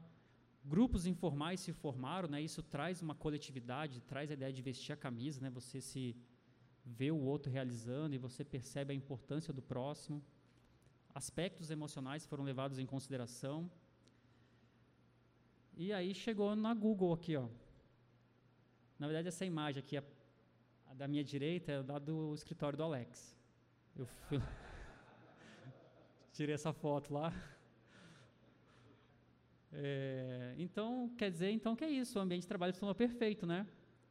grupos 0.64 1.06
informais 1.06 1.60
se 1.60 1.74
formaram, 1.74 2.28
né, 2.28 2.42
isso 2.42 2.62
traz 2.62 3.02
uma 3.02 3.16
coletividade, 3.16 4.02
traz 4.02 4.30
a 4.30 4.34
ideia 4.34 4.54
de 4.54 4.62
vestir 4.62 4.94
a 4.94 4.98
camisa, 4.98 5.42
né, 5.42 5.50
você 5.50 5.82
se 5.82 6.16
vê 6.86 7.12
o 7.12 7.20
outro 7.20 7.52
realizando 7.52 8.14
e 8.14 8.18
você 8.18 8.44
percebe 8.44 8.94
a 8.94 8.96
importância 8.96 9.52
do 9.52 9.62
próximo. 9.62 10.24
Aspectos 11.14 11.72
emocionais 11.72 12.26
foram 12.26 12.44
levados 12.44 12.78
em 12.78 12.86
consideração. 12.86 13.70
E 15.76 15.92
aí 15.92 16.14
chegou 16.14 16.56
na 16.56 16.74
Google 16.74 17.12
aqui, 17.12 17.36
ó. 17.36 17.48
Na 19.00 19.08
verdade, 19.08 19.28
essa 19.28 19.46
imagem 19.46 19.80
aqui, 19.80 19.98
a, 19.98 20.04
a 20.88 20.94
da 20.94 21.08
minha 21.08 21.24
direita, 21.24 21.72
é 21.72 21.84
da 21.84 21.98
do 21.98 22.34
escritório 22.34 22.78
do 22.78 22.84
Alex. 22.84 23.36
Eu 23.96 24.06
fui, 24.06 24.40
tirei 26.36 26.56
essa 26.56 26.74
foto 26.74 27.14
lá. 27.14 27.34
É, 29.78 30.56
então, 30.58 31.10
quer 31.18 31.30
dizer, 31.30 31.52
então 31.52 31.76
que 31.76 31.84
é 31.84 31.90
isso, 31.90 32.18
o 32.18 32.22
ambiente 32.22 32.44
de 32.44 32.48
trabalho 32.48 32.74
se 32.74 32.94
perfeito, 32.96 33.46
né? 33.46 33.68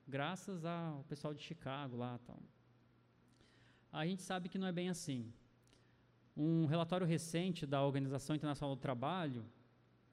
Graças 0.07 0.65
ao 0.65 1.05
pessoal 1.05 1.33
de 1.33 1.43
Chicago 1.43 1.97
lá, 1.97 2.19
tal 2.27 2.39
a 3.95 4.05
gente 4.05 4.23
sabe 4.23 4.49
que 4.49 4.59
não 4.59 4.67
é 4.67 4.73
bem 4.73 4.89
assim. 4.89 5.33
Um 6.37 6.67
relatório 6.67 7.07
recente 7.07 7.65
da 7.65 7.81
Organização 7.81 8.35
Internacional 8.35 8.75
do 8.75 8.81
Trabalho, 8.81 9.47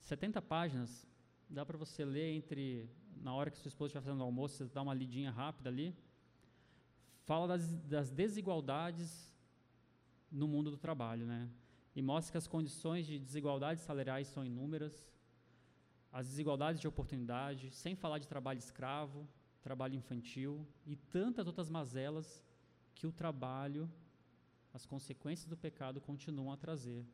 70 0.01 0.39
páginas, 0.39 1.07
dá 1.49 1.65
para 1.65 1.79
você 1.79 2.05
ler 2.05 2.31
entre 2.35 2.87
na 3.23 3.33
hora 3.33 3.49
que 3.49 3.57
sua 3.57 3.69
esposa 3.69 3.87
estiver 3.87 4.03
fazendo 4.03 4.21
o 4.21 4.23
almoço, 4.23 4.55
você 4.57 4.65
dá 4.65 4.83
uma 4.83 4.93
lidinha 4.93 5.31
rápida 5.31 5.67
ali. 5.67 5.95
Fala 7.25 7.47
das, 7.47 7.73
das 7.81 8.11
desigualdades 8.11 9.35
no 10.31 10.47
mundo 10.47 10.69
do 10.69 10.77
trabalho, 10.77 11.25
né? 11.25 11.49
E 11.95 12.01
mostra 12.01 12.31
que 12.31 12.37
as 12.37 12.47
condições 12.47 13.05
de 13.05 13.19
desigualdades 13.19 13.83
salariais 13.83 14.27
são 14.27 14.45
inúmeras, 14.45 15.11
as 16.11 16.27
desigualdades 16.27 16.79
de 16.79 16.87
oportunidade, 16.87 17.71
sem 17.71 17.95
falar 17.95 18.19
de 18.19 18.27
trabalho 18.27 18.59
escravo, 18.59 19.27
trabalho 19.61 19.95
infantil 19.95 20.65
e 20.85 20.95
tantas 20.95 21.47
outras 21.47 21.69
mazelas 21.69 22.43
que 22.95 23.07
o 23.07 23.11
trabalho, 23.11 23.89
as 24.73 24.85
consequências 24.85 25.47
do 25.47 25.57
pecado 25.57 26.01
continuam 26.01 26.51
a 26.51 26.57
trazer. 26.57 27.05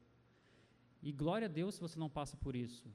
E 1.01 1.11
glória 1.11 1.45
a 1.45 1.49
Deus 1.49 1.75
se 1.75 1.81
você 1.81 1.97
não 1.99 2.09
passa 2.09 2.35
por 2.37 2.55
isso. 2.55 2.87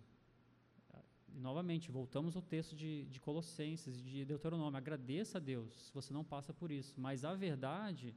E, 1.35 1.41
novamente, 1.41 1.91
voltamos 1.91 2.37
ao 2.37 2.43
texto 2.43 2.77
de, 2.77 3.05
de 3.07 3.21
Colossenses, 3.21 4.03
de 4.03 4.25
Deuteronômio. 4.25 4.77
Agradeça 4.77 5.39
a 5.39 5.41
Deus 5.41 5.73
se 5.87 5.93
você 5.93 6.13
não 6.13 6.25
passa 6.25 6.53
por 6.53 6.71
isso. 6.71 7.01
Mas 7.01 7.25
a 7.25 7.35
verdade 7.35 8.09
é 8.09 8.15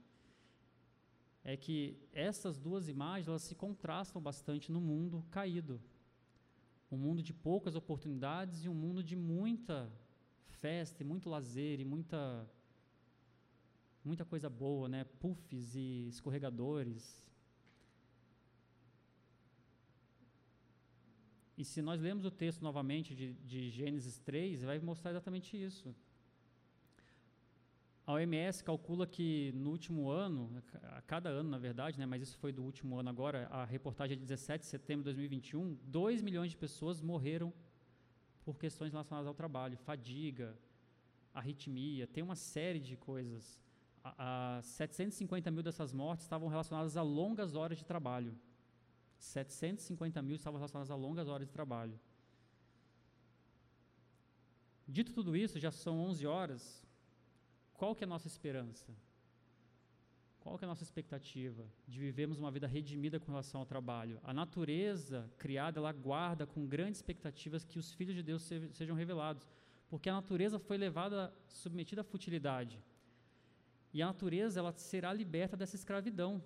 que 1.55 1.95
essas 2.11 2.57
duas 2.57 2.87
imagens 2.87 3.27
elas 3.27 3.43
se 3.43 3.53
contrastam 3.53 4.19
bastante 4.19 4.71
no 4.71 4.81
mundo 4.81 5.23
caído. 5.29 5.79
Um 6.91 6.97
mundo 6.97 7.21
de 7.21 7.33
poucas 7.33 7.75
oportunidades 7.75 8.63
e 8.65 8.69
um 8.69 8.73
mundo 8.73 9.03
de 9.03 9.15
muita 9.15 9.91
festa, 10.59 11.03
e 11.03 11.05
muito 11.05 11.29
lazer 11.29 11.79
e 11.79 11.85
muita 11.85 12.49
muita 14.03 14.23
coisa 14.23 14.49
boa, 14.49 14.87
né? 14.87 15.03
Puffs 15.19 15.75
e 15.75 16.07
escorregadores. 16.07 17.23
E 21.57 21.63
se 21.63 21.81
nós 21.81 22.01
lemos 22.01 22.25
o 22.25 22.31
texto 22.31 22.61
novamente 22.61 23.15
de, 23.15 23.33
de 23.33 23.69
Gênesis 23.69 24.17
3, 24.19 24.63
vai 24.63 24.79
mostrar 24.79 25.11
exatamente 25.11 25.61
isso. 25.61 25.95
A 28.05 28.13
OMS 28.13 28.63
calcula 28.63 29.07
que 29.07 29.51
no 29.55 29.71
último 29.71 30.09
ano, 30.09 30.63
a 30.83 31.01
cada 31.01 31.29
ano 31.29 31.49
na 31.49 31.57
verdade, 31.57 31.97
né, 31.97 32.05
mas 32.05 32.21
isso 32.21 32.37
foi 32.37 32.51
do 32.51 32.63
último 32.63 32.99
ano 32.99 33.09
agora, 33.09 33.47
a 33.49 33.65
reportagem 33.65 34.15
é 34.15 34.19
de 34.19 34.23
17 34.23 34.61
de 34.61 34.67
setembro 34.67 35.01
de 35.01 35.05
2021, 35.05 35.77
2 35.83 36.21
milhões 36.21 36.51
de 36.51 36.57
pessoas 36.57 37.01
morreram 37.01 37.51
por 38.43 38.59
questões 38.59 38.91
relacionadas 38.91 39.27
ao 39.27 39.33
trabalho, 39.33 39.75
fadiga, 39.77 40.55
arritmia, 41.33 42.05
tem 42.05 42.23
uma 42.23 42.35
série 42.35 42.79
de 42.79 42.95
coisas 42.95 43.59
a, 44.05 44.57
a 44.57 44.61
750 44.61 45.49
mil 45.49 45.63
dessas 45.63 45.91
mortes 45.91 46.25
estavam 46.25 46.47
relacionadas 46.47 46.95
a 46.95 47.01
longas 47.01 47.55
horas 47.55 47.79
de 47.79 47.85
trabalho. 47.85 48.37
750 49.17 50.21
mil 50.21 50.35
estavam 50.35 50.59
relacionadas 50.59 50.91
a 50.91 50.95
longas 50.95 51.27
horas 51.27 51.47
de 51.47 51.53
trabalho. 51.53 51.99
Dito 54.87 55.11
tudo 55.11 55.35
isso, 55.35 55.59
já 55.59 55.71
são 55.71 55.99
11 55.99 56.27
horas. 56.27 56.84
Qual 57.77 57.93
que 57.93 58.03
é 58.03 58.07
a 58.07 58.09
nossa 58.09 58.27
esperança? 58.27 58.95
Qual 60.39 60.57
que 60.57 60.63
é 60.63 60.67
a 60.67 60.69
nossa 60.69 60.83
expectativa 60.83 61.65
de 61.87 61.99
vivermos 61.99 62.39
uma 62.39 62.51
vida 62.51 62.67
redimida 62.67 63.19
com 63.19 63.31
relação 63.31 63.59
ao 63.59 63.65
trabalho? 63.65 64.19
A 64.23 64.33
natureza 64.33 65.29
criada, 65.37 65.79
ela 65.79 65.91
guarda 65.91 66.45
com 66.45 66.67
grandes 66.67 66.99
expectativas 66.99 67.65
que 67.65 67.79
os 67.79 67.91
filhos 67.93 68.15
de 68.15 68.23
Deus 68.23 68.43
sejam 68.71 68.95
revelados, 68.95 69.49
porque 69.89 70.09
a 70.09 70.13
natureza 70.13 70.59
foi 70.59 70.77
levada, 70.77 71.33
submetida 71.47 72.01
à 72.01 72.03
futilidade. 72.03 72.81
E 73.91 74.01
a 74.01 74.05
natureza 74.05 74.59
ela 74.59 74.71
será 74.73 75.11
liberta 75.11 75.57
dessa 75.57 75.75
escravidão. 75.75 76.43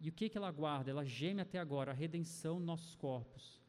E 0.00 0.08
o 0.08 0.12
que, 0.12 0.28
que 0.28 0.38
ela 0.38 0.50
guarda? 0.50 0.90
Ela 0.90 1.04
geme 1.04 1.40
até 1.40 1.58
agora 1.58 1.92
a 1.92 1.94
redenção 1.94 2.56
dos 2.56 2.66
nossos 2.66 2.94
corpos. 2.96 3.61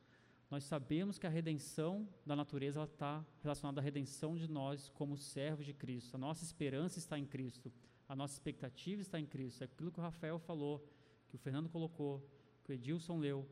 Nós 0.54 0.66
sabemos 0.66 1.18
que 1.18 1.26
a 1.26 1.32
redenção 1.32 2.08
da 2.24 2.36
natureza 2.36 2.84
está 2.84 3.26
relacionada 3.42 3.82
à 3.82 3.84
redenção 3.84 4.36
de 4.36 4.48
nós 4.48 4.88
como 4.88 5.18
servos 5.18 5.66
de 5.66 5.74
Cristo. 5.74 6.14
A 6.14 6.20
nossa 6.20 6.44
esperança 6.44 7.00
está 7.00 7.18
em 7.18 7.26
Cristo. 7.26 7.74
A 8.08 8.16
nossa 8.16 8.36
expectativa 8.36 9.02
está 9.02 9.20
em 9.20 9.26
Cristo. 9.26 9.64
É 9.64 9.66
aquilo 9.66 9.92
que 9.92 10.00
o 10.00 10.04
Rafael 10.04 10.38
falou, 10.38 10.88
que 11.28 11.36
o 11.36 11.40
Fernando 11.40 11.70
colocou, 11.70 12.24
que 12.64 12.72
o 12.72 12.74
Edilson 12.76 13.18
leu. 13.18 13.50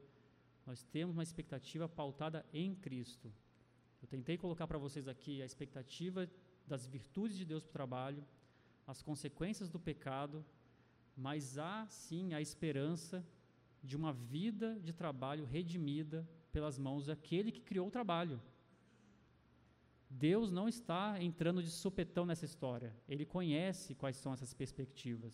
Nós 0.63 0.83
temos 0.83 1.15
uma 1.15 1.23
expectativa 1.23 1.89
pautada 1.89 2.45
em 2.53 2.75
Cristo. 2.75 3.33
Eu 3.99 4.07
tentei 4.07 4.37
colocar 4.37 4.67
para 4.67 4.77
vocês 4.77 5.07
aqui 5.07 5.41
a 5.41 5.45
expectativa 5.45 6.29
das 6.67 6.85
virtudes 6.85 7.35
de 7.35 7.45
Deus 7.45 7.63
para 7.63 7.71
o 7.71 7.73
trabalho, 7.73 8.23
as 8.85 9.01
consequências 9.01 9.71
do 9.71 9.79
pecado, 9.79 10.45
mas 11.17 11.57
há 11.57 11.87
sim 11.87 12.35
a 12.35 12.39
esperança 12.39 13.25
de 13.81 13.97
uma 13.97 14.13
vida 14.13 14.79
de 14.79 14.93
trabalho 14.93 15.45
redimida 15.45 16.29
pelas 16.51 16.77
mãos 16.77 17.05
daquele 17.05 17.51
que 17.51 17.61
criou 17.61 17.87
o 17.87 17.91
trabalho. 17.91 18.41
Deus 20.09 20.51
não 20.51 20.67
está 20.67 21.21
entrando 21.21 21.63
de 21.63 21.71
supetão 21.71 22.25
nessa 22.25 22.45
história. 22.45 22.93
Ele 23.07 23.25
conhece 23.25 23.95
quais 23.95 24.17
são 24.17 24.33
essas 24.33 24.53
perspectivas. 24.53 25.33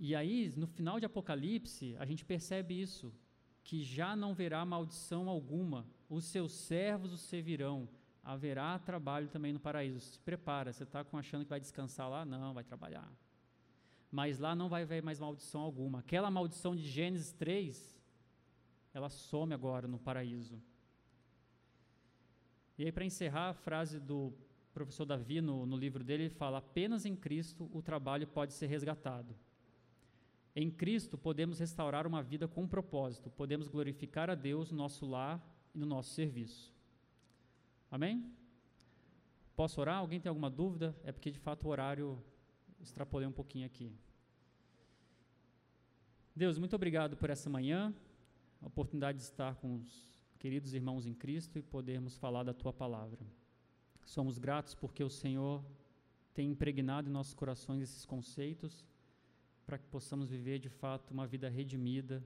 E 0.00 0.14
aí, 0.14 0.52
no 0.56 0.66
final 0.66 0.98
de 0.98 1.06
Apocalipse, 1.06 1.96
a 1.98 2.04
gente 2.04 2.24
percebe 2.24 2.80
isso, 2.80 3.12
que 3.64 3.82
já 3.82 4.14
não 4.14 4.34
verá 4.34 4.64
maldição 4.64 5.28
alguma, 5.28 5.86
os 6.08 6.24
seus 6.24 6.52
servos 6.52 7.12
o 7.12 7.18
servirão, 7.18 7.88
haverá 8.22 8.78
trabalho 8.78 9.28
também 9.28 9.52
no 9.52 9.60
paraíso. 9.60 10.00
Se 10.00 10.18
prepara, 10.20 10.72
você 10.72 10.84
está 10.84 11.04
achando 11.12 11.44
que 11.44 11.50
vai 11.50 11.60
descansar 11.60 12.08
lá? 12.08 12.24
Não, 12.24 12.54
vai 12.54 12.64
trabalhar. 12.64 13.10
Mas 14.10 14.38
lá 14.38 14.54
não 14.54 14.68
vai 14.68 14.82
haver 14.82 15.02
mais 15.02 15.18
maldição 15.18 15.60
alguma. 15.60 15.98
Aquela 15.98 16.30
maldição 16.30 16.74
de 16.74 16.88
Gênesis 16.88 17.32
3, 17.32 17.98
ela 18.94 19.08
some 19.08 19.52
agora 19.52 19.86
no 19.86 19.98
paraíso. 19.98 20.60
E 22.78 22.84
aí, 22.84 22.92
para 22.92 23.04
encerrar, 23.04 23.50
a 23.50 23.54
frase 23.54 23.98
do 23.98 24.32
professor 24.72 25.04
Davi 25.04 25.40
no, 25.40 25.66
no 25.66 25.76
livro 25.76 26.04
dele, 26.04 26.24
ele 26.24 26.34
fala: 26.34 26.58
apenas 26.58 27.04
em 27.04 27.16
Cristo 27.16 27.68
o 27.72 27.82
trabalho 27.82 28.26
pode 28.26 28.52
ser 28.52 28.66
resgatado. 28.66 29.34
Em 30.54 30.70
Cristo 30.70 31.18
podemos 31.18 31.58
restaurar 31.58 32.06
uma 32.06 32.22
vida 32.22 32.48
com 32.48 32.62
um 32.62 32.68
propósito, 32.68 33.30
podemos 33.30 33.68
glorificar 33.68 34.30
a 34.30 34.34
Deus 34.34 34.70
no 34.70 34.78
nosso 34.78 35.06
lar 35.06 35.40
e 35.74 35.78
no 35.78 35.86
nosso 35.86 36.10
serviço. 36.14 36.72
Amém? 37.90 38.32
Posso 39.54 39.80
orar? 39.80 39.98
Alguém 39.98 40.20
tem 40.20 40.28
alguma 40.28 40.50
dúvida? 40.50 40.96
É 41.02 41.12
porque 41.12 41.30
de 41.30 41.38
fato 41.38 41.66
o 41.66 41.70
horário 41.70 42.22
extrapolei 42.80 43.26
um 43.26 43.32
pouquinho 43.32 43.66
aqui. 43.66 43.92
Deus, 46.34 46.58
muito 46.58 46.76
obrigado 46.76 47.16
por 47.16 47.30
essa 47.30 47.50
manhã, 47.50 47.92
a 48.62 48.66
oportunidade 48.66 49.18
de 49.18 49.24
estar 49.24 49.56
com 49.56 49.76
os 49.76 50.08
queridos 50.38 50.72
irmãos 50.72 51.06
em 51.06 51.14
Cristo 51.14 51.58
e 51.58 51.62
podermos 51.62 52.16
falar 52.16 52.44
da 52.44 52.54
tua 52.54 52.72
palavra. 52.72 53.26
Somos 54.04 54.38
gratos 54.38 54.74
porque 54.74 55.02
o 55.02 55.10
Senhor 55.10 55.64
tem 56.32 56.50
impregnado 56.50 57.08
em 57.08 57.12
nossos 57.12 57.34
corações 57.34 57.82
esses 57.82 58.04
conceitos 58.04 58.84
para 59.66 59.76
que 59.76 59.86
possamos 59.88 60.30
viver 60.30 60.58
de 60.58 60.68
fato 60.68 61.10
uma 61.12 61.26
vida 61.26 61.48
redimida 61.48 62.24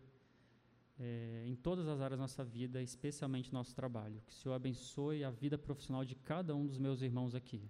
é, 1.01 1.45
em 1.47 1.57
todas 1.57 1.89
as 1.89 2.01
áreas 2.01 2.19
da 2.19 2.23
nossa 2.23 2.45
vida, 2.45 2.81
especialmente 2.83 3.53
nosso 3.53 3.75
trabalho. 3.75 4.23
Que 4.27 4.33
o 4.33 4.35
Senhor 4.35 4.55
abençoe 4.55 5.25
a 5.25 5.31
vida 5.31 5.59
profissional 5.59 6.05
de 6.05 6.15
cada 6.15 6.55
um 6.55 6.67
dos 6.67 6.79
meus 6.79 7.03
irmãos 7.03 7.35
aqui. 7.35 7.69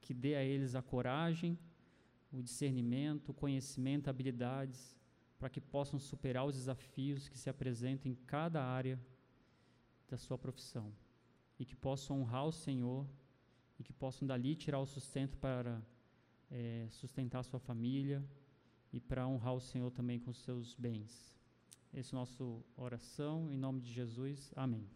Que 0.00 0.12
dê 0.12 0.34
a 0.34 0.44
eles 0.44 0.74
a 0.74 0.82
coragem, 0.82 1.58
o 2.36 2.42
discernimento, 2.42 3.30
o 3.30 3.34
conhecimento, 3.34 4.08
habilidades, 4.08 4.94
para 5.38 5.48
que 5.48 5.60
possam 5.60 5.98
superar 5.98 6.44
os 6.44 6.54
desafios 6.54 7.28
que 7.28 7.38
se 7.38 7.48
apresentam 7.48 8.10
em 8.10 8.14
cada 8.14 8.62
área 8.62 9.00
da 10.08 10.16
sua 10.16 10.36
profissão. 10.36 10.92
E 11.58 11.64
que 11.64 11.74
possam 11.74 12.20
honrar 12.20 12.46
o 12.46 12.52
Senhor 12.52 13.06
e 13.78 13.82
que 13.82 13.92
possam 13.92 14.26
dali 14.26 14.54
tirar 14.54 14.80
o 14.80 14.86
sustento 14.86 15.36
para 15.38 15.82
é, 16.50 16.86
sustentar 16.90 17.40
a 17.40 17.42
sua 17.42 17.58
família 17.58 18.24
e 18.92 19.00
para 19.00 19.26
honrar 19.26 19.54
o 19.54 19.60
Senhor 19.60 19.90
também 19.90 20.18
com 20.18 20.32
seus 20.32 20.74
bens. 20.74 21.34
Essa 21.92 22.14
é 22.14 22.16
a 22.16 22.20
nossa 22.20 22.44
oração, 22.76 23.50
em 23.50 23.56
nome 23.56 23.80
de 23.80 23.92
Jesus. 23.92 24.52
Amém. 24.54 24.95